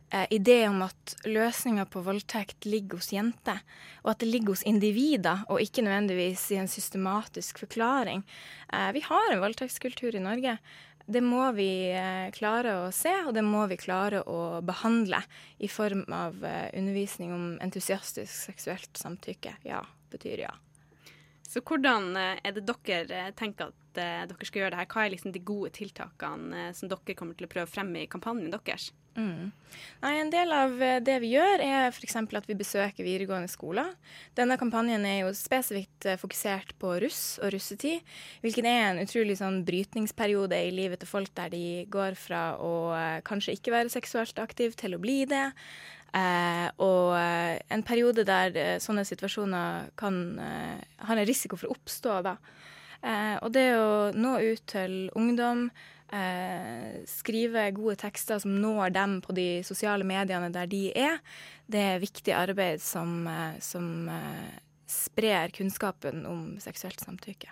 eh, 0.09 0.25
idé 0.33 0.65
om 0.67 0.81
at 0.85 1.15
løsninga 1.27 1.85
på 1.91 2.03
voldtekt 2.05 2.67
ligger 2.67 2.99
hos 2.99 3.11
jenter, 3.13 3.61
og 4.03 4.13
at 4.13 4.23
det 4.23 4.31
ligger 4.31 4.55
hos 4.55 4.65
individer, 4.67 5.45
og 5.49 5.61
ikke 5.63 5.85
nødvendigvis 5.85 6.49
i 6.51 6.59
en 6.61 6.71
systematisk 6.71 7.61
forklaring. 7.65 8.25
Eh, 8.73 8.91
vi 8.97 9.05
har 9.05 9.31
en 9.31 9.43
voldtektskultur 9.43 10.15
i 10.15 10.23
Norge. 10.23 10.57
Det 11.05 11.21
må 11.21 11.43
vi 11.53 11.69
eh, 11.93 12.31
klare 12.33 12.79
å 12.81 12.91
se, 12.95 13.13
og 13.27 13.35
det 13.37 13.45
må 13.45 13.67
vi 13.69 13.77
klare 13.77 14.23
å 14.25 14.61
behandle 14.65 15.21
i 15.61 15.69
form 15.69 16.07
av 16.09 16.41
eh, 16.41 16.71
undervisning 16.73 17.33
om 17.35 17.49
entusiastisk 17.61 18.33
seksuelt 18.33 18.97
samtykke. 18.97 19.59
Ja, 19.69 19.83
betyr 20.09 20.47
ja. 20.47 20.53
Så 21.55 21.61
hvordan 21.63 22.11
eh, 22.19 22.41
er 22.43 22.51
det 22.57 22.65
dere 22.67 23.05
eh, 23.15 23.31
tenker 23.39 23.71
at 23.71 23.99
eh, 24.01 24.25
dere 24.27 24.47
skal 24.47 24.65
gjøre 24.65 24.73
det 24.73 24.81
her? 24.81 24.91
Hva 24.91 25.05
er 25.05 25.13
liksom 25.13 25.31
de 25.31 25.41
gode 25.47 25.71
tiltakene 25.77 26.67
som 26.75 26.91
dere 26.91 27.15
kommer 27.15 27.37
til 27.39 27.47
å 27.47 27.51
prøve 27.53 27.71
fremme 27.71 28.01
i 28.03 28.11
kampanjen 28.11 28.51
deres? 28.51 28.89
Mm. 29.15 29.53
Nei, 30.01 30.11
En 30.19 30.33
del 30.33 30.51
av 30.51 30.73
det 31.07 31.15
vi 31.23 31.29
gjør, 31.31 31.63
er 31.63 31.87
f.eks. 31.87 32.17
at 32.19 32.49
vi 32.49 32.57
besøker 32.59 33.07
videregående 33.07 33.47
skoler. 33.47 33.93
Denne 34.35 34.57
kampanjen 34.59 35.07
er 35.07 35.21
jo 35.21 35.31
spesifikt 35.31 36.09
fokusert 36.19 36.75
på 36.81 36.97
russ 36.99 37.37
og 37.39 37.53
russetid, 37.55 38.03
hvilken 38.43 38.67
er 38.67 38.89
en 38.89 38.99
utrolig 39.05 39.39
sånn 39.39 39.61
brytningsperiode 39.63 40.59
i 40.67 40.75
livet 40.75 40.99
til 40.99 41.13
folk 41.13 41.31
der 41.39 41.55
de 41.55 41.65
går 41.87 42.19
fra 42.19 42.43
å 42.59 42.75
kanskje 43.23 43.55
ikke 43.55 43.77
være 43.77 43.95
seksuelt 43.95 44.43
aktiv 44.43 44.75
til 44.75 44.99
å 44.99 45.03
bli 45.07 45.21
det. 45.31 45.45
Eh, 46.15 46.67
og 46.79 47.15
eh, 47.17 47.57
en 47.75 47.83
periode 47.83 48.23
der 48.27 48.55
eh, 48.55 48.77
sånne 48.79 49.03
situasjoner 49.07 49.89
kan 49.99 50.19
eh, 50.39 50.85
ha 51.03 51.15
en 51.15 51.27
risiko 51.27 51.59
for 51.59 51.67
å 51.67 51.75
oppstå. 51.75 52.21
da. 52.23 52.37
Eh, 53.01 53.35
og 53.41 53.51
det 53.55 53.67
å 53.75 54.13
nå 54.15 54.37
ut 54.39 54.63
til 54.71 54.95
ungdom, 55.19 55.67
eh, 56.15 57.03
skrive 57.09 57.67
gode 57.75 57.97
tekster 58.05 58.39
som 58.39 58.55
når 58.61 58.95
dem 58.95 59.19
på 59.25 59.35
de 59.35 59.49
sosiale 59.67 60.07
mediene 60.07 60.53
der 60.55 60.71
de 60.71 60.87
er, 60.95 61.19
det 61.67 61.83
er 61.83 62.03
viktig 62.03 62.35
arbeid 62.37 62.79
som, 62.83 63.27
som 63.59 64.07
sprer 64.87 65.51
kunnskapen 65.51 66.23
om 66.29 66.43
seksuelt 66.61 67.01
samtykke. 67.01 67.49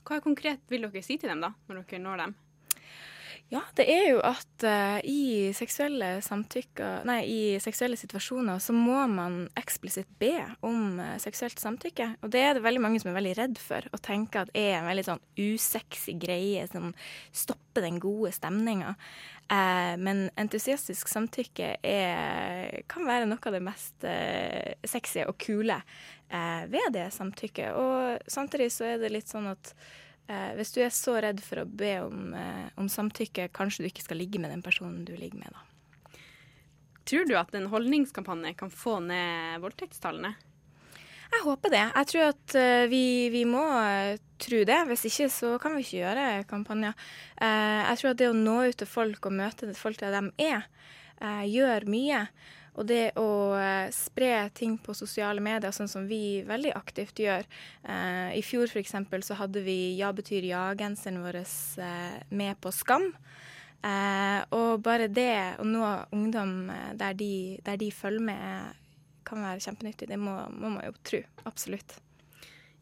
Hva 0.00 0.18
konkret 0.24 0.64
vil 0.72 0.88
dere 0.88 1.04
si 1.04 1.20
til 1.20 1.30
dem 1.30 1.44
da, 1.44 1.52
når 1.68 1.84
dere 1.84 2.02
når 2.02 2.24
dem? 2.24 2.38
Ja, 3.50 3.64
det 3.74 3.88
er 3.90 4.04
jo 4.12 4.18
at 4.22 4.62
uh, 4.62 5.00
i, 5.02 5.50
seksuelle 5.58 6.10
nei, 7.08 7.18
i 7.26 7.40
seksuelle 7.58 7.96
situasjoner 7.98 8.60
så 8.62 8.70
må 8.76 9.00
man 9.10 9.40
eksplisitt 9.58 10.06
be 10.22 10.36
om 10.62 11.00
uh, 11.02 11.16
seksuelt 11.18 11.58
samtykke. 11.58 12.06
Og 12.22 12.30
det 12.30 12.44
er 12.46 12.54
det 12.54 12.62
veldig 12.62 12.82
mange 12.84 13.00
som 13.02 13.10
er 13.10 13.16
veldig 13.18 13.32
redd 13.40 13.58
for, 13.58 13.88
og 13.90 14.02
tenker 14.06 14.44
at 14.44 14.52
er 14.54 14.76
en 14.78 14.86
veldig 14.86 15.06
sånn 15.08 15.22
usexy 15.34 16.14
greie 16.22 16.68
som 16.70 16.92
stopper 17.34 17.82
den 17.88 17.98
gode 18.02 18.30
stemninga. 18.36 18.94
Uh, 19.50 19.98
men 19.98 20.28
entusiastisk 20.38 21.10
samtykke 21.10 21.72
er, 21.82 22.84
kan 22.86 23.08
være 23.08 23.26
noe 23.26 23.42
av 23.50 23.56
det 23.56 23.64
mest 23.66 24.06
sexy 24.86 25.24
og 25.26 25.34
kule 25.42 25.80
ved 26.70 26.94
det 26.94 27.08
samtykket. 27.16 27.74
Og 27.74 28.30
samtidig 28.30 28.70
så 28.70 28.92
er 28.92 29.02
det 29.02 29.10
litt 29.10 29.32
sånn 29.32 29.50
at 29.50 29.74
Eh, 30.28 30.52
hvis 30.58 30.74
du 30.76 30.82
er 30.84 30.92
så 30.94 31.16
redd 31.22 31.40
for 31.42 31.62
å 31.62 31.66
be 31.66 31.94
om, 32.04 32.34
eh, 32.34 32.68
om, 32.76 32.88
samtykke, 32.88 33.48
kanskje 33.56 33.84
du 33.84 33.90
ikke 33.90 34.04
skal 34.04 34.20
ligge 34.20 34.42
med 34.42 34.52
den 34.52 34.62
personen 34.62 35.04
du 35.04 35.16
ligger 35.16 35.40
med, 35.40 35.54
da. 35.56 36.18
Tror 37.08 37.26
du 37.26 37.34
at 37.38 37.54
en 37.54 37.70
holdningskampanje 37.72 38.54
kan 38.58 38.70
få 38.70 39.00
ned 39.02 39.58
voldtektstallene? 39.64 40.34
Jeg 41.30 41.44
håper 41.46 41.72
det. 41.72 41.82
Jeg 41.94 42.08
tror 42.10 42.24
at 42.26 42.54
uh, 42.58 42.84
vi, 42.90 43.04
vi, 43.30 43.44
må 43.46 43.62
uh, 43.62 44.18
tro 44.42 44.60
det. 44.66 44.78
Hvis 44.90 45.06
ikke 45.06 45.28
så 45.30 45.52
kan 45.62 45.76
vi 45.76 45.84
ikke 45.84 46.00
gjøre 46.02 46.24
kampanjer. 46.50 46.94
Uh, 47.38 47.86
jeg 47.86 48.00
tror 48.00 48.10
at 48.10 48.20
det 48.20 48.30
å 48.30 48.36
nå 48.36 48.56
ut 48.66 48.78
til 48.82 48.90
folk 48.90 49.28
og 49.30 49.36
møte 49.38 49.70
folk 49.78 50.00
der 50.02 50.16
de 50.16 50.50
er, 50.50 50.66
gjør 51.46 51.84
mye. 51.90 52.24
Og 52.78 52.86
det 52.86 53.12
å 53.18 53.56
eh, 53.58 53.90
spre 53.94 54.48
ting 54.54 54.76
på 54.78 54.94
sosiale 54.94 55.42
medier, 55.42 55.72
sånn 55.74 55.90
som 55.90 56.06
vi 56.08 56.40
veldig 56.46 56.74
aktivt 56.78 57.22
gjør. 57.22 57.46
Eh, 57.82 58.36
I 58.38 58.42
fjor 58.46 58.70
f.eks. 58.70 58.94
så 59.26 59.38
hadde 59.40 59.64
vi 59.66 59.96
Ja 59.98 60.12
betyr 60.14 60.46
ja-genseren 60.48 61.22
vår 61.24 61.40
eh, 61.42 62.20
med 62.30 62.60
på 62.62 62.72
Skam. 62.74 63.10
Eh, 63.80 64.42
og 64.52 64.82
bare 64.84 65.08
det 65.08 65.56
å 65.58 65.64
nå 65.64 65.82
ungdom 66.12 66.70
eh, 66.70 66.92
der 67.00 67.16
de, 67.16 67.32
der 67.64 67.80
de 67.80 67.90
følger 67.94 68.28
med, 68.30 68.78
kan 69.26 69.42
være 69.44 69.64
kjempenyttig. 69.64 70.08
Det 70.10 70.20
må, 70.20 70.36
må 70.52 70.76
man 70.76 70.86
jo 70.86 70.94
tro. 71.06 71.24
Absolutt. 71.48 71.98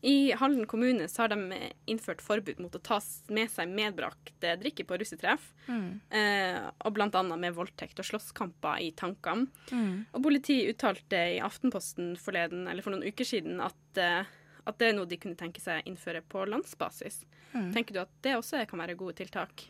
I 0.01 0.33
Halden 0.33 0.67
kommune 0.67 1.09
så 1.09 1.23
har 1.23 1.29
de 1.33 1.71
innført 1.91 2.23
forbud 2.23 2.61
mot 2.63 2.75
å 2.75 2.81
ta 2.83 3.01
med 3.35 3.51
seg 3.51 3.71
medbrakte 3.73 4.55
drikke 4.61 4.87
på 4.87 4.99
russetreff. 5.01 5.49
Mm. 5.67 5.89
Eh, 6.15 6.59
og 6.87 6.95
bl.a. 6.95 7.23
med 7.35 7.57
voldtekt 7.57 7.99
og 7.99 8.07
slåsskamper 8.07 8.85
i 8.85 8.93
tankene. 8.99 9.49
Mm. 9.73 10.05
Og 10.13 10.23
politiet 10.29 10.75
uttalte 10.75 11.25
i 11.35 11.41
Aftenposten 11.43 12.15
forleden, 12.21 12.69
eller 12.71 12.87
for 12.87 12.95
noen 12.95 13.11
uker 13.11 13.27
siden 13.27 13.59
at, 13.65 13.81
eh, 13.99 14.31
at 14.65 14.79
det 14.79 14.93
er 14.93 14.97
noe 15.01 15.11
de 15.11 15.19
kunne 15.19 15.39
tenke 15.39 15.63
seg 15.65 15.83
å 15.83 15.91
innføre 15.91 16.23
på 16.23 16.47
landsbasis. 16.47 17.25
Mm. 17.57 17.73
Tenker 17.75 17.97
du 17.97 18.05
at 18.05 18.15
det 18.23 18.39
også 18.39 18.63
kan 18.71 18.85
være 18.85 18.99
gode 18.99 19.19
tiltak? 19.19 19.67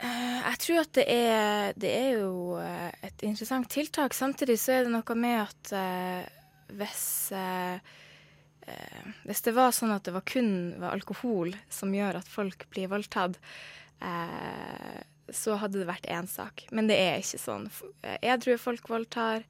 Uh, 0.00 0.38
jeg 0.46 0.58
tror 0.62 0.78
at 0.80 0.94
det 0.96 1.10
er, 1.12 1.72
det 1.76 1.90
er 1.92 2.12
jo 2.22 2.54
uh, 2.56 2.88
et 3.04 3.26
interessant 3.26 3.66
tiltak. 3.68 4.14
Samtidig 4.16 4.56
så 4.62 4.78
er 4.78 4.86
det 4.86 4.94
noe 4.94 5.16
med 5.18 5.42
at 5.42 5.74
hvis 6.76 7.32
eh, 7.34 7.80
Hvis 9.28 9.42
det 9.46 9.54
var 9.56 9.74
sånn 9.76 9.94
at 9.94 10.06
det 10.06 10.14
var 10.16 10.26
kun 10.28 10.52
var 10.80 10.94
alkohol 10.96 11.54
som 11.72 11.94
gjør 11.94 12.20
at 12.20 12.30
folk 12.30 12.66
blir 12.72 12.90
voldtatt, 12.92 13.38
eh, 14.04 15.00
så 15.30 15.56
hadde 15.60 15.80
det 15.80 15.90
vært 15.90 16.08
én 16.10 16.26
sak. 16.30 16.66
Men 16.74 16.90
det 16.90 16.98
er 16.98 17.20
ikke 17.20 17.42
sånn. 17.42 17.68
Edrue 18.20 18.58
folk 18.58 18.88
voldtar. 18.90 19.44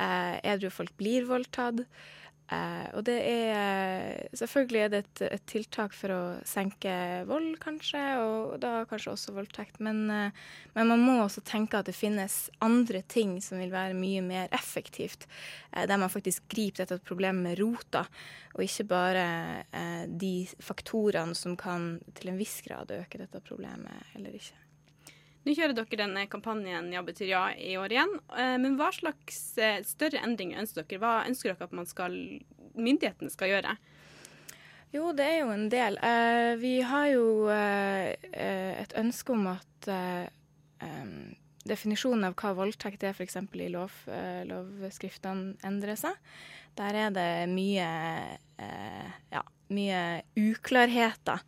Eh, 0.00 0.36
edru 0.54 0.70
folk 0.72 0.92
blir 1.00 1.26
voldtatt. 1.28 1.84
Uh, 2.52 2.98
og 2.98 3.04
det 3.06 3.16
er 3.24 4.18
Selvfølgelig 4.36 4.80
er 4.82 4.90
det 4.92 4.98
et, 5.02 5.20
et, 5.36 5.44
tiltak 5.48 5.94
for 5.96 6.12
å 6.12 6.20
senke 6.48 6.92
vold, 7.28 7.54
kanskje, 7.62 8.00
og 8.20 8.54
da 8.62 8.82
kanskje 8.88 9.12
også 9.12 9.34
voldtekt. 9.36 9.78
Men, 9.84 10.00
eh, 10.10 10.40
men, 10.72 10.88
man 10.88 11.04
må 11.04 11.18
også 11.22 11.42
tenke 11.46 11.78
at 11.78 11.88
det 11.88 11.94
finnes 11.96 12.46
andre 12.64 13.02
ting 13.12 13.36
som 13.44 13.60
vil 13.60 13.72
være 13.72 13.96
mye 13.98 14.24
mer 14.24 14.48
effektivt. 14.56 15.28
Eh, 15.70 15.84
der 15.88 16.00
man 16.00 16.12
faktisk 16.12 16.48
griper 16.52 16.86
dette 16.86 17.04
problemet 17.04 17.44
med 17.44 17.60
rota, 17.60 18.06
og 18.56 18.64
ikke 18.64 18.88
bare 18.88 19.26
de 20.08 20.34
faktorene 20.60 21.36
som 21.38 21.56
kan 21.60 21.94
til 22.16 22.32
en 22.32 22.40
viss 22.40 22.58
grad 22.64 22.92
øke 22.96 23.20
dette 23.20 23.44
problemet, 23.44 24.12
eller 24.16 24.40
ikke. 24.40 24.56
Nå 25.42 25.54
kjører 25.56 25.74
dere 25.74 25.98
denne 26.04 26.26
kampanjen 26.30 26.92
Ja 26.94 27.02
betyr 27.02 27.32
ja 27.32 27.46
i 27.58 27.74
år 27.80 27.94
igjen. 27.94 28.12
Eh, 28.38 28.56
men 28.62 28.76
hva 28.78 28.92
slags 28.94 29.40
eh, 29.58 29.80
større 29.86 30.22
endringer 30.22 30.62
ønsker 30.62 30.86
dere? 30.86 31.02
Hva 31.02 31.14
ønsker 31.26 31.52
dere 31.52 31.66
at 31.66 31.90
skal, 31.90 32.14
myndighetene 32.78 33.32
skal 33.32 33.50
gjøre? 33.50 33.74
Jo, 34.92 35.08
det 35.16 35.26
er 35.26 35.38
jo 35.40 35.50
en 35.54 35.66
del. 35.72 35.98
Eh, 36.04 36.52
vi 36.60 36.76
har 36.86 37.08
jo 37.14 37.26
et 37.50 38.94
ønske 39.00 39.34
om 39.34 39.48
at 39.54 39.90
definisjonen 41.66 42.26
av 42.28 42.34
hva 42.38 42.52
voldtekt 42.58 43.02
er 43.06 43.14
f.eks. 43.16 43.38
i 43.38 43.70
lov, 43.72 43.94
lovskriftene 44.46 45.56
endrer 45.66 45.98
seg. 45.98 46.18
Der 46.78 46.98
er 47.06 47.14
det 47.14 47.28
mye, 47.50 47.88
ja, 49.32 49.42
mye 49.72 50.02
uklarheter 50.38 51.42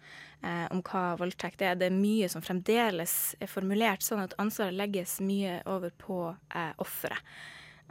eh, 0.45 0.67
om 0.75 0.83
hva 0.85 1.15
voldtekt 1.21 1.65
er. 1.65 1.79
Det 1.79 1.89
er 1.89 1.97
mye 1.97 2.29
som 2.33 2.45
fremdeles 2.45 3.35
er 3.43 3.51
formulert 3.51 4.05
sånn 4.05 4.25
at 4.25 4.37
ansvaret 4.43 4.77
legges 4.77 5.19
mye 5.25 5.61
over 5.71 5.95
på 6.01 6.19
eh, 6.55 6.73
offeret 6.83 7.21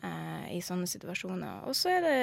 eh, 0.03 0.49
i 0.57 0.61
sånne 0.63 0.87
situasjoner. 0.89 1.63
Og 1.69 1.77
så 1.77 1.95
er 1.95 2.05
det 2.05 2.17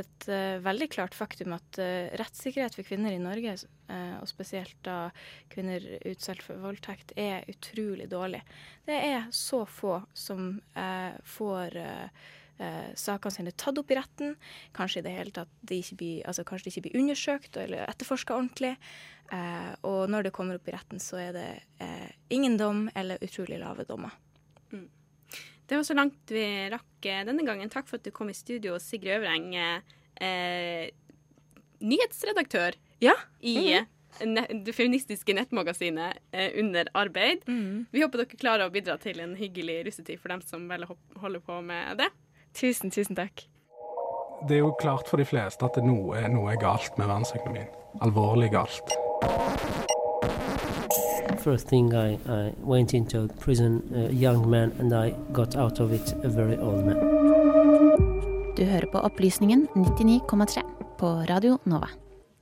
et 0.00 0.28
uh, 0.30 0.60
veldig 0.64 0.88
klart 0.92 1.16
faktum 1.16 1.56
at 1.56 1.80
uh, 1.80 2.12
rettssikkerhet 2.20 2.76
for 2.78 2.86
kvinner 2.86 3.14
i 3.14 3.22
Norge, 3.22 3.56
uh, 3.90 4.18
og 4.20 4.28
spesielt 4.30 4.76
da 4.86 4.98
kvinner 5.52 5.86
utsatt 6.08 6.44
for 6.44 6.60
voldtekt, 6.62 7.16
er 7.16 7.48
utrolig 7.50 8.10
dårlig. 8.12 8.42
Det 8.86 8.98
er 8.98 9.26
så 9.34 9.64
få 9.68 10.00
som 10.14 10.54
får 10.74 11.76
eh, 12.58 12.90
sakene 12.98 13.34
sine 13.34 13.54
tatt 13.56 13.78
opp 13.80 13.92
i 13.92 13.98
retten. 13.98 14.34
Kanskje 14.76 15.02
i 15.02 15.06
det 15.06 15.14
hele 15.16 15.34
tatt 15.34 15.52
de 15.68 15.80
ikke 15.82 15.98
blir, 16.00 16.24
altså 16.28 16.44
kanskje 16.48 16.68
de 16.68 16.72
ikke 16.74 16.84
blir 16.88 16.98
undersøkt 17.02 17.58
eller 17.60 17.86
etterforska 17.86 18.36
ordentlig. 18.36 18.74
Eh, 19.32 19.70
og 19.88 20.10
når 20.12 20.28
det 20.28 20.34
kommer 20.36 20.58
opp 20.58 20.68
i 20.68 20.74
retten, 20.76 21.00
så 21.02 21.20
er 21.22 21.32
det 21.36 21.46
eh, 21.84 22.10
ingen 22.34 22.58
dom 22.60 22.84
eller 22.98 23.22
utrolig 23.24 23.60
lave 23.62 23.86
dommer. 23.88 24.12
Mm. 24.72 24.88
Det 25.66 25.78
var 25.78 25.86
så 25.88 25.96
langt 25.96 26.34
vi 26.34 26.44
rakk 26.72 27.08
eh, 27.08 27.24
denne 27.28 27.46
gangen. 27.46 27.72
Takk 27.72 27.88
for 27.88 28.00
at 28.00 28.06
du 28.06 28.12
kom 28.14 28.32
i 28.32 28.36
studio, 28.36 28.76
Sigrid 28.82 29.20
Øvreng. 29.20 29.52
Eh, 29.56 30.92
nyhetsredaktør 31.82 32.78
ja. 33.02 33.16
i 33.40 33.56
mm 33.80 33.90
det 34.20 34.74
feministiske 34.76 35.34
nettmagasinet 35.34 36.18
eh, 36.32 36.50
under 36.60 36.88
arbeid. 36.94 37.46
Mm. 37.46 37.86
Vi 37.90 38.02
håper 38.02 38.22
dere 38.22 38.38
klarer 38.38 38.68
å 38.68 38.72
bidra 38.72 38.98
til 39.00 39.20
en 39.24 39.34
hyggelig 39.38 39.82
russetid 39.86 40.20
for 40.20 40.34
dem 40.34 40.42
som 40.44 40.66
velger 40.70 40.92
å 40.92 40.98
holde 41.22 41.40
på 41.44 41.60
med 41.64 42.02
det. 42.02 42.08
Tusen, 42.54 42.90
tusen 42.90 43.16
takk. 43.16 43.46
Det 44.48 44.56
er 44.56 44.64
jo 44.64 44.72
klart 44.80 45.08
for 45.08 45.22
de 45.22 45.24
fleste 45.24 45.64
at 45.64 45.78
noe, 45.84 46.18
noe 46.32 46.50
er 46.52 46.58
galt 46.60 46.98
med 46.98 47.06
verdensøkonomien. 47.06 47.70
Alvorlig 48.02 48.50
galt. 48.52 48.96
First 51.42 51.68
thing 51.68 51.92
I, 51.92 52.18
I 52.26 52.52
went 52.62 52.94
into 52.94 53.28
prison, 53.40 53.82
a 53.94 54.12
young 54.12 54.48
man, 54.50 54.72
and 54.78 54.92
I 54.92 55.14
got 55.32 55.56
out 55.56 55.80
of 55.80 55.92
it 55.92 56.14
a 56.24 56.28
very 56.28 56.56
old 56.56 56.84
man. 56.86 56.98
Du 58.56 58.64
hører 58.64 58.86
på 58.92 58.98
Opplysningen 58.98 59.68
99,3 59.74 60.62
på 60.98 61.12
Radio 61.30 61.58
Nova. 61.64 61.88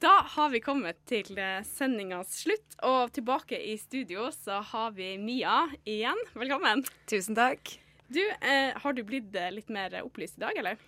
Da 0.00 0.14
har 0.34 0.48
vi 0.48 0.60
kommet 0.64 0.96
til 1.08 1.36
eh, 1.38 1.60
sendingas 1.64 2.32
slutt, 2.42 2.76
og 2.82 3.12
tilbake 3.12 3.60
i 3.60 3.76
studio 3.76 4.30
så 4.32 4.62
har 4.72 4.96
vi 4.96 5.14
Mia 5.20 5.66
igjen. 5.84 6.16
Velkommen. 6.32 6.84
Tusen 7.08 7.36
takk. 7.36 7.76
Du, 8.10 8.20
eh, 8.42 8.74
har 8.74 8.92
du 8.96 9.04
blitt 9.06 9.34
eh, 9.38 9.52
litt 9.54 9.70
mer 9.70 9.94
opplyst 10.02 10.40
i 10.40 10.42
dag, 10.42 10.56
eller? 10.58 10.78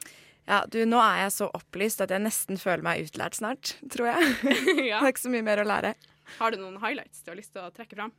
Ja, 0.51 0.65
du, 0.67 0.81
nå 0.91 0.99
er 0.99 1.21
jeg 1.25 1.35
så 1.37 1.47
opplyst 1.55 2.03
at 2.03 2.11
jeg 2.11 2.25
nesten 2.25 2.59
føler 2.59 2.83
meg 2.83 3.05
utlært 3.07 3.39
snart, 3.39 3.77
tror 3.95 4.11
jeg. 4.11 4.33
ja. 4.91 4.99
Det 4.99 5.05
er 5.05 5.13
ikke 5.13 5.29
så 5.29 5.35
mye 5.35 5.47
mer 5.47 5.63
å 5.63 5.69
lære. 5.69 5.95
Har 6.41 6.55
du 6.55 6.59
noen 6.59 6.81
highlights 6.83 7.23
du 7.23 7.31
har 7.31 7.39
lyst 7.39 7.55
til 7.55 7.63
å 7.63 7.71
trekke 7.75 7.99
fram? 7.99 8.15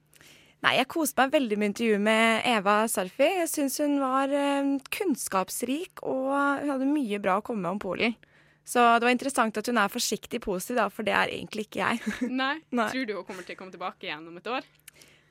Nei, 0.63 0.77
jeg 0.77 0.87
koste 0.87 1.19
meg 1.19 1.33
veldig 1.33 1.57
med 1.59 1.73
intervjuet 1.73 2.03
med 2.05 2.45
Eva 2.47 2.75
Sarfi. 2.87 3.27
Jeg 3.41 3.49
syns 3.51 3.81
hun 3.83 3.97
var 3.99 4.31
eh, 4.31 4.69
kunnskapsrik, 4.95 6.05
og 6.07 6.29
hun 6.61 6.71
hadde 6.71 6.87
mye 6.87 7.19
bra 7.23 7.41
å 7.41 7.43
komme 7.43 7.65
med 7.65 7.75
om 7.75 7.83
Polen. 7.83 8.15
Så 8.63 8.79
det 8.79 9.03
var 9.03 9.11
interessant 9.11 9.59
at 9.59 9.67
hun 9.67 9.81
er 9.81 9.91
forsiktig 9.91 10.39
positiv, 10.45 10.79
da, 10.79 10.87
for 10.87 11.03
det 11.03 11.11
er 11.19 11.33
egentlig 11.35 11.67
ikke 11.67 11.83
jeg. 11.83 12.15
Nei. 12.41 12.55
Nei. 12.71 12.87
Tror 12.95 13.09
du 13.09 13.17
hun 13.17 13.27
kommer 13.27 13.43
til 13.43 13.57
å 13.57 13.59
komme 13.59 13.75
tilbake 13.75 14.07
igjen 14.07 14.23
om 14.31 14.39
et 14.39 14.47
år? 14.47 14.71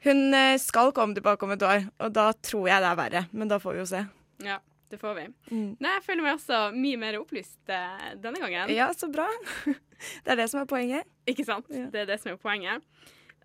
Hun 0.03 0.35
eh, 0.35 0.59
skal 0.59 0.93
komme 0.97 1.15
tilbake 1.15 1.47
om 1.47 1.55
et 1.55 1.63
år, 1.63 1.87
og 2.03 2.13
da 2.15 2.33
tror 2.35 2.69
jeg 2.71 2.83
det 2.83 2.91
er 2.91 2.99
verre. 2.99 3.25
Men 3.31 3.51
da 3.51 3.61
får 3.63 3.77
vi 3.77 3.83
jo 3.83 3.89
se. 3.93 4.03
Ja, 4.43 4.59
det 4.91 4.99
får 5.01 5.15
vi. 5.21 5.27
Mm. 5.53 5.69
Nei, 5.79 5.95
jeg 5.97 6.05
føler 6.09 6.27
meg 6.27 6.37
også 6.37 6.63
mye 6.75 7.01
mer 7.01 7.19
opplyst 7.21 7.71
eh, 7.71 8.13
denne 8.23 8.43
gangen. 8.43 8.73
Ja, 8.75 8.91
så 8.97 9.11
bra. 9.13 9.29
det 10.25 10.35
er 10.35 10.41
det 10.43 10.49
som 10.51 10.63
er 10.63 10.71
poenget. 10.71 11.11
Ikke 11.31 11.47
sant. 11.47 11.71
Ja. 11.71 11.87
Det 11.93 12.03
er 12.03 12.11
det 12.11 12.19
som 12.23 12.35
er 12.35 12.41
poenget. 12.43 12.83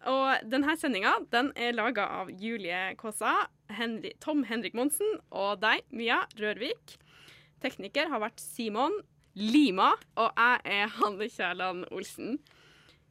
Og 0.07 0.49
denne 0.49 0.77
sendinga 0.79 1.15
den 1.33 1.51
er 1.57 1.75
laga 1.75 2.05
av 2.21 2.31
Julie 2.41 2.93
Kaasa, 2.99 3.33
Henry, 3.73 4.13
Tom 4.23 4.43
Henrik 4.47 4.77
Monsen 4.77 5.17
og 5.29 5.61
deg, 5.63 5.85
Mia 5.89 6.23
Rørvik. 6.39 6.97
Tekniker 7.63 8.09
har 8.11 8.21
vært 8.21 8.41
Simon 8.41 8.93
Lima, 9.37 9.91
og 10.17 10.31
jeg 10.33 10.77
er 10.79 10.95
Hanne 10.97 11.29
Kjærland 11.29 11.85
Olsen. 11.93 12.39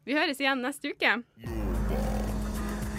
Vi 0.07 0.15
høres 0.19 0.43
igjen 0.43 0.63
neste 0.63 0.95
uke. 0.95 1.19